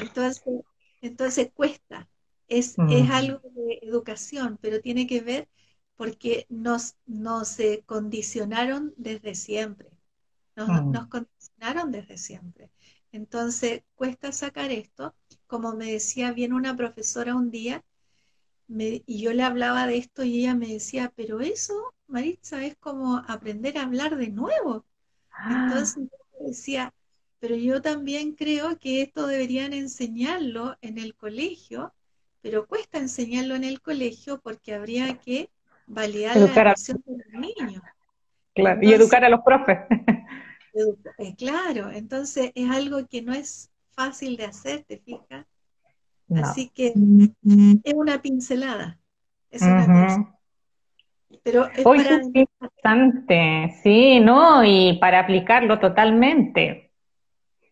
Entonces, 0.00 0.42
entonces 1.02 1.50
cuesta. 1.52 2.08
Es, 2.48 2.76
es 2.90 3.10
algo 3.10 3.40
de 3.42 3.80
educación, 3.82 4.58
pero 4.60 4.80
tiene 4.80 5.06
que 5.06 5.20
ver 5.20 5.48
porque 5.96 6.46
nos, 6.48 6.96
nos 7.06 7.58
condicionaron 7.86 8.94
desde 8.96 9.34
siempre. 9.34 9.90
Nos, 10.56 10.68
mm. 10.68 10.90
nos 10.92 11.06
condicionaron 11.08 11.92
desde 11.92 12.18
siempre. 12.18 12.70
Entonces, 13.12 13.82
cuesta 13.94 14.32
sacar 14.32 14.70
esto. 14.70 15.14
Como 15.46 15.74
me 15.74 15.92
decía 15.92 16.32
bien 16.32 16.52
una 16.52 16.76
profesora 16.76 17.34
un 17.36 17.50
día, 17.50 17.84
y 18.68 19.20
yo 19.20 19.32
le 19.32 19.42
hablaba 19.42 19.86
de 19.86 19.98
esto 19.98 20.24
y 20.24 20.40
ella 20.40 20.54
me 20.54 20.68
decía, 20.68 21.12
pero 21.14 21.40
eso, 21.40 21.94
Maritza, 22.06 22.64
es 22.64 22.76
como 22.76 23.18
aprender 23.28 23.78
a 23.78 23.82
hablar 23.82 24.16
de 24.16 24.28
nuevo. 24.28 24.84
Ah. 25.30 25.66
Entonces 25.66 26.04
yo 26.08 26.46
decía, 26.46 26.94
pero 27.38 27.56
yo 27.56 27.82
también 27.82 28.32
creo 28.32 28.78
que 28.78 29.02
esto 29.02 29.26
deberían 29.26 29.72
enseñarlo 29.74 30.76
en 30.80 30.98
el 30.98 31.14
colegio, 31.14 31.92
pero 32.40 32.66
cuesta 32.66 32.98
enseñarlo 32.98 33.54
en 33.54 33.64
el 33.64 33.80
colegio 33.80 34.40
porque 34.40 34.74
habría 34.74 35.18
que 35.18 35.50
validar 35.86 36.36
la 36.36 36.44
educación 36.44 37.02
de 37.06 37.16
los 37.16 37.40
niños. 37.40 37.82
Claro, 38.54 38.80
y 38.82 38.92
educar 38.92 39.24
a 39.24 39.28
los 39.28 39.40
profes. 39.40 39.78
Eh, 41.18 41.36
claro, 41.36 41.92
entonces 41.92 42.50
es 42.56 42.68
algo 42.68 43.06
que 43.06 43.22
no 43.22 43.32
es 43.32 43.70
fácil 43.92 44.36
de 44.36 44.46
hacer, 44.46 44.82
¿te 44.82 44.98
fijas? 44.98 45.46
Así 46.42 46.68
que 46.68 46.92
es 47.84 47.94
una 47.94 48.20
pincelada. 48.20 48.98
Es 49.50 49.62
una 49.62 50.34
Pero 51.44 51.66
es 51.66 51.86
Hoy 51.86 51.98
para... 51.98 52.20
importante, 52.24 53.80
sí, 53.84 54.18
¿no? 54.18 54.64
Y 54.64 54.98
para 55.00 55.20
aplicarlo 55.20 55.78
totalmente. 55.78 56.90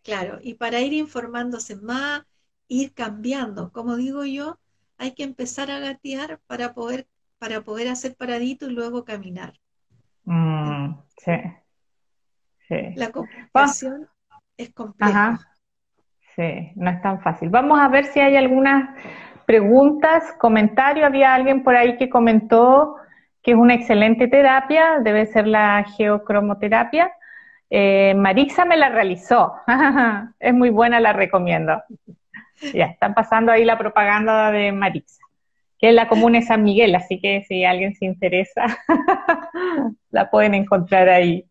Claro, 0.03 0.39
y 0.41 0.53
para 0.53 0.79
ir 0.79 0.93
informándose 0.93 1.75
más, 1.75 2.23
ir 2.67 2.93
cambiando. 2.93 3.71
Como 3.71 3.95
digo 3.95 4.25
yo, 4.25 4.59
hay 4.97 5.11
que 5.11 5.23
empezar 5.23 5.71
a 5.71 5.79
gatear 5.79 6.39
para 6.47 6.73
poder, 6.73 7.07
para 7.43 7.59
poder 7.59 7.89
hacer 7.89 8.15
paradito 8.15 8.69
y 8.69 8.73
luego 8.73 9.03
caminar. 9.03 9.51
Mm, 10.23 10.93
sí. 11.17 11.33
sí. 12.69 12.93
La 12.95 13.11
comunicación 13.11 14.07
es 14.55 14.73
compleja. 14.73 15.39
Sí, 16.37 16.71
no 16.75 16.89
es 16.89 17.01
tan 17.01 17.19
fácil. 17.21 17.49
Vamos 17.49 17.81
a 17.81 17.89
ver 17.89 18.05
si 18.05 18.21
hay 18.21 18.37
algunas 18.37 18.91
preguntas, 19.45 20.23
comentarios. 20.39 21.05
Había 21.05 21.33
alguien 21.33 21.63
por 21.63 21.75
ahí 21.75 21.97
que 21.97 22.09
comentó 22.09 22.95
que 23.41 23.51
es 23.51 23.57
una 23.57 23.73
excelente 23.73 24.29
terapia, 24.29 24.99
debe 25.01 25.25
ser 25.25 25.45
la 25.45 25.83
geocromoterapia. 25.97 27.11
Eh, 27.69 28.13
Marixa 28.15 28.63
me 28.63 28.77
la 28.77 28.87
realizó. 28.87 29.53
es 30.39 30.53
muy 30.53 30.69
buena, 30.69 31.01
la 31.01 31.11
recomiendo. 31.11 31.83
Ya, 32.73 32.85
están 32.85 33.13
pasando 33.13 33.51
ahí 33.51 33.65
la 33.65 33.77
propaganda 33.77 34.49
de 34.49 34.71
Marixa, 34.71 35.22
que 35.83 35.89
es 35.89 35.95
la 35.95 36.07
comuna 36.07 36.39
de 36.39 36.45
San 36.45 36.63
Miguel, 36.63 36.95
así 36.95 37.19
que 37.19 37.43
si 37.43 37.65
alguien 37.65 37.93
se 37.93 38.05
interesa, 38.05 38.63
la 40.11 40.31
pueden 40.31 40.53
encontrar 40.53 41.09
ahí. 41.09 41.45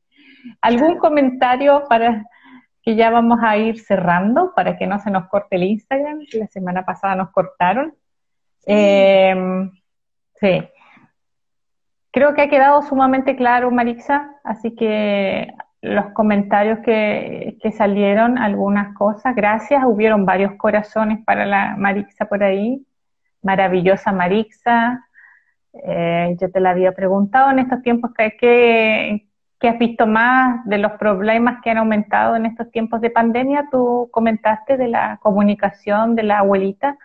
¿Algún 0.62 0.96
comentario 0.96 1.84
para 1.86 2.24
que 2.82 2.96
ya 2.96 3.10
vamos 3.10 3.40
a 3.42 3.58
ir 3.58 3.78
cerrando 3.78 4.54
para 4.56 4.78
que 4.78 4.86
no 4.86 4.98
se 5.00 5.10
nos 5.10 5.28
corte 5.28 5.56
el 5.56 5.64
Instagram. 5.64 6.20
La 6.32 6.46
semana 6.46 6.82
pasada 6.82 7.14
nos 7.14 7.30
cortaron. 7.30 7.94
sí. 8.64 8.72
Eh, 8.72 10.70
Creo 12.10 12.34
que 12.34 12.40
ha 12.40 12.48
quedado 12.48 12.80
sumamente 12.80 13.36
claro, 13.36 13.70
Marixa, 13.70 14.36
así 14.44 14.74
que 14.74 15.52
los 15.82 16.06
comentarios 16.14 16.78
que, 16.78 17.58
que, 17.60 17.70
salieron, 17.70 18.38
algunas 18.38 18.96
cosas, 18.96 19.34
gracias. 19.34 19.84
Hubieron 19.84 20.24
varios 20.24 20.54
corazones 20.56 21.22
para 21.26 21.44
la 21.44 21.76
Marixa 21.76 22.24
por 22.24 22.42
ahí. 22.42 22.86
Maravillosa 23.42 24.12
Marixa. 24.12 25.08
Eh, 25.72 26.36
yo 26.40 26.50
te 26.50 26.60
la 26.60 26.70
había 26.70 26.92
preguntado 26.92 27.50
en 27.50 27.58
estos 27.60 27.82
tiempos 27.82 28.12
que, 28.14 29.28
has 29.60 29.78
visto 29.78 30.06
más 30.06 30.64
de 30.66 30.78
los 30.78 30.92
problemas 30.92 31.60
que 31.62 31.70
han 31.70 31.78
aumentado 31.78 32.36
en 32.36 32.46
estos 32.46 32.70
tiempos 32.70 33.00
de 33.00 33.10
pandemia. 33.10 33.68
Tú 33.70 34.08
comentaste 34.12 34.76
de 34.76 34.88
la 34.88 35.18
comunicación 35.22 36.14
de 36.14 36.24
la 36.24 36.38
abuelita, 36.40 36.98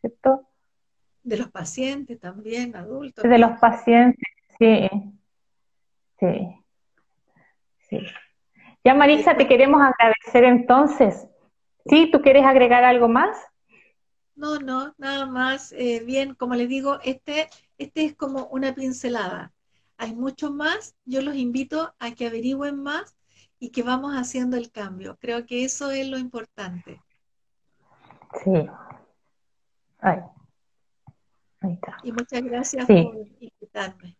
¿cierto? 0.00 0.42
De 1.22 1.36
los 1.36 1.48
pacientes 1.50 2.18
también, 2.18 2.74
adultos. 2.74 3.22
De 3.22 3.38
los 3.38 3.52
pacientes, 3.60 4.28
sí. 4.58 4.88
Sí. 6.18 6.56
Sí. 7.88 8.06
Ya 8.84 8.94
Marisa, 8.94 9.36
te 9.36 9.46
queremos 9.46 9.80
agradecer 9.80 10.44
entonces. 10.44 11.28
¿Sí? 11.86 12.10
¿Tú 12.12 12.20
quieres 12.20 12.44
agregar 12.44 12.84
algo 12.84 13.08
más? 13.08 13.36
No, 14.34 14.58
no, 14.58 14.94
nada 14.98 15.26
más. 15.26 15.72
Eh, 15.72 16.02
bien, 16.04 16.34
como 16.34 16.54
les 16.54 16.68
digo, 16.68 16.98
este, 17.04 17.48
este 17.78 18.04
es 18.04 18.14
como 18.14 18.46
una 18.46 18.74
pincelada. 18.74 19.52
Hay 19.96 20.14
mucho 20.14 20.52
más. 20.52 20.94
Yo 21.04 21.22
los 21.22 21.36
invito 21.36 21.94
a 21.98 22.12
que 22.12 22.26
averigüen 22.26 22.82
más 22.82 23.16
y 23.58 23.70
que 23.70 23.82
vamos 23.82 24.14
haciendo 24.14 24.56
el 24.56 24.70
cambio. 24.70 25.16
Creo 25.20 25.46
que 25.46 25.64
eso 25.64 25.90
es 25.90 26.08
lo 26.08 26.18
importante. 26.18 27.00
Sí. 28.42 28.66
Ahí. 29.98 30.18
está. 31.60 31.98
Y 32.02 32.12
muchas 32.12 32.42
gracias 32.42 32.86
por 32.86 33.26
invitarme. 33.40 34.16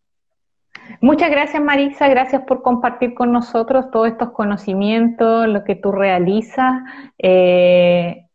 Muchas 1.01 1.31
gracias 1.31 1.63
Marisa, 1.63 2.09
gracias 2.09 2.43
por 2.43 2.63
compartir 2.63 3.15
con 3.15 3.33
nosotros 3.33 3.91
todos 3.91 4.09
estos 4.09 4.31
conocimientos, 4.31 5.47
lo 5.49 5.65
que 5.65 5.75
tú 5.75 5.93
realizas. 5.93 6.83
Eh, 7.19 8.29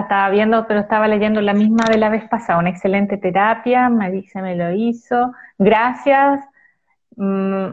estaba 0.00 0.30
viendo, 0.30 0.66
pero 0.66 0.80
estaba 0.80 1.08
leyendo 1.08 1.40
la 1.40 1.54
misma 1.54 1.84
de 1.90 1.98
la 1.98 2.08
vez 2.08 2.28
pasada, 2.28 2.58
una 2.58 2.70
excelente 2.70 3.16
terapia, 3.16 3.88
Marisa 3.88 4.42
me 4.42 4.56
lo 4.56 4.72
hizo. 4.72 5.32
Gracias. 5.58 6.40
Mm, 7.16 7.68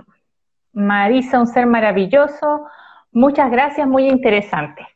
Marisa, 0.74 1.40
un 1.40 1.48
ser 1.48 1.66
maravilloso. 1.66 2.68
Muchas 3.12 3.50
gracias, 3.52 3.88
muy 3.88 4.08
interesante. 4.08 4.88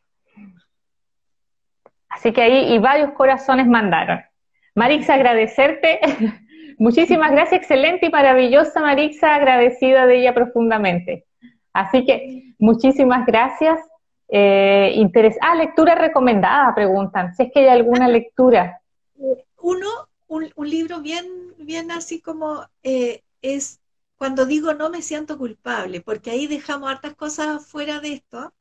Así 2.08 2.32
que 2.32 2.42
ahí, 2.42 2.74
y 2.74 2.78
varios 2.78 3.10
corazones 3.12 3.66
mandaron. 3.66 4.20
Marisa, 4.74 5.14
agradecerte. 5.14 6.00
Muchísimas 6.78 7.32
gracias, 7.32 7.62
excelente 7.62 8.06
y 8.06 8.10
maravillosa 8.10 8.80
Marisa, 8.80 9.34
agradecida 9.34 10.06
de 10.06 10.20
ella 10.20 10.34
profundamente. 10.34 11.24
Así 11.72 12.04
que 12.04 12.54
muchísimas 12.58 13.26
gracias. 13.26 13.80
Eh, 14.28 15.08
ah, 15.40 15.54
lectura 15.54 15.94
recomendada, 15.94 16.74
preguntan. 16.74 17.34
Si 17.34 17.44
es 17.44 17.52
que 17.52 17.60
hay 17.60 17.68
alguna 17.68 18.08
lectura. 18.08 18.80
Uno, 19.60 19.88
un, 20.28 20.50
libro 20.68 21.00
bien, 21.00 21.26
bien 21.58 21.90
así 21.90 22.20
como 22.20 22.66
eh, 22.82 23.22
es 23.42 23.80
cuando 24.16 24.46
digo 24.46 24.74
no 24.74 24.90
me 24.90 25.02
siento 25.02 25.38
culpable, 25.38 26.00
porque 26.00 26.30
ahí 26.30 26.46
dejamos 26.46 26.90
hartas 26.90 27.14
cosas 27.14 27.66
fuera 27.66 28.00
de 28.00 28.14
esto, 28.14 28.52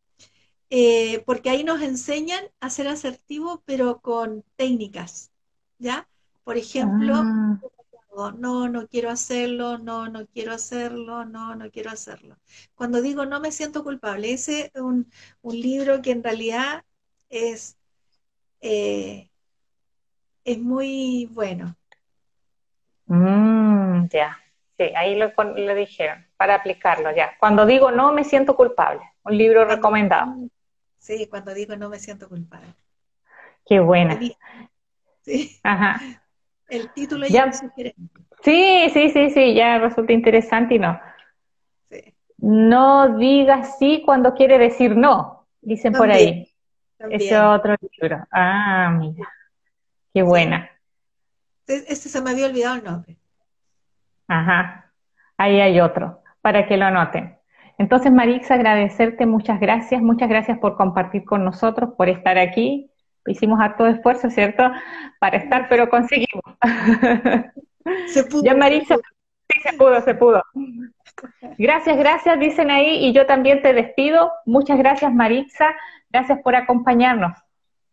eh, 0.69 1.23
porque 1.25 1.49
ahí 1.49 1.63
nos 1.63 1.81
enseñan 1.81 2.43
a 2.59 2.69
ser 2.69 2.87
asertivos, 2.87 3.61
pero 3.65 3.99
con 3.99 4.43
técnicas, 4.57 5.31
¿ya? 5.79 6.07
Por 6.43 6.57
ejemplo, 6.57 7.13
ah 7.15 7.59
no, 8.37 8.69
no 8.69 8.87
quiero 8.87 9.09
hacerlo, 9.09 9.77
no, 9.77 10.07
no 10.07 10.25
quiero 10.27 10.53
hacerlo, 10.53 11.25
no, 11.25 11.55
no 11.55 11.69
quiero 11.69 11.91
hacerlo. 11.91 12.37
Cuando 12.75 13.01
digo 13.01 13.25
no 13.25 13.39
me 13.39 13.51
siento 13.51 13.83
culpable, 13.83 14.31
ese 14.33 14.71
es 14.73 14.81
un, 14.81 15.11
libro 15.43 16.01
que 16.01 16.11
en 16.11 16.23
realidad 16.23 16.83
es, 17.29 17.77
eh, 18.61 19.29
es 20.43 20.59
muy 20.59 21.29
bueno. 21.31 21.75
Mm, 23.07 24.07
ya, 24.07 24.37
sí, 24.77 24.85
ahí 24.95 25.15
lo, 25.15 25.31
dijeron, 25.75 26.25
para 26.37 26.55
aplicarlo 26.55 27.15
ya. 27.15 27.31
Cuando 27.39 27.65
digo 27.65 27.91
no 27.91 28.13
me 28.13 28.23
siento 28.23 28.55
culpable, 28.55 29.01
un 29.23 29.37
libro 29.37 29.65
recomendado. 29.65 30.33
Sí, 30.97 31.27
cuando 31.27 31.53
digo 31.53 31.75
no 31.75 31.89
me 31.89 31.99
siento 31.99 32.29
culpable. 32.29 32.73
Qué 33.65 33.79
buena. 33.79 34.19
Sí. 35.23 35.59
Ajá. 35.63 35.99
El 36.67 36.91
título 36.91 37.27
ya, 37.27 37.45
es 37.45 37.63
Sí, 38.43 38.89
sí, 38.93 39.09
sí, 39.09 39.29
sí, 39.31 39.53
ya 39.53 39.79
resulta 39.79 40.13
interesante 40.13 40.75
y 40.75 40.79
no. 40.79 40.99
No 42.37 43.17
digas 43.17 43.77
sí 43.79 44.03
cuando 44.05 44.33
quiere 44.33 44.57
decir 44.57 44.95
no, 44.95 45.47
dicen 45.61 45.93
por 45.93 46.11
ahí. 46.11 46.51
Ese 47.09 47.35
es 47.35 47.41
otro 47.41 47.75
libro. 47.99 48.25
Ah, 48.31 48.95
mira. 48.97 49.27
Qué 50.13 50.21
buena. 50.21 50.69
Este 51.67 52.09
se 52.09 52.21
me 52.21 52.31
había 52.31 52.45
olvidado 52.45 52.75
el 52.75 52.83
nombre. 52.83 53.17
Ajá. 54.27 54.91
Ahí 55.37 55.59
hay 55.59 55.79
otro, 55.81 56.21
para 56.41 56.67
que 56.67 56.77
lo 56.77 56.85
anoten. 56.85 57.37
Entonces, 57.77 58.11
Marix, 58.11 58.49
agradecerte, 58.51 59.25
muchas 59.25 59.59
gracias, 59.59 60.01
muchas 60.01 60.29
gracias 60.29 60.57
por 60.59 60.77
compartir 60.77 61.25
con 61.25 61.43
nosotros, 61.43 61.93
por 61.97 62.07
estar 62.07 62.37
aquí 62.37 62.89
hicimos 63.27 63.59
harto 63.59 63.85
esfuerzo, 63.87 64.29
¿cierto? 64.29 64.63
Para 65.19 65.37
estar, 65.37 65.67
pero 65.69 65.89
conseguimos. 65.89 66.43
Se 68.07 68.23
pudo. 68.23 68.43
Ya 68.43 68.55
Marisa, 68.55 68.95
sí, 68.95 69.59
se 69.61 69.73
pudo, 69.77 70.01
se 70.01 70.15
pudo. 70.15 70.41
Gracias, 71.57 71.97
gracias, 71.97 72.39
dicen 72.39 72.71
ahí, 72.71 73.05
y 73.05 73.13
yo 73.13 73.27
también 73.27 73.61
te 73.61 73.73
despido. 73.73 74.31
Muchas 74.45 74.77
gracias, 74.79 75.13
Maritza. 75.13 75.67
Gracias 76.09 76.39
por 76.41 76.55
acompañarnos. 76.55 77.37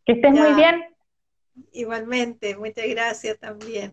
Que 0.07 0.12
estés 0.12 0.33
muy 0.33 0.55
bien. 0.55 0.85
Igualmente, 1.72 2.57
muchas 2.57 2.87
gracias 2.89 3.39
también. 3.39 3.93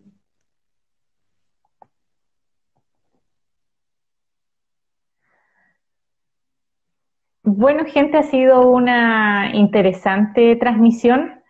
Bueno, 7.42 7.86
gente, 7.86 8.18
ha 8.18 8.22
sido 8.22 8.68
una 8.68 9.50
interesante 9.54 10.56
transmisión, 10.56 11.40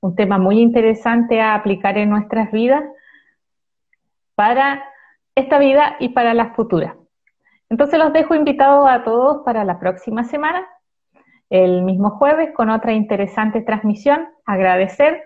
un 0.00 0.14
tema 0.14 0.38
muy 0.38 0.60
interesante 0.60 1.40
a 1.40 1.54
aplicar 1.56 1.98
en 1.98 2.08
nuestras 2.08 2.52
vidas 2.52 2.84
para 4.36 4.84
esta 5.34 5.58
vida 5.58 5.96
y 5.98 6.10
para 6.10 6.34
la 6.34 6.54
futura. 6.54 6.96
Entonces 7.68 7.98
los 7.98 8.12
dejo 8.12 8.36
invitados 8.36 8.88
a 8.88 9.02
todos 9.02 9.42
para 9.44 9.64
la 9.64 9.80
próxima 9.80 10.22
semana, 10.22 10.64
el 11.50 11.82
mismo 11.82 12.10
jueves, 12.10 12.50
con 12.54 12.70
otra 12.70 12.92
interesante 12.92 13.60
transmisión. 13.60 14.28
Agradecer 14.46 15.20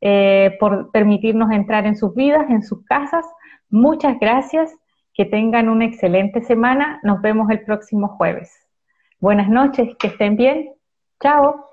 eh, 0.00 0.56
por 0.58 0.90
permitirnos 0.90 1.52
entrar 1.52 1.86
en 1.86 1.96
sus 1.96 2.14
vidas, 2.16 2.50
en 2.50 2.64
sus 2.64 2.84
casas. 2.84 3.24
Muchas 3.70 4.18
gracias. 4.18 4.76
Que 5.14 5.24
tengan 5.24 5.68
una 5.68 5.84
excelente 5.84 6.42
semana. 6.42 7.00
Nos 7.02 7.20
vemos 7.22 7.48
el 7.50 7.64
próximo 7.64 8.08
jueves. 8.08 8.67
Buenas 9.20 9.48
noches, 9.48 9.96
que 9.98 10.08
estén 10.08 10.36
bien. 10.36 10.74
Chao. 11.20 11.67